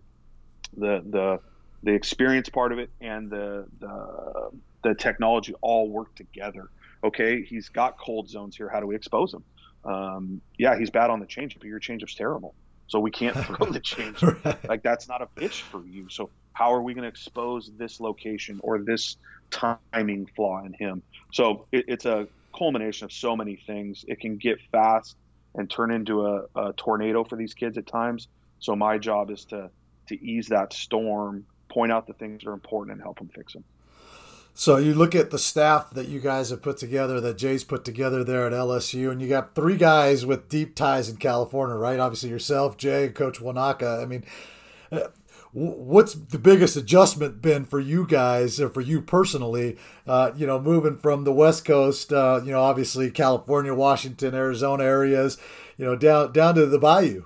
the 0.78 1.04
the 1.06 1.40
the 1.84 1.94
experience 1.94 2.50
part 2.50 2.72
of 2.72 2.80
it 2.80 2.90
and 3.02 3.30
the 3.30 3.66
the 3.80 4.50
the 4.84 4.96
technology 4.96 5.54
all 5.62 5.90
work 5.90 6.16
together. 6.16 6.70
Okay, 7.04 7.44
he's 7.44 7.70
got 7.70 7.98
cold 8.00 8.30
zones 8.30 8.56
here. 8.56 8.70
How 8.70 8.80
do 8.80 8.88
we 8.88 8.96
expose 8.96 9.34
him? 9.34 9.44
Um, 9.84 10.42
yeah, 10.58 10.78
he's 10.78 10.90
bad 10.90 11.10
on 11.10 11.20
the 11.20 11.26
changeup, 11.26 11.60
but 11.60 11.68
your 11.68 11.80
changeup's 11.80 12.16
terrible. 12.16 12.56
So 12.88 13.00
we 13.00 13.12
can't 13.12 13.36
throw 13.46 13.72
the 13.72 13.80
change. 13.80 14.22
right. 14.46 14.70
Like 14.70 14.84
that's 14.84 15.08
not 15.08 15.22
a 15.22 15.28
pitch 15.28 15.62
for 15.64 15.86
you. 15.86 16.10
So 16.10 16.30
how 16.54 16.74
are 16.74 16.82
we 16.82 16.94
going 16.94 17.04
to 17.04 17.10
expose 17.10 17.72
this 17.78 18.00
location 18.00 18.60
or 18.64 18.80
this 18.80 19.18
timing 19.50 20.28
flaw 20.36 20.64
in 20.64 20.74
him? 20.74 21.02
So 21.32 21.66
it, 21.72 21.86
it's 21.88 22.06
a 22.06 22.28
culmination 22.58 23.06
of 23.06 23.12
so 23.12 23.36
many 23.36 23.56
things. 23.56 24.06
It 24.08 24.20
can 24.20 24.38
get 24.38 24.60
fast 24.72 25.16
and 25.56 25.70
turn 25.70 25.92
into 25.92 26.26
a, 26.26 26.44
a 26.56 26.74
tornado 26.74 27.24
for 27.24 27.36
these 27.36 27.54
kids 27.54 27.78
at 27.78 27.88
times. 27.88 28.28
So 28.60 28.76
my 28.76 28.98
job 28.98 29.30
is 29.32 29.46
to 29.46 29.70
to 30.08 30.22
ease 30.22 30.48
that 30.50 30.74
storm, 30.74 31.46
point 31.70 31.92
out 31.92 32.08
the 32.08 32.14
things 32.14 32.44
that 32.44 32.50
are 32.50 32.54
important, 32.54 32.94
and 32.94 33.02
help 33.02 33.20
them 33.20 33.30
fix 33.34 33.54
them. 33.54 33.64
So 34.56 34.78
you 34.78 34.94
look 34.94 35.16
at 35.16 35.32
the 35.32 35.40
staff 35.40 35.90
that 35.92 36.08
you 36.08 36.20
guys 36.20 36.52
have 36.52 36.62
put 36.62 36.78
together, 36.78 37.20
that 37.20 37.38
Jay's 37.40 37.64
put 37.64 37.84
together 37.84 38.24
there 38.24 38.46
at 38.46 38.54
LSU, 38.54 39.12
and 39.12 39.20
you 39.20 39.28
got 39.28 39.56
three 39.56 39.78
guys 39.78 40.28
with 40.28 40.48
deep 40.48 40.76
ties 40.76 41.10
in 41.10 41.18
California, 41.18 41.76
right? 41.76 42.00
Obviously 42.00 42.30
yourself, 42.30 42.78
Jay, 42.78 43.10
Coach 43.10 43.42
Wanaka. 43.42 44.00
I 44.02 44.06
mean, 44.06 44.24
uh, 44.92 45.08
what's 45.54 46.14
the 46.14 46.38
biggest 46.38 46.76
adjustment 46.76 47.42
been 47.42 47.66
for 47.66 47.80
you 47.80 48.06
guys, 48.06 48.62
or 48.62 48.70
for 48.70 48.82
you 48.82 49.02
personally? 49.02 49.76
Uh, 50.06 50.32
you 50.36 50.46
know, 50.46 50.62
moving 50.62 50.98
from 50.98 51.24
the 51.24 51.34
West 51.34 51.66
Coast, 51.66 52.14
uh, 52.14 52.40
you 52.46 52.52
know, 52.52 52.62
obviously 52.62 53.10
California, 53.10 53.74
Washington, 53.74 54.36
Arizona 54.36 54.84
areas, 54.84 55.40
you 55.78 55.86
know, 55.86 55.96
down 55.96 56.32
down 56.32 56.54
to 56.54 56.68
the 56.68 56.78
Bayou. 56.78 57.24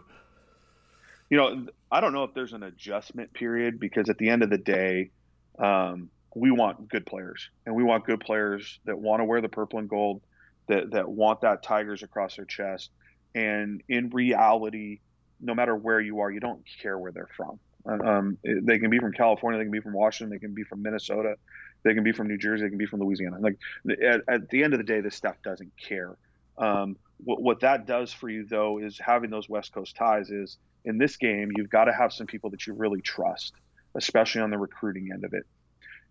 You 1.29 1.35
know, 1.35 1.67
I 1.91 1.99
don't 1.99 2.13
know 2.13 2.23
if 2.23 2.33
there's 2.33 2.53
an 2.53 2.63
adjustment 2.63 3.33
period 3.33 3.81
because 3.81 4.09
at 4.09 4.17
the 4.17 4.29
end 4.29 4.43
of 4.43 4.49
the 4.49 4.57
day. 4.57 5.11
Um, 5.59 6.09
we 6.37 6.51
want 6.51 6.89
good 6.89 7.05
players, 7.05 7.49
and 7.65 7.75
we 7.75 7.83
want 7.83 8.05
good 8.05 8.19
players 8.19 8.79
that 8.85 8.97
want 8.97 9.19
to 9.19 9.25
wear 9.25 9.41
the 9.41 9.49
purple 9.49 9.79
and 9.79 9.89
gold, 9.89 10.21
that 10.67 10.91
that 10.91 11.09
want 11.09 11.41
that 11.41 11.63
tigers 11.63 12.03
across 12.03 12.35
their 12.35 12.45
chest. 12.45 12.91
And 13.35 13.81
in 13.87 14.09
reality, 14.09 14.99
no 15.39 15.53
matter 15.53 15.75
where 15.75 15.99
you 15.99 16.19
are, 16.21 16.31
you 16.31 16.39
don't 16.39 16.63
care 16.81 16.97
where 16.97 17.11
they're 17.11 17.29
from. 17.35 17.59
Um, 17.85 18.37
they 18.43 18.79
can 18.79 18.89
be 18.89 18.99
from 18.99 19.13
California, 19.13 19.59
they 19.59 19.63
can 19.63 19.71
be 19.71 19.79
from 19.79 19.93
Washington, 19.93 20.29
they 20.29 20.39
can 20.39 20.53
be 20.53 20.63
from 20.63 20.81
Minnesota, 20.81 21.35
they 21.83 21.93
can 21.93 22.03
be 22.03 22.11
from 22.11 22.27
New 22.27 22.37
Jersey, 22.37 22.63
they 22.63 22.69
can 22.69 22.77
be 22.77 22.85
from 22.85 22.99
Louisiana. 22.99 23.37
Like 23.39 23.57
at, 24.03 24.21
at 24.27 24.49
the 24.49 24.63
end 24.63 24.73
of 24.73 24.79
the 24.79 24.83
day, 24.83 24.99
this 24.99 25.15
stuff 25.15 25.35
doesn't 25.41 25.71
care. 25.77 26.17
Um, 26.57 26.97
what, 27.23 27.41
what 27.41 27.59
that 27.61 27.87
does 27.87 28.11
for 28.11 28.27
you 28.27 28.45
though 28.45 28.79
is 28.79 28.99
having 28.99 29.29
those 29.29 29.47
West 29.47 29.71
Coast 29.71 29.95
ties 29.95 30.31
is 30.31 30.57
in 30.83 30.97
this 30.97 31.15
game, 31.15 31.51
you've 31.55 31.69
got 31.69 31.85
to 31.85 31.93
have 31.93 32.11
some 32.11 32.27
people 32.27 32.49
that 32.49 32.67
you 32.67 32.73
really 32.73 33.01
trust, 33.01 33.53
especially 33.95 34.41
on 34.41 34.49
the 34.49 34.57
recruiting 34.57 35.09
end 35.13 35.23
of 35.23 35.33
it. 35.33 35.45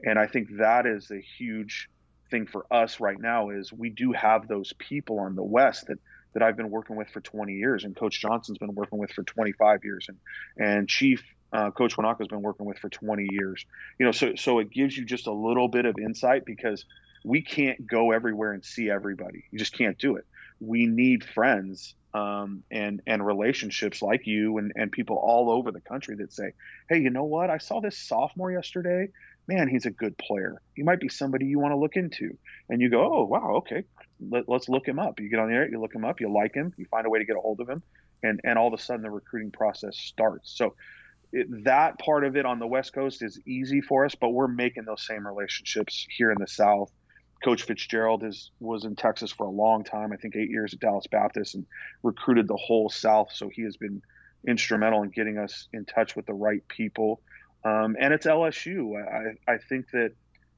And 0.03 0.19
I 0.19 0.27
think 0.27 0.49
that 0.59 0.87
is 0.87 1.11
a 1.11 1.21
huge 1.39 1.89
thing 2.31 2.47
for 2.47 2.67
us 2.71 3.01
right 3.01 3.19
now 3.21 3.51
is 3.51 3.73
we 3.73 3.91
do 3.91 4.13
have 4.13 4.49
those 4.49 4.73
people 4.79 5.21
on 5.21 5.37
the 5.37 5.45
West 5.45 5.87
that 5.89 5.99
that 6.35 6.43
I've 6.43 6.57
been 6.57 6.71
working 6.71 6.97
with 6.97 7.09
for 7.09 7.23
20 7.23 7.55
years, 7.55 7.85
and 7.85 7.97
Coach 7.97 8.21
Johnson's 8.21 8.59
been 8.59 8.75
working 8.75 8.99
with 8.99 9.11
for 9.11 9.23
25 9.23 9.85
years, 9.85 10.07
and 10.09 10.19
and 10.59 10.89
Chief 10.89 11.23
uh, 11.53 11.71
Coach 11.71 11.97
Wanaka's 11.97 12.29
been 12.29 12.43
working 12.43 12.67
with 12.67 12.79
for 12.79 12.91
20 12.91 13.29
years. 13.31 13.65
You 13.99 14.07
know, 14.07 14.13
so 14.13 14.35
so 14.35 14.59
it 14.59 14.71
gives 14.71 14.97
you 14.97 15.07
just 15.07 15.27
a 15.27 15.33
little 15.33 15.69
bit 15.69 15.87
of 15.87 15.97
insight 15.99 16.45
because 16.45 16.85
we 17.25 17.43
can't 17.43 17.87
go 17.87 18.13
everywhere 18.13 18.53
and 18.53 18.65
see 18.65 18.91
everybody. 18.91 19.45
You 19.51 19.59
just 19.59 19.73
can't 19.73 19.99
do 19.99 20.17
it. 20.17 20.27
We 20.61 20.87
need 20.87 21.25
friends 21.25 21.95
um, 22.13 22.63
and 22.71 23.01
and 23.07 23.25
relationships 23.25 24.03
like 24.03 24.27
you 24.27 24.59
and, 24.59 24.73
and 24.75 24.93
people 24.93 25.17
all 25.17 25.51
over 25.51 25.73
the 25.73 25.81
country 25.81 26.17
that 26.17 26.33
say, 26.33 26.53
hey, 26.89 26.99
you 26.99 27.11
know 27.11 27.25
what? 27.25 27.51
I 27.51 27.59
saw 27.59 27.81
this 27.81 27.99
sophomore 27.99 28.53
yesterday 28.53 29.09
man, 29.49 29.69
he's 29.69 29.87
a 29.87 29.91
good 29.91 30.17
player. 30.19 30.61
He 30.75 30.83
might 30.83 31.01
be 31.01 31.09
somebody 31.09 31.47
you 31.47 31.59
want 31.59 31.73
to 31.73 31.79
look 31.79 31.97
into. 31.97 32.37
And 32.69 32.81
you 32.81 32.91
go, 32.91 33.03
oh, 33.03 33.25
wow, 33.25 33.57
okay, 33.59 33.85
Let, 34.21 34.49
us 34.49 34.69
look 34.69 34.87
him 34.87 34.99
up. 34.99 35.21
You 35.21 35.29
get 35.29 35.39
on 35.39 35.49
the 35.49 35.55
air, 35.55 35.69
you 35.69 35.81
look 35.81 35.95
him 35.95 36.05
up, 36.05 36.21
you 36.21 36.33
like 36.33 36.55
him, 36.55 36.73
you 36.77 36.87
find 36.91 37.07
a 37.07 37.11
way 37.11 37.19
to 37.19 37.25
get 37.25 37.37
a 37.37 37.41
hold 37.41 37.61
of 37.61 37.69
him, 37.69 37.83
and, 38.23 38.41
and 38.45 38.59
all 38.59 38.69
of 38.69 38.79
a 38.79 38.83
sudden 38.83 39.03
the 39.03 39.11
recruiting 39.11 39.51
process 39.51 39.97
starts. 39.97 40.57
So 40.57 40.75
it, 41.33 41.65
that 41.65 41.99
part 41.99 42.25
of 42.25 42.37
it 42.37 42.47
on 42.47 42.59
the 42.59 42.67
West 42.67 42.93
Coast 42.93 43.23
is 43.23 43.39
easy 43.47 43.81
for 43.81 44.05
us, 44.05 44.15
but 44.15 44.31
we're 44.31 44.49
making 44.49 44.85
those 44.85 45.07
same 45.07 45.27
relationships 45.27 46.07
here 46.17 46.31
in 46.31 46.39
the 46.41 46.49
South. 46.49 46.91
Coach 47.45 47.65
Fitzgerald 47.65 48.25
is 48.25 48.51
was 48.61 48.85
in 48.85 48.97
Texas 48.97 49.31
for 49.31 49.47
a 49.47 49.51
long 49.51 49.85
time. 49.85 50.11
I 50.13 50.17
think 50.17 50.35
eight 50.37 50.49
years 50.49 50.73
at 50.73 50.81
Dallas 50.81 51.07
Baptist 51.07 51.55
and 51.55 51.67
recruited 52.03 52.49
the 52.49 52.57
whole 52.57 52.89
South. 52.89 53.29
So 53.35 53.51
he 53.53 53.63
has 53.63 53.77
been 53.77 54.01
instrumental 54.49 55.03
in 55.03 55.11
getting 55.11 55.37
us 55.37 55.69
in 55.75 55.85
touch 55.85 56.17
with 56.17 56.25
the 56.25 56.33
right 56.33 56.67
people 56.69 57.21
um, 57.65 57.97
and 57.99 58.13
it's 58.13 58.27
LSU. 58.27 58.97
I, 58.97 59.53
I 59.53 59.59
think 59.59 59.91
that 59.93 60.13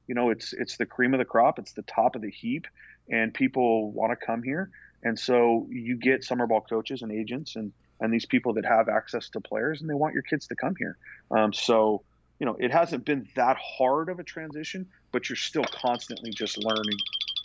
you 0.07 0.15
know 0.15 0.29
it's 0.29 0.53
it's 0.53 0.77
the 0.77 0.85
cream 0.85 1.13
of 1.13 1.19
the 1.19 1.25
crop. 1.25 1.59
It's 1.59 1.73
the 1.73 1.83
top 1.83 2.15
of 2.15 2.21
the 2.21 2.31
heap, 2.31 2.67
and 3.09 3.33
people 3.33 3.91
want 3.91 4.17
to 4.17 4.25
come 4.25 4.43
here. 4.43 4.69
And 5.03 5.17
so 5.17 5.67
you 5.69 5.95
get 5.95 6.23
summer 6.23 6.45
ball 6.45 6.61
coaches 6.61 7.01
and 7.01 7.11
agents 7.11 7.55
and 7.55 7.71
and 8.01 8.13
these 8.13 8.25
people 8.25 8.53
that 8.53 8.65
have 8.65 8.87
access 8.87 9.29
to 9.29 9.41
players, 9.41 9.81
and 9.81 9.89
they 9.89 9.93
want 9.93 10.13
your 10.13 10.23
kids 10.23 10.47
to 10.47 10.55
come 10.55 10.75
here. 10.77 10.97
Um, 11.31 11.53
so 11.53 12.03
you 12.39 12.45
know 12.45 12.55
it 12.59 12.71
hasn't 12.71 13.05
been 13.05 13.27
that 13.35 13.57
hard 13.57 14.09
of 14.09 14.19
a 14.19 14.23
transition, 14.23 14.87
but 15.11 15.29
you're 15.29 15.35
still 15.35 15.65
constantly 15.65 16.31
just 16.31 16.57
learning. 16.57 16.97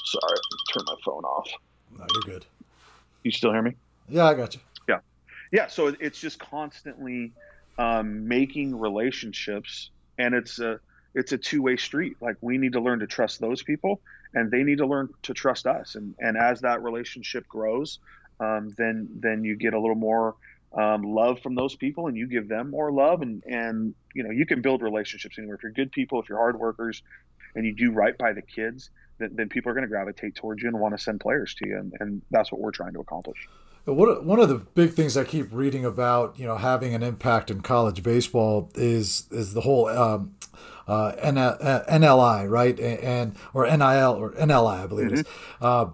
Sorry, 0.05 0.38
turn 0.73 0.85
my 0.87 0.97
phone 1.05 1.25
off. 1.25 1.49
No, 1.97 2.05
you're 2.12 2.35
good. 2.35 2.47
You 3.23 3.31
still 3.31 3.53
hear 3.53 3.62
me? 3.62 3.75
Yeah, 4.09 4.27
I 4.27 4.35
got 4.35 4.55
you. 4.55 4.61
Yeah, 4.88 4.99
yeah. 5.53 5.67
So 5.69 5.95
it's 5.99 6.21
just 6.21 6.38
constantly 6.38 7.33
um, 7.79 8.29
making 8.29 8.79
relationships, 8.79 9.91
and 10.19 10.35
it's 10.35 10.59
a 10.59 10.81
it's 11.15 11.33
a 11.33 11.39
two 11.39 11.63
way 11.63 11.77
street. 11.77 12.17
Like 12.21 12.37
we 12.41 12.59
need 12.59 12.73
to 12.73 12.81
learn 12.81 13.01
to 13.01 13.07
trust 13.07 13.41
those 13.41 13.63
people, 13.63 14.01
and 14.35 14.51
they 14.51 14.63
need 14.63 14.79
to 14.79 14.87
learn 14.87 15.09
to 15.23 15.35
trust 15.35 15.67
us. 15.67 15.95
And 15.95 16.15
and 16.19 16.37
as 16.37 16.61
that 16.63 16.83
relationship 16.83 17.47
grows, 17.49 17.99
um, 18.41 18.71
then 18.77 19.09
then 19.21 19.45
you 19.45 19.57
get 19.57 19.75
a 19.75 19.81
little 19.81 19.97
more 19.97 20.37
um, 20.77 21.03
love 21.03 21.41
from 21.41 21.55
those 21.55 21.77
people 21.77 22.09
and 22.09 22.17
you 22.17 22.27
give 22.27 22.49
them 22.49 22.71
more 22.71 22.91
love 22.91 23.23
and 23.23 23.43
and 23.45 23.95
you 24.15 24.25
know 24.25 24.31
you 24.31 24.45
can 24.45 24.61
build 24.61 24.83
relationships 24.83 25.37
anywhere 25.39 25.57
if 25.57 25.63
you're 25.63 25.73
good 25.73 25.93
people 25.93 26.21
if 26.21 26.29
you're 26.29 26.39
hard 26.39 26.59
workers 26.59 27.03
and 27.55 27.65
you 27.65 27.75
do 27.75 27.93
right 27.93 28.19
by 28.19 28.33
the 28.33 28.43
kids 28.43 28.91
then, 29.19 29.31
then 29.35 29.49
people 29.49 29.71
are 29.71 29.75
going 29.75 29.85
to 29.85 29.89
gravitate 29.89 30.35
towards 30.35 30.63
you 30.63 30.69
and 30.69 30.79
want 30.81 30.97
to 30.97 31.03
send 31.03 31.21
players 31.21 31.55
to 31.55 31.69
you 31.69 31.79
and, 31.79 31.93
and 32.01 32.23
that's 32.31 32.51
what 32.51 32.61
we're 32.61 32.73
trying 32.73 32.93
to 32.93 33.01
accomplish 33.01 33.49
what, 33.85 34.25
one 34.25 34.40
of 34.40 34.49
the 34.49 34.57
big 34.57 34.92
things 34.94 35.16
I 35.16 35.25
keep 35.25 35.49
reading 35.53 35.85
about, 35.85 36.38
you 36.38 36.47
know, 36.47 36.57
having 36.57 36.94
an 36.94 37.03
impact 37.03 37.51
in 37.51 37.61
college 37.61 38.03
baseball 38.03 38.70
is 38.75 39.29
is 39.31 39.53
the 39.53 39.61
whole 39.61 39.88
um, 39.88 40.35
uh, 40.88 41.12
NLI, 41.23 42.49
right, 42.49 42.79
and 42.81 43.37
or 43.53 43.66
NIL 43.66 44.12
or 44.12 44.33
NLI, 44.33 44.85
I 44.85 44.87
believe 44.87 45.07
mm-hmm. 45.07 45.14
it 45.14 45.20
is. 45.20 45.27
Mm-hmm. 45.61 45.64
Uh, 45.64 45.90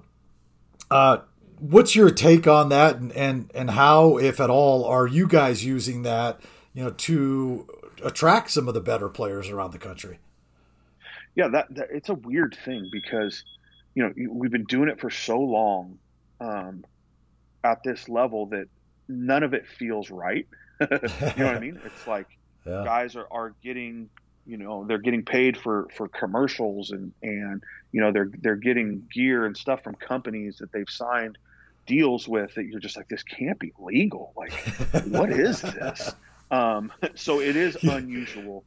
uh, 0.91 1.19
what's 1.59 1.95
your 1.95 2.11
take 2.11 2.47
on 2.47 2.69
that, 2.69 2.97
and, 2.97 3.13
and 3.13 3.51
and 3.55 3.71
how, 3.71 4.19
if 4.19 4.41
at 4.41 4.51
all, 4.51 4.85
are 4.85 5.07
you 5.07 5.27
guys 5.27 5.65
using 5.65 6.03
that, 6.03 6.41
you 6.75 6.85
know, 6.85 6.91
to 6.91 7.67
attract 8.05 8.51
some 8.51 8.69
of 8.69 8.75
the 8.75 8.81
better 8.81 9.09
players 9.09 9.49
around 9.49 9.73
the 9.73 9.79
country? 9.79 10.19
Yeah, 11.35 11.49
that, 11.49 11.75
that 11.75 11.89
it's 11.91 12.09
a 12.09 12.15
weird 12.15 12.57
thing 12.65 12.89
because 12.91 13.45
you 13.95 14.03
know 14.03 14.13
we've 14.33 14.51
been 14.51 14.65
doing 14.65 14.89
it 14.89 15.01
for 15.01 15.11
so 15.11 15.41
long 15.41 15.99
um, 16.41 16.85
at 17.65 17.83
this 17.83 18.09
level 18.09 18.47
that 18.47 18.67
none 19.09 19.43
of 19.43 19.55
it 19.55 19.67
feels 19.67 20.11
right. 20.11 20.47
you 20.81 20.87
know 20.91 21.47
what 21.47 21.57
I 21.57 21.59
mean? 21.59 21.81
It's 21.85 22.07
like 22.07 22.27
yeah. 22.67 22.83
guys 22.85 23.17
are, 23.17 23.27
are 23.31 23.55
getting 23.63 24.09
you 24.47 24.57
know 24.57 24.85
they're 24.85 24.99
getting 24.99 25.25
paid 25.25 25.57
for 25.57 25.89
for 25.97 26.09
commercials 26.09 26.91
and 26.91 27.13
and 27.23 27.63
you 27.93 28.01
know 28.01 28.13
they're 28.13 28.31
they're 28.41 28.57
getting 28.57 29.07
gear 29.13 29.45
and 29.47 29.57
stuff 29.57 29.83
from 29.83 29.95
companies 29.95 30.59
that 30.59 30.73
they've 30.73 30.89
signed 30.89 31.37
deals 31.87 32.27
with 32.27 32.55
that 32.55 32.65
you're 32.65 32.81
just 32.81 32.97
like 32.97 33.09
this 33.09 33.23
can't 33.23 33.59
be 33.59 33.73
legal. 33.79 34.33
Like 34.37 34.53
what 35.07 35.31
is 35.31 35.61
this? 35.61 36.15
Um, 36.51 36.93
so 37.15 37.41
it 37.41 37.57
is 37.57 37.77
unusual. 37.83 38.65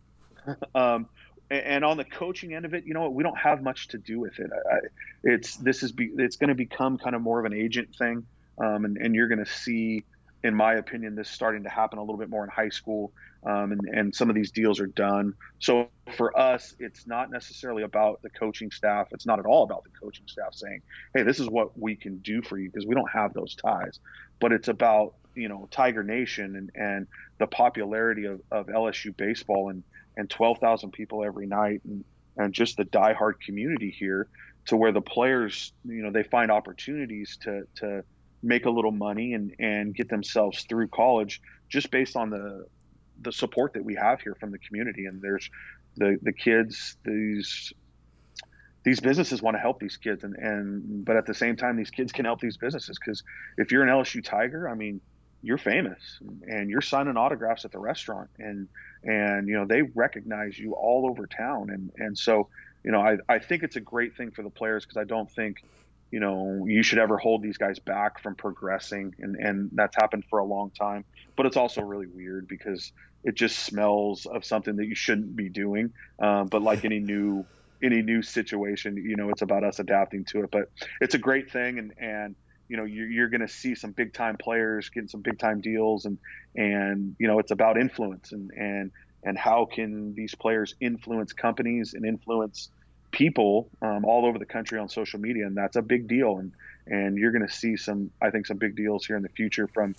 Um, 0.76 1.08
and, 1.50 1.86
on 1.86 1.98
the 1.98 2.04
coaching 2.04 2.54
end 2.54 2.66
of 2.66 2.74
it 2.74 2.86
you 2.86 2.94
know 2.94 3.02
what? 3.02 3.14
We 3.14 3.24
don't 3.24 3.38
have 3.38 3.62
much 3.62 3.90
to 3.90 3.98
do 3.98 4.20
with 4.20 4.40
it. 4.40 4.52
I, 4.54 4.78
it's 5.24 5.56
this 5.58 5.84
is 5.84 5.92
be, 5.92 6.12
it's 6.18 6.36
going 6.36 6.50
to 6.50 6.56
become 6.56 6.98
kind 6.98 7.16
of 7.16 7.22
more 7.22 7.40
of 7.40 7.46
an 7.46 7.54
agent 7.54 7.96
thing 7.98 8.26
um, 8.58 8.86
and, 8.86 8.98
and 8.98 9.16
you're 9.16 9.28
going 9.28 9.44
to 9.44 9.52
see 9.52 10.04
in 10.44 10.54
my 10.54 10.74
opinion 10.74 11.16
this 11.16 11.30
starting 11.30 11.64
to 11.64 11.70
happen 11.70 12.00
a 12.00 12.02
little 12.02 12.18
bit 12.18 12.30
more 12.30 12.44
in 12.44 12.50
high 12.50 12.70
school 12.70 13.14
um, 13.46 13.72
and, 13.74 13.82
and 13.92 14.16
some 14.16 14.30
of 14.30 14.36
these 14.36 14.52
deals 14.52 14.80
are 14.80 14.88
done. 14.88 15.34
So 15.60 15.90
for 16.16 16.38
us, 16.38 16.76
it's 16.80 17.06
not 17.06 17.30
necessarily 17.30 17.84
about 17.84 18.22
the 18.22 18.30
coaching 18.30 18.72
staff. 18.72 19.08
It's 19.12 19.26
not 19.26 19.40
at 19.40 19.46
all 19.46 19.64
about 19.64 19.84
the 19.84 19.90
coaching 19.90 20.26
staff 20.28 20.54
saying, 20.54 20.82
"Hey, 21.14 21.24
this 21.24 21.40
is 21.40 21.50
what 21.50 21.78
we 21.78 21.96
can 21.96 22.20
do 22.20 22.42
for 22.42 22.58
you," 22.58 22.70
because 22.70 22.86
we 22.86 22.96
don't 22.96 23.12
have 23.12 23.34
those 23.34 23.56
ties. 23.56 24.00
But 24.40 24.54
it's 24.54 24.70
about 24.70 25.16
you 25.36 25.50
know 25.50 25.68
Tiger 25.72 26.04
Nation 26.04 26.56
and, 26.56 26.72
and 26.76 27.08
the 27.40 27.48
popularity 27.48 28.26
of, 28.26 28.42
of 28.52 28.68
LSU 28.68 29.16
baseball 29.16 29.70
and 29.70 29.84
and 30.16 30.30
12,000 30.30 30.92
people 30.92 31.24
every 31.24 31.48
night 31.48 31.82
and 31.86 32.06
and 32.38 32.54
just 32.54 32.78
the 32.78 32.86
diehard 32.86 33.34
community 33.46 33.90
here 33.90 34.28
to 34.68 34.78
where 34.78 34.92
the 34.92 35.02
players 35.02 35.74
you 35.86 36.02
know 36.02 36.12
they 36.12 36.24
find 36.24 36.50
opportunities 36.50 37.38
to 37.42 37.64
to 37.76 38.04
make 38.44 38.66
a 38.66 38.70
little 38.70 38.92
money 38.92 39.34
and 39.34 39.56
and 39.60 39.96
get 39.96 40.10
themselves 40.10 40.64
through 40.64 40.88
college 40.90 41.42
just 41.70 41.90
based 41.90 42.16
on 42.16 42.30
the 42.30 42.66
the 43.22 43.32
support 43.32 43.74
that 43.74 43.84
we 43.84 43.96
have 43.96 44.22
here 44.22 44.36
from 44.36 44.52
the 44.52 44.60
community. 44.60 45.06
And 45.06 45.22
there's 45.22 45.50
the 45.96 46.18
the 46.22 46.34
kids, 46.34 46.98
these 47.04 47.74
these 48.84 49.00
businesses 49.00 49.42
want 49.42 49.56
to 49.56 49.62
help 49.62 49.80
these 49.80 49.98
kids, 49.98 50.24
and 50.24 50.36
and 50.36 51.06
but 51.06 51.16
at 51.16 51.26
the 51.26 51.34
same 51.34 51.56
time, 51.56 51.78
these 51.78 51.90
kids 51.90 52.12
can 52.12 52.26
help 52.26 52.42
these 52.42 52.58
businesses 52.58 52.98
because 53.00 53.24
if 53.58 53.72
you're 53.72 53.84
an 53.84 53.90
LSU 53.90 54.24
Tiger, 54.24 54.68
I 54.68 54.76
mean, 54.76 55.00
you're 55.42 55.58
famous 55.58 56.20
and 56.48 56.70
you're 56.70 56.82
signing 56.82 57.18
autographs 57.18 57.66
at 57.66 57.72
the 57.72 57.80
restaurant, 57.80 58.30
and 58.40 58.68
and 59.04 59.48
you 59.48 59.56
know 59.56 59.66
they 59.66 59.84
recognize 59.84 60.58
you 60.58 60.74
all 60.74 61.08
over 61.08 61.28
town, 61.28 61.70
and 61.70 61.92
and 61.98 62.18
so 62.18 62.50
you 62.84 62.92
know 62.92 63.02
I 63.02 63.18
I 63.30 63.40
think 63.40 63.64
it's 63.64 63.76
a 63.76 63.82
great 63.82 64.18
thing 64.18 64.32
for 64.32 64.44
the 64.44 64.50
players 64.50 64.86
because 64.86 64.98
I 64.98 65.06
don't 65.06 65.32
think 65.32 65.64
you 66.14 66.20
know 66.20 66.64
you 66.68 66.84
should 66.84 67.00
ever 67.00 67.18
hold 67.18 67.42
these 67.42 67.58
guys 67.58 67.80
back 67.80 68.22
from 68.22 68.36
progressing 68.36 69.12
and 69.18 69.36
and 69.36 69.72
that's 69.74 69.96
happened 69.96 70.24
for 70.30 70.38
a 70.38 70.46
long 70.46 70.70
time. 70.80 71.04
But 71.36 71.48
it's 71.48 71.58
also 71.58 71.82
really 71.82 72.06
weird 72.06 72.48
because 72.48 72.92
it 73.24 73.34
just 73.36 73.58
smells 73.58 74.28
of 74.32 74.46
something 74.46 74.76
that 74.76 74.86
you 74.86 74.94
shouldn't 74.94 75.36
be 75.36 75.50
doing. 75.50 75.90
Um, 76.22 76.50
but 76.50 76.62
like 76.62 76.86
any 76.86 77.00
new 77.00 77.48
any 77.82 78.04
new 78.04 78.22
situation 78.22 78.96
you 78.96 79.16
know 79.16 79.32
it's 79.32 79.42
about 79.42 79.64
us 79.64 79.80
adapting 79.80 80.24
to 80.26 80.44
it. 80.44 80.52
But 80.52 80.66
it's 81.02 81.16
a 81.16 81.18
great 81.18 81.52
thing 81.52 81.80
and 81.80 81.92
and 81.98 82.36
you 82.70 82.78
know 82.78 82.84
you're, 82.84 83.10
you're 83.10 83.30
going 83.30 83.42
to 83.42 83.48
see 83.48 83.74
some 83.74 83.92
big 83.92 84.14
time 84.14 84.38
players 84.38 84.90
getting 84.90 85.10
some 85.10 85.24
big 85.24 85.40
time 85.40 85.62
deals 85.62 86.06
and 86.06 86.20
and 86.56 87.16
you 87.20 87.28
know 87.28 87.40
it's 87.40 87.52
about 87.52 87.80
influence 87.80 88.32
and 88.34 88.52
and 88.56 88.92
and 89.24 89.36
how 89.36 89.66
can 89.66 90.14
these 90.16 90.36
players 90.36 90.76
influence 90.80 91.34
companies 91.34 91.96
and 91.96 92.06
influence 92.06 92.70
people 93.14 93.70
um, 93.82 94.04
all 94.04 94.26
over 94.26 94.38
the 94.38 94.46
country 94.46 94.78
on 94.78 94.90
social 94.90 95.20
media, 95.20 95.48
and 95.48 95.56
that's 95.56 95.78
a 95.78 95.82
big 95.82 96.10
deal. 96.10 96.40
And 96.40 96.52
and 96.86 97.18
you're 97.18 97.32
going 97.32 97.48
to 97.48 97.54
see 97.54 97.78
some, 97.78 98.12
I 98.22 98.30
think, 98.30 98.46
some 98.46 98.58
big 98.58 98.76
deals 98.76 99.06
here 99.06 99.16
in 99.16 99.24
the 99.24 99.30
future 99.30 99.68
from 99.68 99.96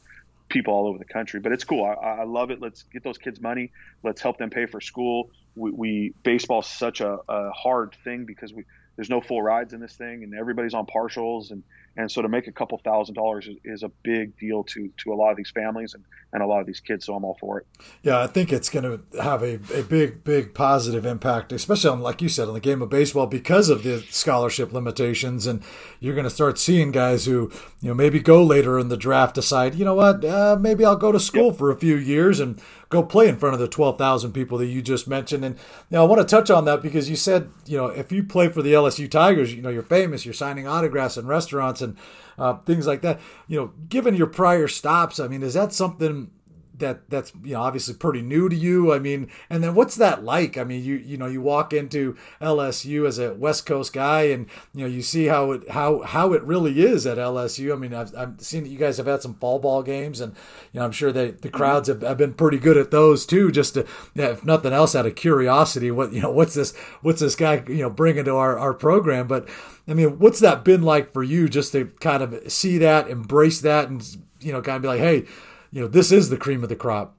people 0.51 0.75
all 0.75 0.87
over 0.87 0.99
the 0.99 1.07
country. 1.07 1.41
But 1.41 1.53
it's 1.53 1.65
cool. 1.65 1.83
I, 1.83 1.95
I 1.95 2.25
love 2.25 2.51
it. 2.51 2.61
Let's 2.61 2.83
get 2.83 3.03
those 3.03 3.17
kids 3.17 3.41
money. 3.41 3.73
Let's 4.03 4.21
help 4.21 4.37
them 4.37 4.51
pay 4.51 4.67
for 4.67 4.83
school. 4.83 5.31
We, 5.57 5.71
we 5.71 6.15
baseball's 6.23 6.67
such 6.67 7.01
a, 7.01 7.21
a 7.27 7.51
hard 7.53 7.97
thing 8.05 8.27
because 8.27 8.53
we 8.53 8.65
there's 8.97 9.11
no 9.11 9.21
full 9.21 9.43
rides 9.43 9.73
in 9.73 9.81
this 9.81 9.95
thing, 9.97 10.23
and 10.23 10.35
everybody's 10.35 10.75
on 10.75 10.85
partials, 10.87 11.51
and 11.51 11.63
and 11.97 12.11
so 12.11 12.23
to 12.23 12.29
make 12.29 12.47
a 12.47 12.53
couple 12.53 12.79
thousand 12.79 13.15
dollars 13.15 13.49
is, 13.65 13.83
a 13.83 13.91
big 14.03 14.37
deal 14.39 14.65
to 14.65 14.91
to 14.97 15.13
a 15.13 15.17
lot 15.17 15.31
of 15.31 15.37
these 15.37 15.51
families 15.51 15.95
and, 15.95 16.05
and 16.33 16.43
a 16.43 16.47
lot 16.47 16.61
of 16.61 16.67
these 16.67 16.81
kids. 16.81 17.05
So 17.05 17.15
I'm 17.15 17.25
all 17.25 17.37
for 17.39 17.59
it. 17.59 17.67
Yeah, 18.03 18.21
I 18.21 18.27
think 18.27 18.53
it's 18.53 18.71
going 18.71 18.85
to 18.85 19.21
have 19.23 19.43
a, 19.43 19.55
a 19.75 19.83
big 19.83 20.25
big 20.25 20.55
positive 20.55 21.05
impact, 21.05 21.53
especially 21.53 21.91
on 21.91 22.01
like 22.01 22.23
you 22.23 22.29
said 22.29 22.49
on 22.49 22.55
the 22.55 22.61
game 22.61 22.81
of 22.81 22.89
baseball 22.89 23.27
because 23.27 23.69
of 23.69 23.83
the 23.83 24.01
scholarship 24.11 24.73
limitations, 24.73 25.47
and 25.47 25.63
you're 26.01 26.15
going 26.15 26.25
to 26.25 26.31
start 26.31 26.59
seeing 26.59 26.93
guys 26.93 27.27
who 27.27 27.51
you 27.81 27.89
know 27.89 27.95
maybe 27.95 28.21
go 28.21 28.43
later 28.43 28.79
in 28.79 28.89
the 28.89 28.97
draft 28.97 29.35
decide 29.35 29.75
you 29.75 29.85
know 29.85 29.95
what 29.95 30.25
uh, 30.25 30.57
maybe 30.59 30.85
I'll 30.85 30.97
go 30.97 31.13
to 31.13 31.21
school 31.21 31.49
yep. 31.49 31.57
for 31.57 31.71
a 31.71 31.77
few 31.77 31.97
years 31.97 32.41
and 32.41 32.61
go 32.95 33.03
play 33.03 33.29
in 33.29 33.37
front 33.37 33.55
of 33.55 33.61
the 33.61 33.69
12,000 33.69 34.33
people 34.33 34.57
that 34.59 34.67
you 34.67 34.81
just 34.81 35.09
mentioned. 35.09 35.45
And 35.45 35.57
now 35.91 36.03
I 36.03 36.07
want 36.07 36.21
to 36.21 36.27
touch 36.27 36.51
on 36.51 36.65
that 36.65 36.81
because 36.81 37.11
you 37.11 37.17
said, 37.17 37.51
you 37.67 37.77
know, 37.77 37.87
if 37.87 38.13
you 38.13 38.23
play 38.23 38.49
for 38.49 38.63
the 38.63 38.73
LSU 38.73 39.11
Tigers, 39.11 39.53
you 39.53 39.63
know, 39.63 39.69
you're 39.69 39.83
famous, 39.83 40.25
you're 40.25 40.33
signing 40.33 40.67
autographs 40.67 41.17
in 41.17 41.27
restaurants 41.27 41.83
and 41.83 41.97
uh, 42.39 42.55
things 42.59 42.87
like 42.87 43.03
that. 43.03 43.21
You 43.49 43.61
know, 43.61 43.73
given 43.89 44.15
your 44.15 44.29
prior 44.29 44.69
stops, 44.69 45.19
I 45.19 45.29
mean, 45.29 45.43
is 45.43 45.55
that 45.55 45.73
something 45.73 46.31
that 46.79 47.09
that's 47.09 47.33
you 47.43 47.55
know 47.55 47.63
obviously 47.63 47.95
pretty 47.95 48.23
new 48.23 48.49
to 48.49 48.57
you. 48.57 48.93
I 48.93 48.99
mean, 48.99 49.31
and 49.49 49.63
then 49.63 49.75
what's 49.75 49.97
that 49.97 50.25
like? 50.25 50.59
I 50.59 50.65
mean, 50.65 50.83
you 50.85 50.97
you 50.97 51.17
know 51.17 51.27
you 51.27 51.41
walk 51.41 51.73
into 51.73 52.17
LSU 52.41 53.07
as 53.07 53.19
a 53.19 53.35
West 53.35 53.67
Coast 53.67 53.93
guy, 53.93 54.23
and 54.23 54.47
you 54.75 54.83
know 54.83 54.91
you 54.91 55.03
see 55.03 55.27
how 55.27 55.53
it 55.53 55.71
how 55.71 56.03
how 56.03 56.33
it 56.33 56.43
really 56.43 56.83
is 56.83 57.07
at 57.07 57.19
LSU. 57.19 57.73
I 57.73 57.77
mean, 57.77 57.95
I've, 57.95 58.15
I've 58.17 58.41
seen 58.41 58.65
that 58.65 58.71
you 58.71 58.79
guys 58.79 58.97
have 58.97 59.07
had 59.07 59.23
some 59.23 59.35
fall 59.35 59.59
ball 59.59 59.83
games, 59.83 60.21
and 60.21 60.35
you 60.73 60.81
know 60.81 60.87
I'm 60.87 60.93
sure 60.93 61.13
that 61.13 61.43
the 61.43 61.49
crowds 61.51 61.89
have, 61.89 62.03
have 62.03 62.19
been 62.19 62.35
pretty 62.35 62.59
good 62.59 62.77
at 62.77 62.91
those 62.91 63.25
too. 63.25 63.53
Just 63.53 63.75
to 63.75 63.87
yeah, 64.15 64.31
if 64.31 64.45
nothing 64.45 64.73
else, 64.73 64.95
out 64.95 65.07
of 65.07 65.15
curiosity, 65.15 65.91
what 65.91 66.13
you 66.13 66.23
know 66.23 66.33
what's 66.33 66.55
this 66.55 66.75
what's 67.03 67.21
this 67.21 67.37
guy 67.37 67.63
you 67.69 67.83
know 67.83 67.91
bringing 67.91 68.25
to 68.25 68.37
our 68.37 68.59
our 68.59 68.75
program, 68.75 69.27
but. 69.27 69.49
I 69.87 69.93
mean, 69.93 70.19
what's 70.19 70.41
that 70.41 70.65
been 70.65 70.81
like 70.81 71.13
for 71.13 71.23
you 71.23 71.47
just 71.47 71.73
to 71.73 71.93
kind 72.01 72.23
of 72.23 72.51
see 72.51 72.79
that, 72.79 73.11
embrace 73.11 73.61
that, 73.61 73.91
and 73.91 74.17
you 74.41 74.51
know, 74.51 74.63
kind 74.63 74.77
of 74.77 74.83
be 74.83 74.89
like, 74.89 75.01
hey, 75.01 75.27
you 75.75 75.81
know 75.81 75.89
this 75.89 76.13
is 76.13 76.31
the 76.31 76.37
cream 76.37 76.63
of 76.63 76.69
the 76.69 76.77
crop. 76.77 77.17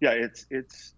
Yeah 0.00 0.12
it's 0.12 0.46
it's 0.50 0.94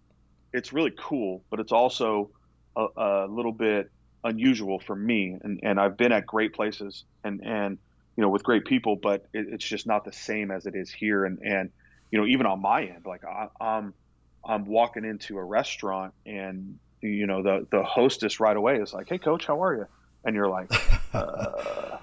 it's 0.53 0.71
really 0.71 0.93
cool 0.97 1.43
but 1.49 1.59
it's 1.59 1.73
also 1.73 2.31
a, 2.77 2.87
a 2.95 3.27
little 3.27 3.51
bit 3.51 3.91
unusual 4.23 4.79
for 4.79 4.95
me. 4.95 5.37
And 5.43 5.59
and 5.63 5.79
I've 5.79 5.97
been 5.97 6.13
at 6.13 6.25
great 6.25 6.53
places 6.53 7.03
and 7.25 7.41
and 7.43 7.77
you 8.15 8.21
know 8.21 8.29
with 8.29 8.43
great 8.43 8.63
people 8.63 8.95
but 8.95 9.25
it, 9.33 9.47
it's 9.49 9.65
just 9.65 9.85
not 9.85 10.05
the 10.05 10.13
same 10.13 10.49
as 10.49 10.65
it 10.65 10.75
is 10.75 10.89
here. 10.89 11.25
And 11.25 11.39
and 11.39 11.69
you 12.09 12.19
know 12.19 12.25
even 12.25 12.45
on 12.45 12.61
my 12.61 12.83
end 12.83 13.05
like 13.05 13.25
I, 13.25 13.49
I'm 13.59 13.93
I'm 14.45 14.65
walking 14.65 15.03
into 15.03 15.37
a 15.37 15.43
restaurant 15.43 16.13
and 16.25 16.79
you 17.01 17.27
know 17.27 17.43
the 17.43 17.67
the 17.69 17.83
hostess 17.83 18.39
right 18.39 18.55
away 18.55 18.77
is 18.77 18.93
like 18.93 19.09
hey 19.09 19.17
coach 19.17 19.45
how 19.45 19.61
are 19.61 19.75
you? 19.75 19.87
And 20.23 20.37
you're 20.37 20.49
like 20.49 20.71
uh, 21.13 21.97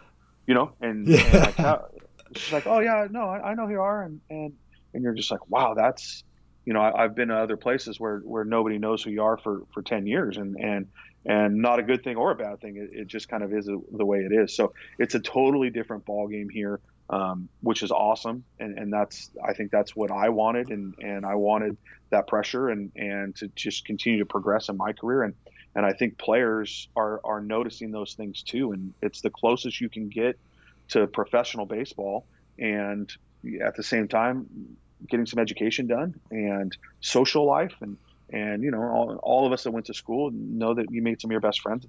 you 0.47 0.53
know 0.53 0.73
and, 0.83 1.09
yeah. 1.09 1.21
and 1.25 1.35
like 1.35 1.55
how, 1.55 1.89
she's 2.35 2.53
like, 2.53 2.67
oh 2.67 2.81
yeah, 2.81 3.07
no, 3.11 3.23
I, 3.23 3.51
I, 3.51 3.55
know 3.55 3.67
who 3.67 3.73
you 3.73 3.81
are, 3.81 4.03
and 4.03 4.21
and 4.31 4.53
and 4.95 5.03
you're 5.03 5.15
just 5.15 5.31
like, 5.31 5.49
wow, 5.49 5.75
that's 5.75 6.25
you 6.65 6.73
know, 6.73 6.81
I, 6.81 7.03
have 7.03 7.15
been 7.15 7.29
to 7.29 7.37
other 7.37 7.57
places 7.57 7.99
where 7.99 8.19
where 8.21 8.45
nobody 8.45 8.79
knows 8.79 9.03
who 9.03 9.11
you 9.11 9.23
are 9.23 9.37
for 9.37 9.63
for 9.73 9.83
ten 9.83 10.07
years, 10.07 10.37
and 10.37 10.57
and 10.59 10.87
and 11.25 11.57
not 11.57 11.79
a 11.79 11.83
good 11.83 12.03
thing 12.03 12.17
or 12.17 12.31
a 12.31 12.35
bad 12.35 12.61
thing. 12.61 12.77
It, 12.77 12.91
it 12.93 13.07
just 13.07 13.29
kind 13.29 13.43
of 13.43 13.53
is 13.53 13.69
a, 13.69 13.77
the 13.93 14.05
way 14.05 14.21
it 14.21 14.33
is. 14.33 14.55
So 14.55 14.73
it's 14.99 15.15
a 15.15 15.21
totally 15.21 15.71
different 15.71 16.05
ball 16.05 16.29
game 16.29 16.49
here, 16.49 16.81
um, 17.09 17.49
which 17.61 17.83
is 17.83 17.91
awesome, 17.91 18.45
and 18.59 18.79
and 18.79 18.93
that's 18.93 19.31
I 19.45 19.53
think 19.55 19.71
that's 19.71 19.97
what 19.97 20.11
I 20.11 20.29
wanted, 20.29 20.71
and 20.71 20.95
and 21.01 21.25
I 21.25 21.35
wanted 21.35 21.77
that 22.11 22.27
pressure 22.27 22.69
and 22.69 22.93
and 22.97 23.35
to 23.37 23.49
just 23.55 23.85
continue 23.85 24.19
to 24.21 24.27
progress 24.27 24.69
in 24.69 24.77
my 24.77 24.93
career 24.93 25.25
and. 25.25 25.35
And 25.77 25.87
I 25.87 25.93
think 25.93 26.19
players 26.19 26.89
are, 26.97 27.21
are 27.23 27.41
noticing 27.41 27.93
those 27.93 28.15
things 28.15 28.43
too. 28.43 28.73
And 28.73 28.93
it's 29.03 29.21
the 29.21 29.31
closest 29.31 29.81
you 29.81 29.89
can 29.89 30.09
get 30.09 30.37
to 30.91 31.07
professional 31.07 31.67
baseball. 31.67 32.27
And 32.59 33.11
at 33.65 33.75
the 33.77 33.83
same 33.83 34.09
time 34.09 34.47
getting 35.09 35.27
some 35.27 35.39
education 35.39 35.87
done 35.87 36.15
and 36.31 36.77
social 37.01 37.47
life 37.47 37.75
and 37.81 37.97
and 38.33 38.63
you 38.63 38.71
know 38.71 38.83
all, 38.83 39.19
all 39.23 39.47
of 39.47 39.53
us 39.53 39.65
that 39.65 39.71
went 39.71 39.87
to 39.87 39.95
school 39.95 40.31
know 40.31 40.75
that 40.75 40.87
you 40.91 41.01
made 41.01 41.21
some 41.21 41.31
of 41.31 41.33
your 41.33 41.41
best 41.41 41.61
friends 41.63 41.87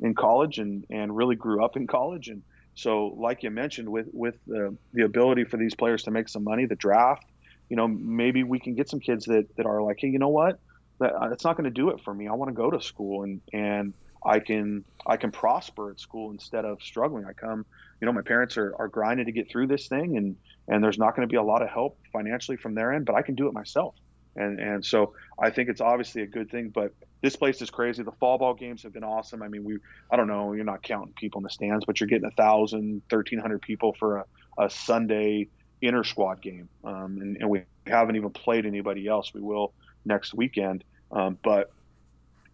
in 0.00 0.14
college 0.14 0.58
and 0.58 0.84
and 0.90 1.16
really 1.16 1.36
grew 1.36 1.64
up 1.64 1.76
in 1.76 1.86
college. 1.86 2.28
And 2.28 2.42
so 2.74 3.14
like 3.18 3.42
you 3.42 3.50
mentioned 3.50 3.88
with 3.88 4.08
with 4.12 4.34
the, 4.46 4.76
the 4.92 5.04
ability 5.04 5.44
for 5.44 5.56
these 5.56 5.74
players 5.74 6.02
to 6.04 6.10
make 6.10 6.28
some 6.28 6.44
money 6.44 6.66
the 6.66 6.76
draft 6.76 7.24
you 7.70 7.76
know 7.76 7.88
maybe 7.88 8.42
we 8.42 8.58
can 8.58 8.74
get 8.74 8.88
some 8.90 9.00
kids 9.00 9.24
that 9.26 9.46
that 9.56 9.64
are 9.64 9.82
like 9.82 9.98
hey 10.00 10.08
you 10.08 10.18
know 10.18 10.28
what? 10.28 10.58
That 10.98 11.14
uh, 11.14 11.30
it's 11.30 11.44
not 11.44 11.56
going 11.56 11.64
to 11.64 11.70
do 11.70 11.90
it 11.90 12.00
for 12.04 12.12
me. 12.12 12.28
I 12.28 12.32
want 12.32 12.50
to 12.50 12.54
go 12.54 12.70
to 12.70 12.82
school. 12.82 13.22
And 13.22 13.40
and 13.52 13.94
I 14.24 14.40
can 14.40 14.84
I 15.06 15.16
can 15.16 15.30
prosper 15.30 15.90
at 15.90 16.00
school 16.00 16.30
instead 16.30 16.64
of 16.64 16.82
struggling. 16.82 17.24
I 17.24 17.32
come, 17.32 17.64
you 18.00 18.06
know, 18.06 18.12
my 18.12 18.22
parents 18.22 18.56
are, 18.56 18.74
are 18.78 18.88
grinding 18.88 19.26
to 19.26 19.32
get 19.32 19.50
through 19.50 19.68
this 19.68 19.88
thing, 19.88 20.16
and 20.16 20.36
and 20.68 20.84
there's 20.84 20.98
not 20.98 21.16
going 21.16 21.26
to 21.26 21.32
be 21.32 21.36
a 21.36 21.42
lot 21.42 21.62
of 21.62 21.68
help 21.68 21.98
financially 22.12 22.56
from 22.56 22.74
their 22.74 22.92
end, 22.92 23.06
but 23.06 23.14
I 23.14 23.22
can 23.22 23.34
do 23.34 23.48
it 23.48 23.54
myself. 23.54 23.94
And 24.36 24.60
and 24.60 24.84
so 24.84 25.14
I 25.38 25.50
think 25.50 25.68
it's 25.68 25.80
obviously 25.80 26.22
a 26.22 26.26
good 26.26 26.50
thing. 26.50 26.68
But 26.68 26.92
this 27.22 27.36
place 27.36 27.60
is 27.62 27.70
crazy. 27.70 28.02
The 28.02 28.12
fall 28.12 28.38
ball 28.38 28.54
games 28.54 28.82
have 28.82 28.92
been 28.92 29.04
awesome. 29.04 29.42
I 29.42 29.48
mean, 29.48 29.64
we 29.64 29.78
I 30.10 30.16
don't 30.16 30.28
know, 30.28 30.52
you're 30.52 30.64
not 30.64 30.82
counting 30.82 31.14
people 31.14 31.40
in 31.40 31.44
the 31.44 31.50
stands, 31.50 31.84
but 31.84 32.00
you're 32.00 32.08
getting 32.08 32.26
a 32.26 32.30
thousand, 32.32 33.02
thirteen 33.08 33.38
hundred 33.38 33.62
people 33.62 33.94
for 33.98 34.18
a, 34.18 34.24
a 34.58 34.70
Sunday 34.70 35.48
inter 35.82 36.04
squad 36.04 36.42
game, 36.42 36.68
um, 36.84 37.18
and, 37.22 37.38
and 37.38 37.48
we 37.48 37.62
haven't 37.86 38.16
even 38.16 38.30
played 38.30 38.66
anybody 38.66 39.08
else. 39.08 39.32
We 39.32 39.40
will 39.40 39.72
next 40.04 40.34
weekend, 40.34 40.84
um, 41.10 41.38
but 41.42 41.72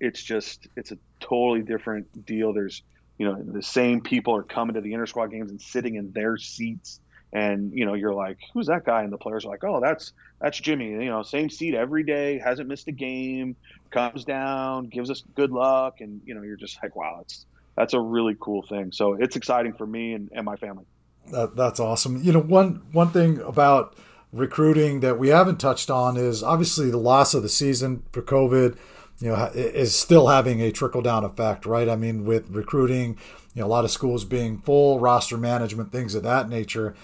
it's 0.01 0.23
just 0.23 0.69
it's 0.77 0.93
a 0.93 0.99
totally 1.21 1.63
different 1.63 2.27
deal. 2.27 2.53
There's 2.53 2.83
you 3.19 3.27
know 3.27 3.43
the 3.43 3.63
same 3.63 4.01
people 4.01 4.35
are 4.37 4.43
coming 4.43 4.75
to 4.75 4.81
the 4.81 4.93
inter 4.93 5.07
squad 5.07 5.29
games 5.29 5.51
and 5.51 5.61
sitting 5.61 5.95
in 5.95 6.13
their 6.13 6.37
seats. 6.37 7.01
And 7.33 7.73
you 7.73 7.85
know 7.85 7.95
you're 7.95 8.15
like 8.15 8.39
who's 8.55 8.67
that 8.67 8.85
guy? 8.85 9.03
And 9.03 9.13
the 9.13 9.19
players 9.19 9.45
are 9.45 9.49
like 9.49 9.65
oh 9.65 9.81
that's 9.81 10.13
that's 10.41 10.59
jimmy. 10.59 10.91
You 10.91 11.07
know 11.07 11.23
same 11.23 11.51
seat 11.51 11.75
every 11.75 12.03
day 12.03 12.39
hasn't 12.39 12.69
missed 12.69 12.89
a 12.89 12.93
game 12.93 13.57
comes 13.91 14.25
down 14.25 14.87
gives 14.87 15.11
us 15.11 15.23
good 15.35 15.51
luck. 15.51 16.01
And 16.01 16.21
you 16.25 16.35
know 16.35 16.43
you're 16.43 16.57
just 16.57 16.79
like 16.83 16.95
wow 16.95 17.17
that's 17.19 17.47
that's 17.77 17.95
a 17.95 18.01
really 18.01 18.37
cool 18.41 18.63
thing. 18.63 18.93
So 18.93 19.15
it's 19.15 19.37
exciting 19.37 19.75
for 19.75 19.87
me 19.87 20.15
and, 20.15 20.31
and 20.33 20.45
my 20.47 20.57
family. 20.57 20.85
That, 21.31 21.57
that's 21.57 21.81
awesome. 21.81 22.23
You 22.23 22.33
know 22.33 22.41
one 22.41 22.87
one 22.93 23.11
thing 23.11 23.41
about 23.41 23.97
recruiting 24.33 25.01
that 25.01 25.19
we 25.19 25.29
haven't 25.29 25.59
touched 25.59 25.91
on 25.91 26.17
is 26.17 26.43
obviously 26.43 26.91
the 26.91 26.97
loss 26.97 27.35
of 27.35 27.43
the 27.43 27.49
season 27.49 28.03
for 28.13 28.23
covid 28.23 28.77
you 29.19 29.29
know, 29.29 29.51
is 29.55 29.95
still 29.97 30.29
having 30.29 30.61
a 30.61 30.71
trickle 30.71 31.03
down 31.03 31.25
effect, 31.25 31.65
right? 31.65 31.89
I 31.89 31.97
mean, 31.97 32.25
with 32.25 32.51
recruiting, 32.51 33.19
you 33.55 33.63
know, 33.63 33.67
a 33.67 33.69
lot 33.69 33.85
of 33.85 33.91
schools 33.91 34.25
being 34.25 34.59
full, 34.59 35.01
roster 35.01 35.39
management, 35.39 35.91
things 35.91 36.15
of 36.15 36.23
that 36.25 36.49
nature. 36.49 36.95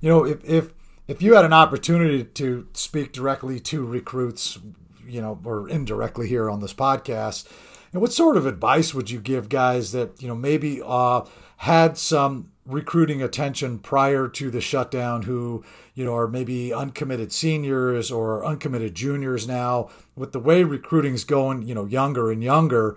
You 0.00 0.08
know, 0.08 0.24
if 0.24 0.44
if 0.44 0.72
if 1.06 1.20
you 1.20 1.34
had 1.34 1.44
an 1.44 1.52
opportunity 1.52 2.24
to 2.24 2.66
speak 2.72 3.12
directly 3.12 3.60
to 3.60 3.84
recruits, 3.84 4.58
you 5.06 5.20
know, 5.20 5.38
or 5.44 5.68
indirectly 5.68 6.28
here 6.28 6.48
on 6.48 6.60
this 6.60 6.72
podcast, 6.74 7.46
and 7.92 8.00
what 8.00 8.12
sort 8.12 8.36
of 8.36 8.46
advice 8.46 8.94
would 8.94 9.10
you 9.10 9.20
give 9.20 9.48
guys 9.48 9.92
that 9.92 10.22
you 10.22 10.28
know 10.28 10.34
maybe 10.34 10.80
uh, 10.84 11.22
had 11.58 11.98
some 11.98 12.50
recruiting 12.68 13.22
attention 13.22 13.78
prior 13.78 14.28
to 14.28 14.50
the 14.50 14.60
shutdown 14.60 15.22
who 15.22 15.64
you 15.94 16.04
know 16.04 16.14
are 16.14 16.28
maybe 16.28 16.72
uncommitted 16.72 17.32
seniors 17.32 18.10
or 18.10 18.44
uncommitted 18.44 18.94
juniors 18.94 19.48
now. 19.48 19.90
With 20.14 20.32
the 20.32 20.40
way 20.40 20.62
recruiting's 20.62 21.24
going 21.24 21.62
you 21.62 21.74
know 21.74 21.86
younger 21.86 22.30
and 22.30 22.44
younger 22.44 22.96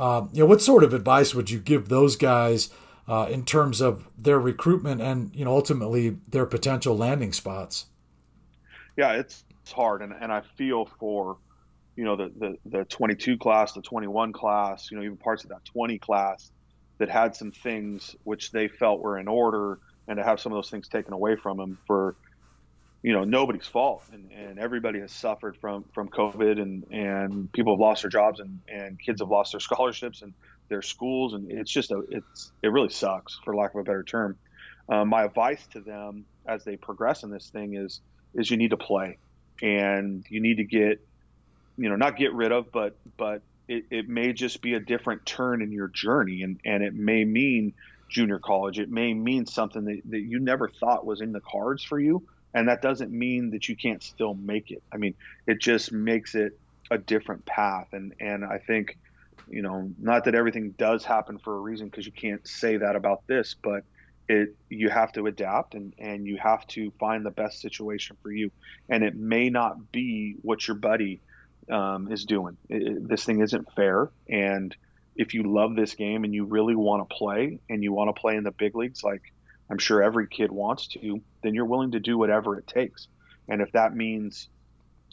uh, 0.00 0.26
you 0.32 0.40
know 0.40 0.46
what 0.46 0.62
sort 0.62 0.82
of 0.82 0.94
advice 0.94 1.34
would 1.34 1.50
you 1.50 1.60
give 1.60 1.88
those 1.88 2.16
guys 2.16 2.70
uh, 3.06 3.28
in 3.30 3.44
terms 3.44 3.82
of 3.82 4.08
their 4.16 4.40
recruitment 4.40 5.02
and 5.02 5.30
you 5.34 5.44
know 5.44 5.54
ultimately 5.54 6.16
their 6.26 6.46
potential 6.46 6.96
landing 6.96 7.34
spots? 7.34 7.86
Yeah 8.96 9.12
it's, 9.12 9.44
it's 9.62 9.72
hard. 9.72 10.00
And, 10.00 10.14
and 10.18 10.32
i 10.32 10.40
feel 10.56 10.86
for 10.98 11.36
you 11.96 12.04
know 12.04 12.16
the, 12.16 12.32
the 12.38 12.78
the 12.78 12.84
22 12.86 13.36
class 13.36 13.72
the 13.72 13.82
21 13.82 14.32
class 14.32 14.90
you 14.90 14.96
know 14.96 15.02
even 15.02 15.18
parts 15.18 15.44
of 15.44 15.50
that 15.50 15.64
20 15.66 15.98
class 15.98 16.50
that 17.00 17.08
had 17.08 17.34
some 17.34 17.50
things 17.50 18.14
which 18.24 18.52
they 18.52 18.68
felt 18.68 19.00
were 19.00 19.18
in 19.18 19.26
order 19.26 19.78
and 20.06 20.18
to 20.18 20.22
have 20.22 20.38
some 20.38 20.52
of 20.52 20.56
those 20.56 20.68
things 20.68 20.86
taken 20.86 21.14
away 21.14 21.34
from 21.34 21.56
them 21.56 21.78
for 21.86 22.14
you 23.02 23.14
know 23.14 23.24
nobody's 23.24 23.66
fault. 23.66 24.04
And, 24.12 24.30
and 24.30 24.58
everybody 24.58 25.00
has 25.00 25.10
suffered 25.10 25.56
from 25.56 25.84
from 25.94 26.10
covid 26.10 26.60
and 26.60 26.84
and 26.92 27.50
people 27.52 27.74
have 27.74 27.80
lost 27.80 28.02
their 28.02 28.10
jobs 28.10 28.38
and 28.38 28.60
and 28.68 29.00
kids 29.00 29.22
have 29.22 29.30
lost 29.30 29.52
their 29.52 29.60
scholarships 29.68 30.20
and 30.20 30.34
their 30.68 30.82
schools. 30.82 31.32
And 31.32 31.50
it's 31.50 31.70
just 31.70 31.90
a 31.90 32.02
it's 32.10 32.52
it 32.62 32.68
really 32.68 32.90
sucks 32.90 33.40
for 33.44 33.56
lack 33.56 33.74
of 33.74 33.80
a 33.80 33.84
better 33.84 34.02
term. 34.02 34.36
Um, 34.90 35.08
my 35.08 35.24
advice 35.24 35.66
to 35.68 35.80
them 35.80 36.26
as 36.46 36.64
they 36.64 36.76
progress 36.76 37.22
in 37.22 37.30
this 37.30 37.48
thing 37.48 37.76
is 37.76 38.00
is 38.34 38.50
you 38.50 38.58
need 38.58 38.70
to 38.70 38.76
play. 38.76 39.16
And 39.62 40.24
you 40.28 40.40
need 40.40 40.58
to 40.58 40.64
get 40.64 41.00
you 41.78 41.88
know 41.88 41.96
not 41.96 42.18
get 42.18 42.34
rid 42.34 42.52
of 42.52 42.70
but 42.70 42.94
but 43.16 43.40
it, 43.70 43.84
it 43.88 44.08
may 44.08 44.32
just 44.32 44.60
be 44.62 44.74
a 44.74 44.80
different 44.80 45.24
turn 45.24 45.62
in 45.62 45.70
your 45.70 45.86
journey 45.86 46.42
and, 46.42 46.58
and 46.64 46.82
it 46.82 46.92
may 46.92 47.24
mean 47.24 47.72
junior 48.08 48.40
college. 48.40 48.80
It 48.80 48.90
may 48.90 49.14
mean 49.14 49.46
something 49.46 49.84
that, 49.84 50.00
that 50.06 50.18
you 50.18 50.40
never 50.40 50.68
thought 50.68 51.06
was 51.06 51.20
in 51.20 51.30
the 51.30 51.40
cards 51.40 51.84
for 51.84 51.98
you. 51.98 52.24
And 52.52 52.68
that 52.68 52.82
doesn't 52.82 53.12
mean 53.12 53.50
that 53.50 53.68
you 53.68 53.76
can't 53.76 54.02
still 54.02 54.34
make 54.34 54.72
it. 54.72 54.82
I 54.92 54.96
mean, 54.96 55.14
it 55.46 55.60
just 55.60 55.92
makes 55.92 56.34
it 56.34 56.58
a 56.90 56.98
different 56.98 57.46
path. 57.46 57.86
And, 57.92 58.12
and 58.18 58.44
I 58.44 58.58
think, 58.58 58.98
you 59.48 59.62
know, 59.62 59.92
not 60.00 60.24
that 60.24 60.34
everything 60.34 60.72
does 60.72 61.04
happen 61.04 61.38
for 61.38 61.56
a 61.56 61.60
reason 61.60 61.86
because 61.86 62.04
you 62.04 62.12
can't 62.12 62.44
say 62.48 62.76
that 62.78 62.96
about 62.96 63.24
this, 63.28 63.54
but 63.62 63.84
it, 64.28 64.56
you 64.68 64.88
have 64.90 65.12
to 65.12 65.28
adapt 65.28 65.76
and, 65.76 65.94
and 65.96 66.26
you 66.26 66.38
have 66.38 66.66
to 66.68 66.90
find 66.98 67.24
the 67.24 67.30
best 67.30 67.60
situation 67.60 68.16
for 68.20 68.32
you. 68.32 68.50
And 68.88 69.04
it 69.04 69.14
may 69.14 69.48
not 69.48 69.92
be 69.92 70.34
what 70.42 70.66
your 70.66 70.76
buddy 70.76 71.20
um, 71.70 72.10
is 72.10 72.24
doing. 72.24 72.56
It, 72.68 73.08
this 73.08 73.24
thing 73.24 73.40
isn't 73.40 73.72
fair, 73.74 74.10
and 74.28 74.74
if 75.16 75.34
you 75.34 75.42
love 75.42 75.76
this 75.76 75.94
game 75.94 76.24
and 76.24 76.34
you 76.34 76.44
really 76.44 76.74
want 76.74 77.08
to 77.08 77.14
play 77.14 77.58
and 77.68 77.82
you 77.82 77.92
want 77.92 78.14
to 78.14 78.20
play 78.20 78.36
in 78.36 78.44
the 78.44 78.50
big 78.50 78.74
leagues, 78.74 79.02
like 79.04 79.22
I'm 79.70 79.78
sure 79.78 80.02
every 80.02 80.26
kid 80.26 80.50
wants 80.50 80.88
to, 80.88 81.20
then 81.42 81.54
you're 81.54 81.64
willing 81.66 81.92
to 81.92 82.00
do 82.00 82.16
whatever 82.16 82.58
it 82.58 82.66
takes. 82.66 83.06
And 83.48 83.60
if 83.60 83.72
that 83.72 83.94
means 83.94 84.48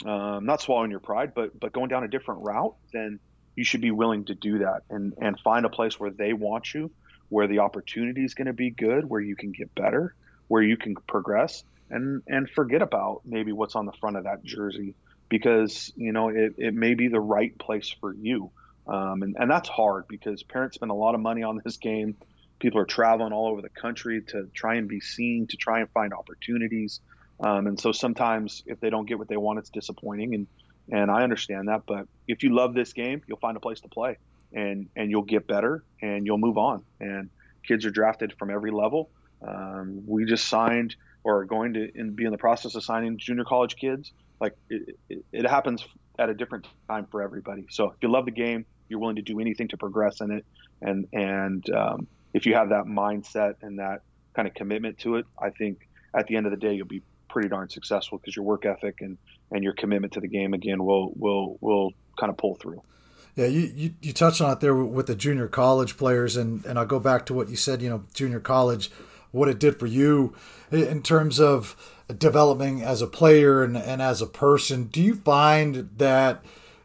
um, 0.05 0.45
not 0.45 0.61
swallowing 0.61 0.91
your 0.91 0.99
pride, 0.99 1.33
but 1.33 1.59
but 1.59 1.73
going 1.73 1.89
down 1.89 2.03
a 2.03 2.07
different 2.07 2.41
route, 2.43 2.75
then 2.93 3.19
you 3.55 3.63
should 3.63 3.81
be 3.81 3.91
willing 3.91 4.25
to 4.25 4.35
do 4.35 4.59
that 4.59 4.83
and 4.89 5.13
and 5.19 5.39
find 5.39 5.65
a 5.65 5.69
place 5.69 5.99
where 5.99 6.11
they 6.11 6.33
want 6.33 6.73
you, 6.73 6.91
where 7.29 7.47
the 7.47 7.59
opportunity 7.59 8.23
is 8.23 8.33
going 8.33 8.47
to 8.47 8.53
be 8.53 8.69
good, 8.69 9.09
where 9.09 9.21
you 9.21 9.35
can 9.35 9.51
get 9.51 9.73
better, 9.73 10.13
where 10.47 10.61
you 10.61 10.77
can 10.77 10.95
progress, 10.95 11.63
and 11.89 12.21
and 12.27 12.49
forget 12.49 12.81
about 12.81 13.21
maybe 13.25 13.51
what's 13.51 13.75
on 13.75 13.85
the 13.85 13.93
front 13.93 14.17
of 14.17 14.25
that 14.25 14.43
jersey 14.43 14.93
because 15.30 15.91
you 15.95 16.11
know 16.11 16.30
it, 16.30 16.55
it 16.57 16.73
may 16.73 16.93
be 16.93 17.07
the 17.07 17.19
right 17.19 17.57
place 17.57 17.93
for 17.99 18.13
you. 18.13 18.51
Um, 18.88 19.21
and, 19.21 19.36
and 19.38 19.51
that's 19.51 19.67
hard 19.67 20.07
because 20.07 20.43
parents 20.43 20.75
spend 20.75 20.91
a 20.91 20.95
lot 20.95 21.13
of 21.13 21.19
money 21.21 21.43
on 21.43 21.59
this 21.63 21.75
game. 21.78 22.15
People 22.59 22.80
are 22.80 22.86
traveling 22.86 23.34
all 23.34 23.47
over 23.47 23.61
the 23.61 23.69
country 23.69 24.21
to 24.30 24.47
try 24.53 24.75
and 24.75 24.88
be 24.88 25.01
seen 25.01 25.47
to 25.47 25.57
try 25.57 25.82
and 25.82 25.89
find 25.91 26.13
opportunities. 26.13 27.01
Um, 27.39 27.67
and 27.67 27.80
so 27.80 27.91
sometimes 27.91 28.63
if 28.65 28.80
they 28.80 28.89
don't 28.89 29.05
get 29.05 29.19
what 29.19 29.28
they 29.28 29.38
want 29.38 29.59
it's 29.59 29.69
disappointing. 29.69 30.36
And 30.36 30.47
and 30.89 31.11
I 31.11 31.23
understand 31.23 31.67
that 31.67 31.82
but 31.86 32.07
if 32.28 32.43
you 32.43 32.55
love 32.55 32.73
this 32.73 32.93
game 32.93 33.21
you'll 33.28 33.39
find 33.39 33.57
a 33.57 33.59
place 33.59 33.82
to 33.82 33.89
play 33.89 34.17
and 34.53 34.88
and 34.95 35.11
you'll 35.11 35.23
get 35.23 35.45
better 35.47 35.84
and 36.01 36.25
you'll 36.25 36.38
move 36.38 36.57
on. 36.57 36.84
And 36.99 37.30
kids 37.67 37.86
are 37.86 37.91
drafted 37.91 38.34
from 38.39 38.49
every 38.49 38.71
level. 38.71 39.09
Um, 39.45 40.03
we 40.07 40.25
just 40.25 40.47
signed 40.47 40.95
or 41.28 41.43
going 41.43 41.73
to 41.73 41.91
in, 41.93 42.11
be 42.11 42.23
in 42.23 42.32
the 42.32 42.38
process 42.38 42.73
of 42.75 42.84
signing 42.84 43.17
junior 43.17 43.43
college 43.43 43.75
kids 43.75 44.13
like 44.39 44.53
it, 44.69 44.97
it, 45.09 45.25
it 45.34 45.45
happens 45.45 45.86
at 46.17 46.30
a 46.30 46.34
different 46.34 46.65
time 46.88 47.05
for 47.11 47.21
everybody. 47.21 47.65
So 47.69 47.91
if 47.91 47.97
you 48.01 48.09
love 48.09 48.23
the 48.23 48.32
game, 48.32 48.65
you're 48.88 48.99
willing 48.99 49.17
to 49.17 49.21
do 49.21 49.41
anything 49.41 49.67
to 49.69 49.78
progress 49.78 50.21
in 50.21 50.32
it, 50.32 50.45
and 50.82 51.05
and 51.11 51.69
um, 51.71 52.07
if 52.34 52.45
you 52.45 52.53
have 52.53 52.69
that 52.69 52.86
mindset 52.86 53.55
and 53.61 53.80
that 53.80 54.03
kind 54.34 54.47
of 54.47 54.53
commitment 54.53 54.99
to 54.99 55.17
it, 55.17 55.25
I 55.38 55.49
think 55.49 55.88
at 56.15 56.28
the 56.28 56.38
end 56.38 56.45
of 56.45 56.51
the 56.51 56.57
day 56.57 56.73
you'll 56.73 56.88
be 56.88 57.03
pretty 57.30 57.49
darn 57.49 57.67
successful 57.67 58.19
because 58.19 58.36
your 58.36 58.45
work 58.45 58.65
ethic 58.65 59.01
and 59.01 59.17
and 59.51 59.63
your 59.63 59.73
commitment 59.73 60.13
to 60.13 60.21
the 60.21 60.30
game 60.30 60.53
again 60.53 60.82
will 60.86 61.11
will 61.17 61.57
will 61.59 61.91
kind 62.17 62.30
of 62.30 62.38
pull 62.38 62.55
through. 62.55 62.82
Yeah, 63.36 63.47
you, 63.47 63.71
you, 63.75 63.93
you 64.01 64.13
touched 64.13 64.41
on 64.41 64.51
it 64.51 64.61
there 64.61 64.73
with 64.73 65.05
the 65.05 65.13
junior 65.13 65.47
college 65.47 65.95
players, 65.95 66.38
and, 66.38 66.65
and 66.65 66.80
I'll 66.80 66.88
go 66.88 66.99
back 66.99 67.28
to 67.28 67.36
what 67.36 67.49
you 67.49 67.55
said, 67.55 67.84
you 67.84 67.89
know, 67.89 68.03
junior 68.15 68.39
college, 68.39 68.89
what 69.38 69.49
it 69.49 69.59
did 69.59 69.79
for 69.79 69.85
you 69.85 70.33
in 70.71 71.01
terms 71.01 71.39
of 71.39 71.75
developing 72.15 72.81
as 72.81 73.01
a 73.01 73.07
player 73.07 73.63
and, 73.63 73.77
and 73.77 74.01
as 74.01 74.21
a 74.21 74.27
person. 74.27 74.85
Do 74.85 75.01
you 75.01 75.15
find 75.15 75.89
that 75.97 76.43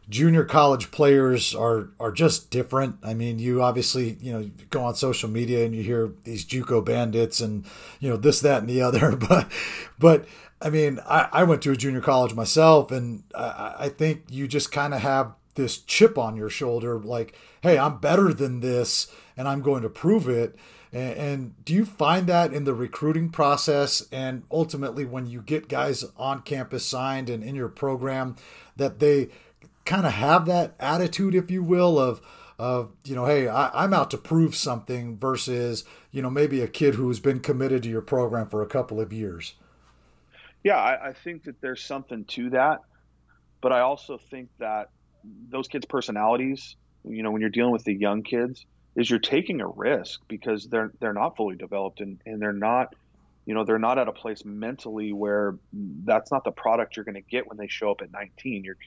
junior 0.09 0.43
college 0.43 0.91
players 0.91 1.55
are 1.55 1.89
are 1.99 2.11
just 2.11 2.49
different? 2.49 2.97
I 3.03 3.13
mean, 3.13 3.39
you 3.39 3.61
obviously 3.61 4.17
you 4.21 4.31
know 4.31 4.51
go 4.69 4.83
on 4.83 4.95
social 4.95 5.29
media 5.29 5.65
and 5.65 5.73
you 5.73 5.83
hear 5.83 6.11
these 6.23 6.45
JUCO 6.45 6.83
bandits 6.83 7.39
and 7.39 7.65
you 7.99 8.09
know 8.09 8.17
this, 8.17 8.39
that, 8.41 8.59
and 8.59 8.69
the 8.69 8.81
other, 8.81 9.15
but 9.15 9.51
but. 9.99 10.25
I 10.61 10.69
mean, 10.69 11.01
I, 11.05 11.27
I 11.33 11.43
went 11.43 11.61
to 11.63 11.71
a 11.71 11.75
junior 11.75 11.99
college 11.99 12.35
myself, 12.35 12.89
and 12.89 13.23
I, 13.35 13.75
I 13.79 13.89
think 13.89 14.23
you 14.29 14.47
just 14.47 14.71
kind 14.71 14.93
of 14.93 15.01
have 15.01 15.33
this 15.55 15.77
chip 15.77 16.17
on 16.17 16.37
your 16.37 16.49
shoulder, 16.49 16.97
like, 16.99 17.37
"Hey, 17.59 17.77
I'm 17.77 17.97
better 17.97 18.33
than 18.33 18.61
this, 18.61 19.11
and 19.35 19.45
I'm 19.45 19.61
going 19.61 19.81
to 19.81 19.89
prove 19.89 20.29
it." 20.29 20.55
And, 20.93 21.17
and, 21.17 21.65
do 21.65 21.73
you 21.73 21.85
find 21.85 22.27
that 22.27 22.53
in 22.53 22.65
the 22.65 22.73
recruiting 22.73 23.29
process 23.29 24.07
and 24.11 24.43
ultimately 24.51 25.05
when 25.05 25.25
you 25.25 25.41
get 25.41 25.67
guys 25.67 26.05
on 26.17 26.43
campus 26.43 26.85
signed 26.85 27.29
and 27.29 27.43
in 27.43 27.55
your 27.55 27.67
program 27.67 28.35
that 28.75 28.99
they 28.99 29.29
kind 29.85 30.05
of 30.05 30.13
have 30.13 30.45
that 30.45 30.75
attitude, 30.79 31.33
if 31.33 31.49
you 31.49 31.63
will, 31.63 31.97
of, 31.97 32.21
of 32.59 32.91
you 33.03 33.15
know, 33.15 33.25
hey, 33.25 33.47
I, 33.47 33.83
am 33.83 33.93
out 33.93 34.11
to 34.11 34.17
prove 34.17 34.55
something 34.55 35.17
versus, 35.17 35.83
you 36.11 36.21
know, 36.21 36.29
maybe 36.29 36.61
a 36.61 36.67
kid 36.67 36.93
who's 36.95 37.19
been 37.19 37.39
committed 37.39 37.81
to 37.83 37.89
your 37.89 38.01
program 38.01 38.47
for 38.47 38.61
a 38.61 38.67
couple 38.67 39.01
of 39.01 39.11
years? 39.11 39.55
Yeah, 40.63 40.77
I, 40.77 41.09
I 41.09 41.13
think 41.13 41.43
that 41.45 41.59
there's 41.59 41.83
something 41.83 42.23
to 42.25 42.51
that. 42.51 42.81
But 43.61 43.71
I 43.71 43.79
also 43.79 44.17
think 44.17 44.49
that 44.59 44.89
those 45.49 45.67
kids' 45.67 45.85
personalities, 45.85 46.75
you 47.05 47.23
know, 47.23 47.31
when 47.31 47.41
you're 47.41 47.49
dealing 47.49 47.71
with 47.71 47.85
the 47.85 47.93
young 47.93 48.21
kids, 48.21 48.65
is 48.95 49.09
you're 49.09 49.19
taking 49.19 49.61
a 49.61 49.67
risk 49.67 50.21
because 50.27 50.67
they're 50.67 50.91
they're 50.99 51.13
not 51.13 51.35
fully 51.35 51.55
developed 51.55 52.01
and, 52.01 52.19
and 52.25 52.41
they're 52.41 52.53
not 52.53 52.95
you 53.45 53.53
know 53.53 53.63
they're 53.63 53.79
not 53.79 53.97
at 53.97 54.07
a 54.07 54.11
place 54.11 54.43
mentally 54.45 55.13
where 55.13 55.55
that's 56.03 56.31
not 56.31 56.43
the 56.43 56.51
product 56.51 56.95
you're 56.95 57.05
going 57.05 57.15
to 57.15 57.21
get 57.21 57.47
when 57.47 57.57
they 57.57 57.67
show 57.67 57.91
up 57.91 58.01
at 58.01 58.11
19 58.11 58.63
you're 58.63 58.77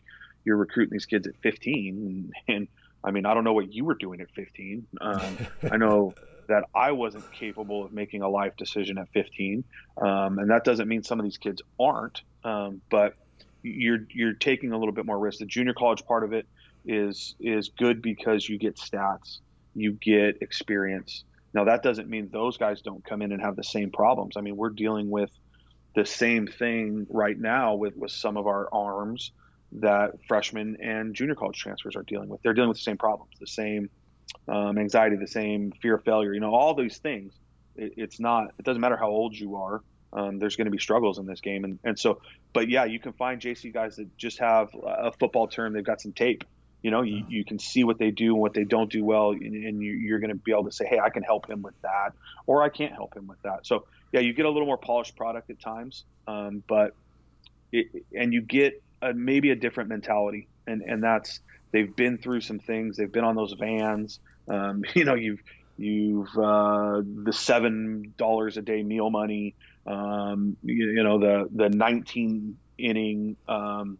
you're 0.44 0.56
recruiting 0.56 0.92
these 0.92 1.06
kids 1.06 1.26
at 1.26 1.34
15 1.42 2.32
and, 2.48 2.56
and 2.56 2.68
i 3.04 3.10
mean 3.10 3.26
i 3.26 3.34
don't 3.34 3.44
know 3.44 3.52
what 3.52 3.72
you 3.72 3.84
were 3.84 3.94
doing 3.94 4.20
at 4.20 4.30
15 4.30 4.86
um, 5.00 5.38
i 5.70 5.76
know 5.76 6.14
that 6.48 6.64
i 6.74 6.92
wasn't 6.92 7.24
capable 7.32 7.84
of 7.84 7.92
making 7.92 8.22
a 8.22 8.28
life 8.28 8.56
decision 8.56 8.98
at 8.98 9.08
15 9.12 9.64
um, 10.00 10.38
and 10.38 10.50
that 10.50 10.64
doesn't 10.64 10.88
mean 10.88 11.02
some 11.02 11.18
of 11.18 11.24
these 11.24 11.38
kids 11.38 11.60
aren't 11.78 12.22
um, 12.44 12.80
but 12.90 13.14
you're 13.66 14.06
you're 14.10 14.34
taking 14.34 14.72
a 14.72 14.78
little 14.78 14.94
bit 14.94 15.06
more 15.06 15.18
risk. 15.18 15.40
The 15.40 15.46
junior 15.46 15.74
college 15.74 16.04
part 16.06 16.24
of 16.24 16.32
it 16.32 16.46
is 16.84 17.34
is 17.40 17.70
good 17.76 18.00
because 18.00 18.48
you 18.48 18.58
get 18.58 18.76
stats 18.76 19.38
you 19.76 19.92
get 19.92 20.42
experience. 20.42 21.24
Now, 21.54 21.64
that 21.64 21.82
doesn't 21.82 22.08
mean 22.08 22.28
those 22.32 22.56
guys 22.56 22.82
don't 22.82 23.04
come 23.04 23.22
in 23.22 23.32
and 23.32 23.40
have 23.40 23.56
the 23.56 23.64
same 23.64 23.90
problems. 23.90 24.36
I 24.36 24.40
mean, 24.40 24.56
we're 24.56 24.70
dealing 24.70 25.10
with 25.10 25.30
the 25.94 26.04
same 26.04 26.46
thing 26.46 27.06
right 27.08 27.38
now 27.38 27.74
with, 27.74 27.96
with 27.96 28.10
some 28.10 28.36
of 28.36 28.46
our 28.46 28.68
arms 28.72 29.32
that 29.72 30.12
freshmen 30.28 30.76
and 30.82 31.14
junior 31.14 31.34
college 31.34 31.58
transfers 31.58 31.96
are 31.96 32.02
dealing 32.02 32.28
with. 32.28 32.42
They're 32.42 32.54
dealing 32.54 32.68
with 32.68 32.78
the 32.78 32.82
same 32.82 32.98
problems, 32.98 33.32
the 33.40 33.46
same 33.46 33.88
um, 34.48 34.78
anxiety, 34.78 35.16
the 35.16 35.26
same 35.26 35.72
fear 35.82 35.96
of 35.96 36.04
failure, 36.04 36.34
you 36.34 36.40
know, 36.40 36.54
all 36.54 36.74
these 36.74 36.98
things. 36.98 37.32
It, 37.76 37.94
it's 37.96 38.20
not, 38.20 38.52
it 38.58 38.64
doesn't 38.64 38.80
matter 38.80 38.96
how 38.96 39.08
old 39.08 39.34
you 39.34 39.56
are. 39.56 39.82
Um, 40.12 40.38
there's 40.38 40.56
going 40.56 40.66
to 40.66 40.70
be 40.70 40.78
struggles 40.78 41.18
in 41.18 41.26
this 41.26 41.40
game. 41.40 41.64
And, 41.64 41.78
and 41.84 41.98
so, 41.98 42.20
but 42.52 42.68
yeah, 42.68 42.84
you 42.84 43.00
can 43.00 43.12
find 43.12 43.40
JC 43.40 43.72
guys 43.72 43.96
that 43.96 44.16
just 44.16 44.38
have 44.38 44.68
a 44.74 45.12
football 45.12 45.48
term. 45.48 45.72
They've 45.72 45.84
got 45.84 46.00
some 46.00 46.12
tape 46.12 46.44
you 46.82 46.90
know, 46.90 47.02
you, 47.02 47.24
you 47.28 47.44
can 47.44 47.58
see 47.58 47.84
what 47.84 47.98
they 47.98 48.10
do 48.10 48.32
and 48.34 48.40
what 48.40 48.54
they 48.54 48.64
don't 48.64 48.90
do 48.90 49.04
well, 49.04 49.30
and, 49.30 49.82
you, 49.82 50.14
are 50.14 50.18
going 50.18 50.30
to 50.30 50.36
be 50.36 50.52
able 50.52 50.64
to 50.64 50.72
say, 50.72 50.86
hey, 50.86 50.98
I 50.98 51.10
can 51.10 51.22
help 51.22 51.48
him 51.48 51.62
with 51.62 51.80
that, 51.82 52.12
or 52.46 52.62
I 52.62 52.68
can't 52.68 52.92
help 52.92 53.16
him 53.16 53.26
with 53.26 53.40
that. 53.42 53.66
So, 53.66 53.86
yeah, 54.12 54.20
you 54.20 54.32
get 54.32 54.46
a 54.46 54.50
little 54.50 54.66
more 54.66 54.78
polished 54.78 55.16
product 55.16 55.50
at 55.50 55.60
times, 55.60 56.04
um, 56.28 56.62
but 56.68 56.94
it, 57.72 58.04
and 58.14 58.32
you 58.32 58.40
get 58.40 58.82
a, 59.02 59.12
maybe 59.12 59.50
a 59.50 59.56
different 59.56 59.88
mentality, 59.88 60.48
and 60.66 60.82
and 60.82 61.02
that's 61.02 61.40
they've 61.72 61.94
been 61.94 62.18
through 62.18 62.40
some 62.40 62.58
things. 62.58 62.96
They've 62.96 63.10
been 63.10 63.24
on 63.24 63.36
those 63.36 63.54
vans. 63.58 64.20
Um, 64.48 64.84
you 64.94 65.04
know, 65.04 65.14
you've 65.14 65.42
you've 65.76 66.36
uh, 66.36 67.02
the 67.24 67.32
seven 67.32 68.14
dollars 68.16 68.56
a 68.56 68.62
day 68.62 68.82
meal 68.82 69.10
money. 69.10 69.54
Um, 69.86 70.56
you, 70.62 70.92
you, 70.92 71.02
know, 71.04 71.18
the 71.18 71.48
the 71.52 71.68
19 71.68 72.58
inning 72.78 73.36
um, 73.48 73.98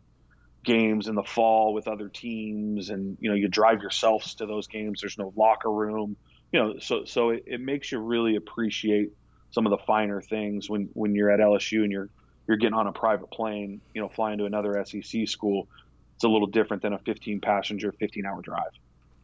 games 0.67 1.09
in 1.09 1.15
the 1.15 1.23
fall 1.23 1.73
with 1.73 1.89
other 1.89 2.09
teams 2.11 2.91
and 2.91 3.17
you 3.21 3.31
know 3.31 3.37
you 3.37 3.49
drive 3.49 3.81
yourselves 3.81 4.35
to 4.35 4.47
those 4.47 4.67
games. 4.67 5.01
There's 5.01 5.17
no 5.17 5.33
locker 5.35 5.73
room 5.73 6.17
you 6.53 6.61
know 6.61 6.79
so 6.79 7.05
so 7.05 7.31
it, 7.31 7.45
it, 7.47 7.61
makes 7.61 7.91
you 7.91 7.99
really 7.99 8.37
appreciate 8.37 9.13
some 9.51 9.67
of 9.67 9.71
the 9.71 9.79
finer 9.87 10.21
things 10.21 10.69
when 10.69 10.89
when 10.93 11.15
you're 11.15 11.31
at 11.31 11.41
LSU 11.41 11.83
and 11.83 11.93
you're 11.93 12.09
you're 12.47 12.57
getting 12.57 12.75
on 12.75 12.87
a 12.87 12.93
private 12.93 13.31
plane 13.31 13.81
you 13.95 14.01
know 14.01 14.09
flying 14.09 14.39
to 14.39 14.45
another 14.45 14.85
SEC 14.85 15.29
school. 15.29 15.69
It's 16.15 16.25
a 16.25 16.29
little 16.29 16.47
different 16.47 16.83
than 16.83 16.95
a 16.95 16.99
15 16.99 17.41
passenger 17.41 17.93
15 17.93 18.27
hour 18.27 18.41
drive. 18.43 18.73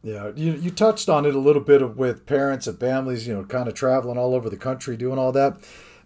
Yeah 0.03 0.31
you, 0.35 0.53
you 0.53 0.71
touched 0.71 1.09
on 1.09 1.25
it 1.25 1.33
a 1.33 1.39
little 1.39 1.61
bit 1.61 1.81
of, 1.81 1.97
with 1.97 2.25
parents 2.25 2.67
and 2.67 2.79
families 2.79 3.27
you 3.27 3.33
know 3.33 3.43
kind 3.45 3.67
of 3.67 3.73
traveling 3.73 4.17
all 4.17 4.33
over 4.35 4.49
the 4.49 4.57
country 4.57 4.97
doing 4.97 5.17
all 5.17 5.31
that. 5.31 5.57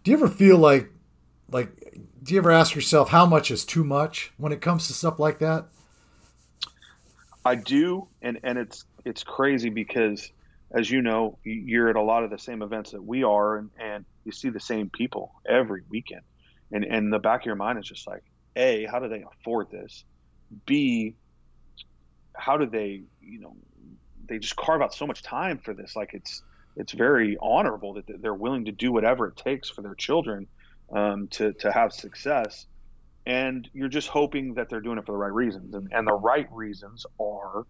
Do 0.03 0.11
you 0.11 0.17
ever 0.17 0.29
feel 0.29 0.57
like 0.57 0.89
like 1.51 1.97
do 2.23 2.33
you 2.33 2.39
ever 2.39 2.51
ask 2.51 2.75
yourself 2.75 3.09
how 3.09 3.25
much 3.25 3.51
is 3.51 3.63
too 3.63 3.83
much 3.83 4.33
when 4.37 4.51
it 4.51 4.61
comes 4.61 4.87
to 4.87 4.93
stuff 4.93 5.17
like 5.19 5.39
that? 5.39 5.67
I 7.45 7.55
do, 7.55 8.09
and 8.21 8.39
and 8.43 8.57
it's 8.57 8.83
it's 9.05 9.23
crazy 9.23 9.69
because, 9.69 10.29
as 10.71 10.91
you 10.91 11.01
know, 11.01 11.37
you're 11.43 11.89
at 11.89 11.95
a 11.95 12.01
lot 12.01 12.25
of 12.25 12.29
the 12.29 12.37
same 12.37 12.61
events 12.61 12.91
that 12.91 13.01
we 13.01 13.23
are, 13.23 13.55
and, 13.55 13.69
and 13.79 14.05
you 14.25 14.33
see 14.33 14.49
the 14.49 14.59
same 14.59 14.89
people 14.89 15.31
every 15.47 15.83
weekend, 15.89 16.23
and 16.71 16.83
and 16.83 17.13
the 17.13 17.19
back 17.19 17.41
of 17.41 17.45
your 17.45 17.55
mind 17.55 17.79
is 17.79 17.85
just 17.85 18.05
like, 18.05 18.23
a, 18.57 18.85
how 18.85 18.99
do 18.99 19.07
they 19.07 19.23
afford 19.39 19.71
this? 19.71 20.03
B, 20.65 21.15
how 22.35 22.57
do 22.57 22.65
they, 22.65 23.03
you 23.21 23.39
know, 23.39 23.55
they 24.27 24.39
just 24.39 24.57
carve 24.57 24.81
out 24.81 24.93
so 24.93 25.07
much 25.07 25.23
time 25.23 25.59
for 25.59 25.73
this? 25.73 25.95
Like 25.95 26.13
it's 26.13 26.43
it's 26.75 26.91
very 26.91 27.37
honorable 27.41 27.93
that 27.93 28.21
they're 28.21 28.33
willing 28.33 28.65
to 28.65 28.73
do 28.73 28.91
whatever 28.91 29.27
it 29.27 29.37
takes 29.37 29.69
for 29.69 29.81
their 29.81 29.95
children 29.95 30.47
um, 30.91 31.27
to 31.29 31.53
to 31.53 31.71
have 31.71 31.93
success, 31.93 32.65
and 33.25 33.69
you're 33.73 33.89
just 33.89 34.07
hoping 34.07 34.55
that 34.55 34.69
they're 34.69 34.81
doing 34.81 34.97
it 34.97 35.05
for 35.05 35.11
the 35.11 35.17
right 35.17 35.33
reasons, 35.33 35.73
and, 35.73 35.91
and 35.91 36.07
the 36.07 36.13
right 36.13 36.47
reasons 36.51 37.05
are 37.19 37.65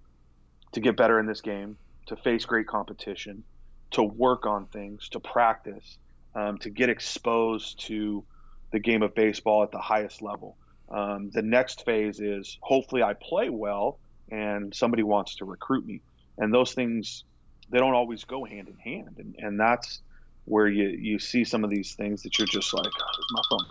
to 0.73 0.79
get 0.79 0.97
better 0.97 1.19
in 1.19 1.25
this 1.25 1.41
game, 1.41 1.77
to 2.07 2.15
face 2.15 2.45
great 2.45 2.67
competition, 2.67 3.43
to 3.91 4.03
work 4.03 4.45
on 4.45 4.65
things, 4.67 5.09
to 5.09 5.19
practice, 5.19 5.97
um, 6.35 6.57
to 6.59 6.69
get 6.69 6.89
exposed 6.89 7.79
to 7.87 8.23
the 8.71 8.79
game 8.79 9.01
of 9.01 9.15
baseball 9.15 9.63
at 9.63 9.71
the 9.71 9.79
highest 9.79 10.21
level. 10.21 10.57
Um, 10.89 11.29
the 11.31 11.41
next 11.41 11.85
phase 11.85 12.19
is 12.19 12.57
hopefully 12.61 13.03
I 13.03 13.13
play 13.13 13.49
well 13.49 13.99
and 14.29 14.73
somebody 14.75 15.03
wants 15.03 15.35
to 15.35 15.45
recruit 15.45 15.85
me. 15.85 16.01
And 16.37 16.53
those 16.53 16.73
things, 16.73 17.23
they 17.69 17.79
don't 17.79 17.93
always 17.93 18.23
go 18.23 18.45
hand 18.45 18.67
in 18.67 18.77
hand. 18.77 19.15
And, 19.17 19.35
and 19.37 19.59
that's 19.59 20.01
where 20.47 20.67
you 20.67 20.87
you 20.87 21.19
see 21.19 21.43
some 21.43 21.63
of 21.63 21.69
these 21.69 21.93
things 21.95 22.23
that 22.23 22.37
you're 22.39 22.47
just 22.47 22.73
like, 22.73 22.85
oh, 22.85 23.21
my 23.31 23.41
phone, 23.49 23.65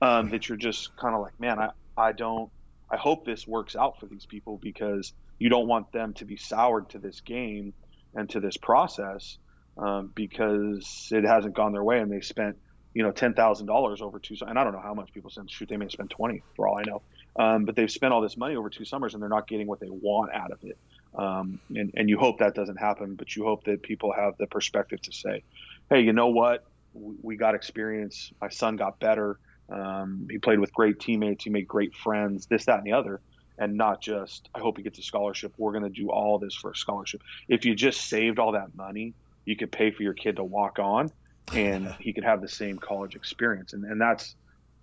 um, 0.00 0.30
that 0.30 0.48
you're 0.48 0.56
just 0.56 0.96
kind 0.96 1.14
of 1.14 1.20
like, 1.20 1.38
man, 1.40 1.58
I 1.58 1.70
I 1.96 2.12
don't, 2.12 2.50
I 2.90 2.96
hope 2.96 3.24
this 3.24 3.46
works 3.46 3.74
out 3.74 3.98
for 3.98 4.06
these 4.06 4.26
people 4.26 4.58
because 4.62 5.12
you 5.38 5.48
don't 5.48 5.66
want 5.66 5.90
them 5.92 6.14
to 6.14 6.24
be 6.24 6.36
soured 6.36 6.90
to 6.90 6.98
this 6.98 7.20
game 7.20 7.74
and 8.14 8.30
to 8.30 8.40
this 8.40 8.56
process 8.56 9.38
um, 9.76 10.12
because 10.14 11.08
it 11.10 11.24
hasn't 11.24 11.56
gone 11.56 11.72
their 11.72 11.82
way 11.82 11.98
and 11.98 12.10
they 12.12 12.20
spent 12.20 12.56
you 12.94 13.02
know 13.02 13.10
ten 13.10 13.34
thousand 13.34 13.66
dollars 13.66 14.00
over 14.00 14.20
two 14.20 14.36
and 14.46 14.56
I 14.56 14.62
don't 14.62 14.72
know 14.72 14.82
how 14.82 14.94
much 14.94 15.12
people 15.12 15.30
spend 15.30 15.50
shoot 15.50 15.68
they 15.68 15.76
may 15.76 15.88
spend 15.88 16.10
twenty 16.10 16.44
for 16.54 16.68
all 16.68 16.78
I 16.78 16.84
know. 16.84 17.02
Um, 17.36 17.64
but 17.64 17.74
they've 17.74 17.90
spent 17.90 18.12
all 18.12 18.20
this 18.20 18.36
money 18.36 18.54
over 18.54 18.70
two 18.70 18.84
summers 18.84 19.14
and 19.14 19.22
they're 19.22 19.28
not 19.28 19.48
getting 19.48 19.66
what 19.66 19.80
they 19.80 19.90
want 19.90 20.32
out 20.32 20.52
of 20.52 20.58
it. 20.62 20.78
Um, 21.18 21.58
and 21.74 21.92
and 21.96 22.08
you 22.08 22.18
hope 22.18 22.38
that 22.38 22.54
doesn't 22.54 22.78
happen 22.78 23.16
but 23.16 23.34
you 23.34 23.44
hope 23.44 23.64
that 23.64 23.82
people 23.82 24.12
have 24.12 24.34
the 24.38 24.46
perspective 24.46 25.00
to 25.02 25.12
say 25.12 25.42
hey, 25.90 26.00
you 26.00 26.12
know 26.12 26.28
what? 26.28 26.64
We 26.92 27.36
got 27.36 27.54
experience. 27.54 28.32
My 28.40 28.48
son 28.48 28.76
got 28.76 29.00
better. 29.00 29.38
Um, 29.68 30.28
he 30.30 30.38
played 30.38 30.60
with 30.60 30.72
great 30.72 31.00
teammates. 31.00 31.44
He 31.44 31.50
made 31.50 31.66
great 31.66 31.94
friends. 31.94 32.46
This, 32.46 32.66
that, 32.66 32.78
and 32.78 32.86
the 32.86 32.92
other. 32.92 33.20
And 33.58 33.76
not 33.76 34.00
just, 34.00 34.48
I 34.54 34.60
hope 34.60 34.76
he 34.76 34.82
gets 34.82 34.98
a 34.98 35.02
scholarship. 35.02 35.54
We're 35.56 35.72
going 35.72 35.84
to 35.84 35.90
do 35.90 36.10
all 36.10 36.38
this 36.38 36.54
for 36.54 36.70
a 36.72 36.76
scholarship. 36.76 37.22
If 37.48 37.64
you 37.64 37.74
just 37.74 38.08
saved 38.08 38.38
all 38.38 38.52
that 38.52 38.74
money, 38.74 39.14
you 39.44 39.56
could 39.56 39.70
pay 39.70 39.90
for 39.90 40.02
your 40.02 40.14
kid 40.14 40.36
to 40.36 40.44
walk 40.44 40.78
on, 40.78 41.10
and 41.52 41.94
he 42.00 42.12
could 42.12 42.24
have 42.24 42.40
the 42.40 42.48
same 42.48 42.78
college 42.78 43.14
experience. 43.14 43.72
And 43.72 43.84
and 43.84 44.00
that's 44.00 44.34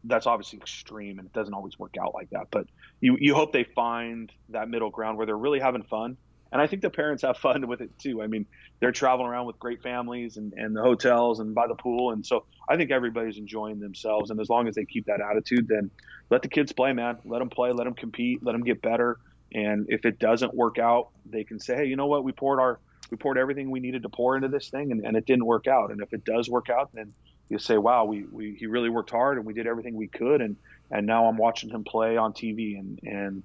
that's 0.03 0.25
obviously 0.25 0.59
extreme, 0.59 1.19
and 1.19 1.27
it 1.27 1.33
doesn't 1.33 1.53
always 1.53 1.77
work 1.77 1.95
out 2.01 2.13
like 2.13 2.29
that. 2.29 2.47
But 2.51 2.67
you 3.01 3.17
you 3.19 3.33
hope 3.33 3.51
they 3.51 3.63
find 3.63 4.31
that 4.49 4.69
middle 4.69 4.89
ground 4.89 5.17
where 5.17 5.25
they're 5.25 5.37
really 5.37 5.59
having 5.59 5.83
fun 5.83 6.17
and 6.51 6.61
I 6.61 6.67
think 6.67 6.81
the 6.81 6.89
parents 6.89 7.23
have 7.23 7.37
fun 7.37 7.67
with 7.67 7.81
it 7.81 7.97
too. 7.99 8.21
I 8.21 8.27
mean, 8.27 8.45
they're 8.79 8.91
traveling 8.91 9.29
around 9.29 9.45
with 9.45 9.59
great 9.59 9.81
families 9.81 10.37
and, 10.37 10.53
and 10.53 10.75
the 10.75 10.81
hotels 10.81 11.39
and 11.39 11.55
by 11.55 11.67
the 11.67 11.75
pool, 11.75 12.11
and 12.11 12.25
so 12.25 12.45
I 12.67 12.77
think 12.77 12.91
everybody's 12.91 13.37
enjoying 13.37 13.79
themselves. 13.79 14.31
And 14.31 14.39
as 14.39 14.49
long 14.49 14.67
as 14.67 14.75
they 14.75 14.85
keep 14.85 15.05
that 15.05 15.21
attitude, 15.21 15.67
then 15.67 15.91
let 16.29 16.41
the 16.41 16.49
kids 16.49 16.71
play, 16.71 16.93
man. 16.93 17.17
Let 17.25 17.39
them 17.39 17.49
play, 17.49 17.71
let 17.71 17.85
them 17.85 17.93
compete, 17.93 18.43
let 18.43 18.53
them 18.53 18.63
get 18.63 18.81
better. 18.81 19.17
And 19.53 19.87
if 19.89 20.05
it 20.05 20.19
doesn't 20.19 20.53
work 20.53 20.79
out, 20.79 21.09
they 21.25 21.43
can 21.43 21.59
say, 21.59 21.75
hey, 21.75 21.85
you 21.85 21.95
know 21.95 22.07
what? 22.07 22.23
We 22.23 22.31
poured 22.31 22.59
our 22.59 22.79
we 23.09 23.17
poured 23.17 23.37
everything 23.37 23.69
we 23.69 23.81
needed 23.81 24.03
to 24.03 24.09
pour 24.09 24.37
into 24.37 24.47
this 24.47 24.69
thing, 24.69 24.91
and, 24.91 25.05
and 25.05 25.17
it 25.17 25.25
didn't 25.25 25.45
work 25.45 25.67
out. 25.67 25.91
And 25.91 26.01
if 26.01 26.13
it 26.13 26.23
does 26.23 26.49
work 26.49 26.69
out, 26.69 26.91
then 26.93 27.13
you 27.49 27.59
say, 27.59 27.77
wow, 27.77 28.05
we, 28.05 28.23
we 28.23 28.55
he 28.57 28.67
really 28.67 28.89
worked 28.89 29.11
hard 29.11 29.37
and 29.37 29.45
we 29.45 29.53
did 29.53 29.67
everything 29.67 29.95
we 29.95 30.07
could, 30.07 30.41
and 30.41 30.55
and 30.89 31.05
now 31.05 31.27
I'm 31.27 31.37
watching 31.37 31.69
him 31.69 31.83
play 31.83 32.17
on 32.17 32.33
TV, 32.33 32.79
and 32.79 32.99
and 33.03 33.43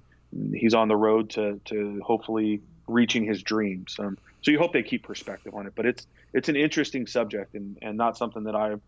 he's 0.54 0.74
on 0.74 0.88
the 0.88 0.96
road 0.96 1.30
to 1.30 1.61
to 1.66 2.00
hopefully 2.04 2.62
reaching 2.89 3.24
his 3.24 3.43
dreams. 3.43 3.95
Um, 3.99 4.16
so 4.43 4.51
you 4.51 4.59
hope 4.59 4.72
they 4.72 4.82
keep 4.82 5.05
perspective 5.05 5.55
on 5.55 5.66
it, 5.66 5.72
but 5.76 5.87
it's 5.87 6.07
it's 6.32 6.49
an 6.49 6.57
interesting 6.57 7.07
subject 7.07 7.55
and, 7.55 7.76
and 7.82 7.97
not 7.97 8.16
something 8.16 8.45
that 8.45 8.55
I'm 8.55 8.82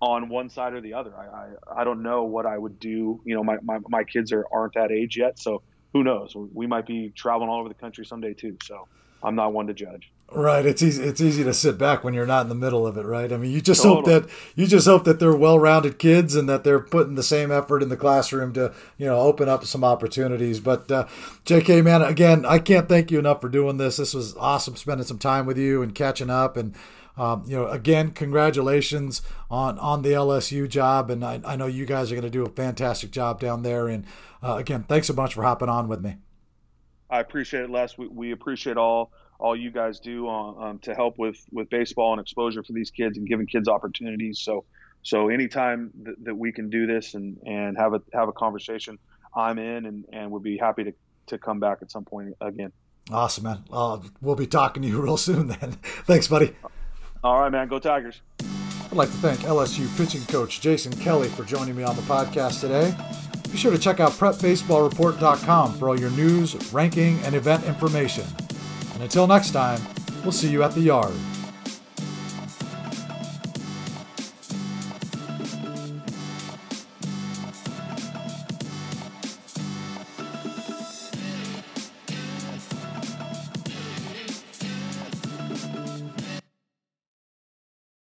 on 0.00 0.28
one 0.28 0.48
side 0.48 0.74
or 0.74 0.80
the 0.80 0.94
other. 0.94 1.12
I, 1.16 1.26
I, 1.26 1.80
I 1.80 1.84
don't 1.84 2.02
know 2.02 2.24
what 2.24 2.46
I 2.46 2.56
would 2.56 2.78
do. 2.78 3.20
You 3.24 3.34
know, 3.34 3.42
my, 3.42 3.56
my, 3.62 3.78
my 3.88 4.04
kids 4.04 4.32
are 4.32 4.46
aren't 4.52 4.74
that 4.74 4.92
age 4.92 5.16
yet, 5.16 5.38
so 5.38 5.62
who 5.92 6.04
knows? 6.04 6.34
We 6.52 6.66
might 6.66 6.86
be 6.86 7.12
traveling 7.16 7.48
all 7.48 7.60
over 7.60 7.68
the 7.68 7.74
country 7.74 8.04
someday 8.04 8.34
too. 8.34 8.56
So 8.62 8.86
I'm 9.24 9.34
not 9.34 9.52
one 9.52 9.66
to 9.66 9.74
judge. 9.74 10.12
Right. 10.30 10.66
It's 10.66 10.82
easy. 10.82 11.02
It's 11.04 11.22
easy 11.22 11.42
to 11.44 11.54
sit 11.54 11.78
back 11.78 12.04
when 12.04 12.12
you're 12.12 12.26
not 12.26 12.42
in 12.42 12.50
the 12.50 12.54
middle 12.54 12.86
of 12.86 12.98
it, 12.98 13.06
right? 13.06 13.32
I 13.32 13.38
mean, 13.38 13.50
you 13.50 13.62
just 13.62 13.82
totally. 13.82 14.12
hope 14.12 14.24
that 14.24 14.30
you 14.54 14.66
just 14.66 14.86
hope 14.86 15.04
that 15.04 15.20
they're 15.20 15.34
well-rounded 15.34 15.98
kids 15.98 16.34
and 16.34 16.46
that 16.50 16.64
they're 16.64 16.80
putting 16.80 17.14
the 17.14 17.22
same 17.22 17.50
effort 17.50 17.82
in 17.82 17.88
the 17.88 17.96
classroom 17.96 18.52
to 18.52 18.74
you 18.98 19.06
know 19.06 19.18
open 19.20 19.48
up 19.48 19.64
some 19.64 19.82
opportunities. 19.82 20.60
But 20.60 20.90
uh, 20.90 21.06
J.K. 21.46 21.80
man, 21.80 22.02
again, 22.02 22.44
I 22.44 22.58
can't 22.58 22.90
thank 22.90 23.10
you 23.10 23.18
enough 23.18 23.40
for 23.40 23.48
doing 23.48 23.78
this. 23.78 23.96
This 23.96 24.12
was 24.12 24.36
awesome 24.36 24.76
spending 24.76 25.06
some 25.06 25.18
time 25.18 25.46
with 25.46 25.56
you 25.56 25.80
and 25.80 25.94
catching 25.94 26.28
up. 26.28 26.58
And 26.58 26.74
um, 27.16 27.44
you 27.46 27.56
know, 27.56 27.66
again, 27.68 28.10
congratulations 28.10 29.22
on 29.50 29.78
on 29.78 30.02
the 30.02 30.10
LSU 30.10 30.68
job. 30.68 31.10
And 31.10 31.24
I, 31.24 31.40
I 31.42 31.56
know 31.56 31.66
you 31.66 31.86
guys 31.86 32.12
are 32.12 32.14
going 32.14 32.22
to 32.22 32.30
do 32.30 32.44
a 32.44 32.50
fantastic 32.50 33.12
job 33.12 33.40
down 33.40 33.62
there. 33.62 33.88
And 33.88 34.04
uh, 34.42 34.56
again, 34.56 34.84
thanks 34.84 35.08
a 35.08 35.14
bunch 35.14 35.32
for 35.32 35.42
hopping 35.42 35.70
on 35.70 35.88
with 35.88 36.02
me. 36.02 36.16
I 37.08 37.20
appreciate 37.20 37.62
it, 37.62 37.70
Les. 37.70 37.96
We, 37.96 38.08
we 38.08 38.32
appreciate 38.32 38.76
all 38.76 39.10
all 39.38 39.56
you 39.56 39.70
guys 39.70 40.00
do 40.00 40.26
on, 40.26 40.62
um, 40.62 40.78
to 40.80 40.94
help 40.94 41.18
with 41.18 41.38
with 41.52 41.70
baseball 41.70 42.12
and 42.12 42.20
exposure 42.20 42.62
for 42.62 42.72
these 42.72 42.90
kids 42.90 43.16
and 43.18 43.26
giving 43.26 43.46
kids 43.46 43.68
opportunities. 43.68 44.40
So 44.40 44.64
so 45.02 45.28
anytime 45.28 45.90
that, 46.02 46.24
that 46.24 46.34
we 46.34 46.52
can 46.52 46.70
do 46.70 46.86
this 46.86 47.14
and 47.14 47.38
and 47.46 47.76
have 47.76 47.94
a 47.94 48.02
have 48.12 48.28
a 48.28 48.32
conversation, 48.32 48.98
I'm 49.34 49.58
in 49.58 49.86
and 49.86 50.04
and 50.12 50.30
would 50.30 50.42
be 50.42 50.58
happy 50.58 50.84
to 50.84 50.92
to 51.28 51.38
come 51.38 51.60
back 51.60 51.78
at 51.82 51.90
some 51.90 52.04
point 52.04 52.34
again. 52.40 52.72
Awesome, 53.10 53.44
man. 53.44 53.64
Uh, 53.72 54.00
we'll 54.20 54.34
be 54.34 54.46
talking 54.46 54.82
to 54.82 54.88
you 54.88 55.00
real 55.02 55.16
soon 55.16 55.48
then. 55.48 55.72
Thanks, 56.06 56.28
buddy. 56.28 56.54
All 57.24 57.40
right, 57.40 57.50
man. 57.50 57.68
Go 57.68 57.78
Tigers. 57.78 58.20
I'd 58.40 58.96
like 58.96 59.10
to 59.10 59.16
thank 59.16 59.40
LSU 59.40 59.94
pitching 59.98 60.24
coach 60.26 60.60
Jason 60.60 60.92
Kelly 60.92 61.28
for 61.28 61.44
joining 61.44 61.76
me 61.76 61.82
on 61.82 61.94
the 61.94 62.02
podcast 62.02 62.60
today. 62.60 62.94
Be 63.50 63.56
sure 63.56 63.70
to 63.70 63.78
check 63.78 64.00
out 64.00 64.12
prepbaseballreport.com 64.12 65.78
for 65.78 65.88
all 65.88 65.98
your 65.98 66.10
news, 66.10 66.54
ranking, 66.72 67.18
and 67.20 67.34
event 67.34 67.64
information. 67.64 68.24
And 68.98 69.04
until 69.04 69.28
next 69.28 69.52
time, 69.52 69.80
we'll 70.24 70.32
see 70.32 70.50
you 70.50 70.64
at 70.64 70.72
the 70.72 70.80
yard. 70.80 71.14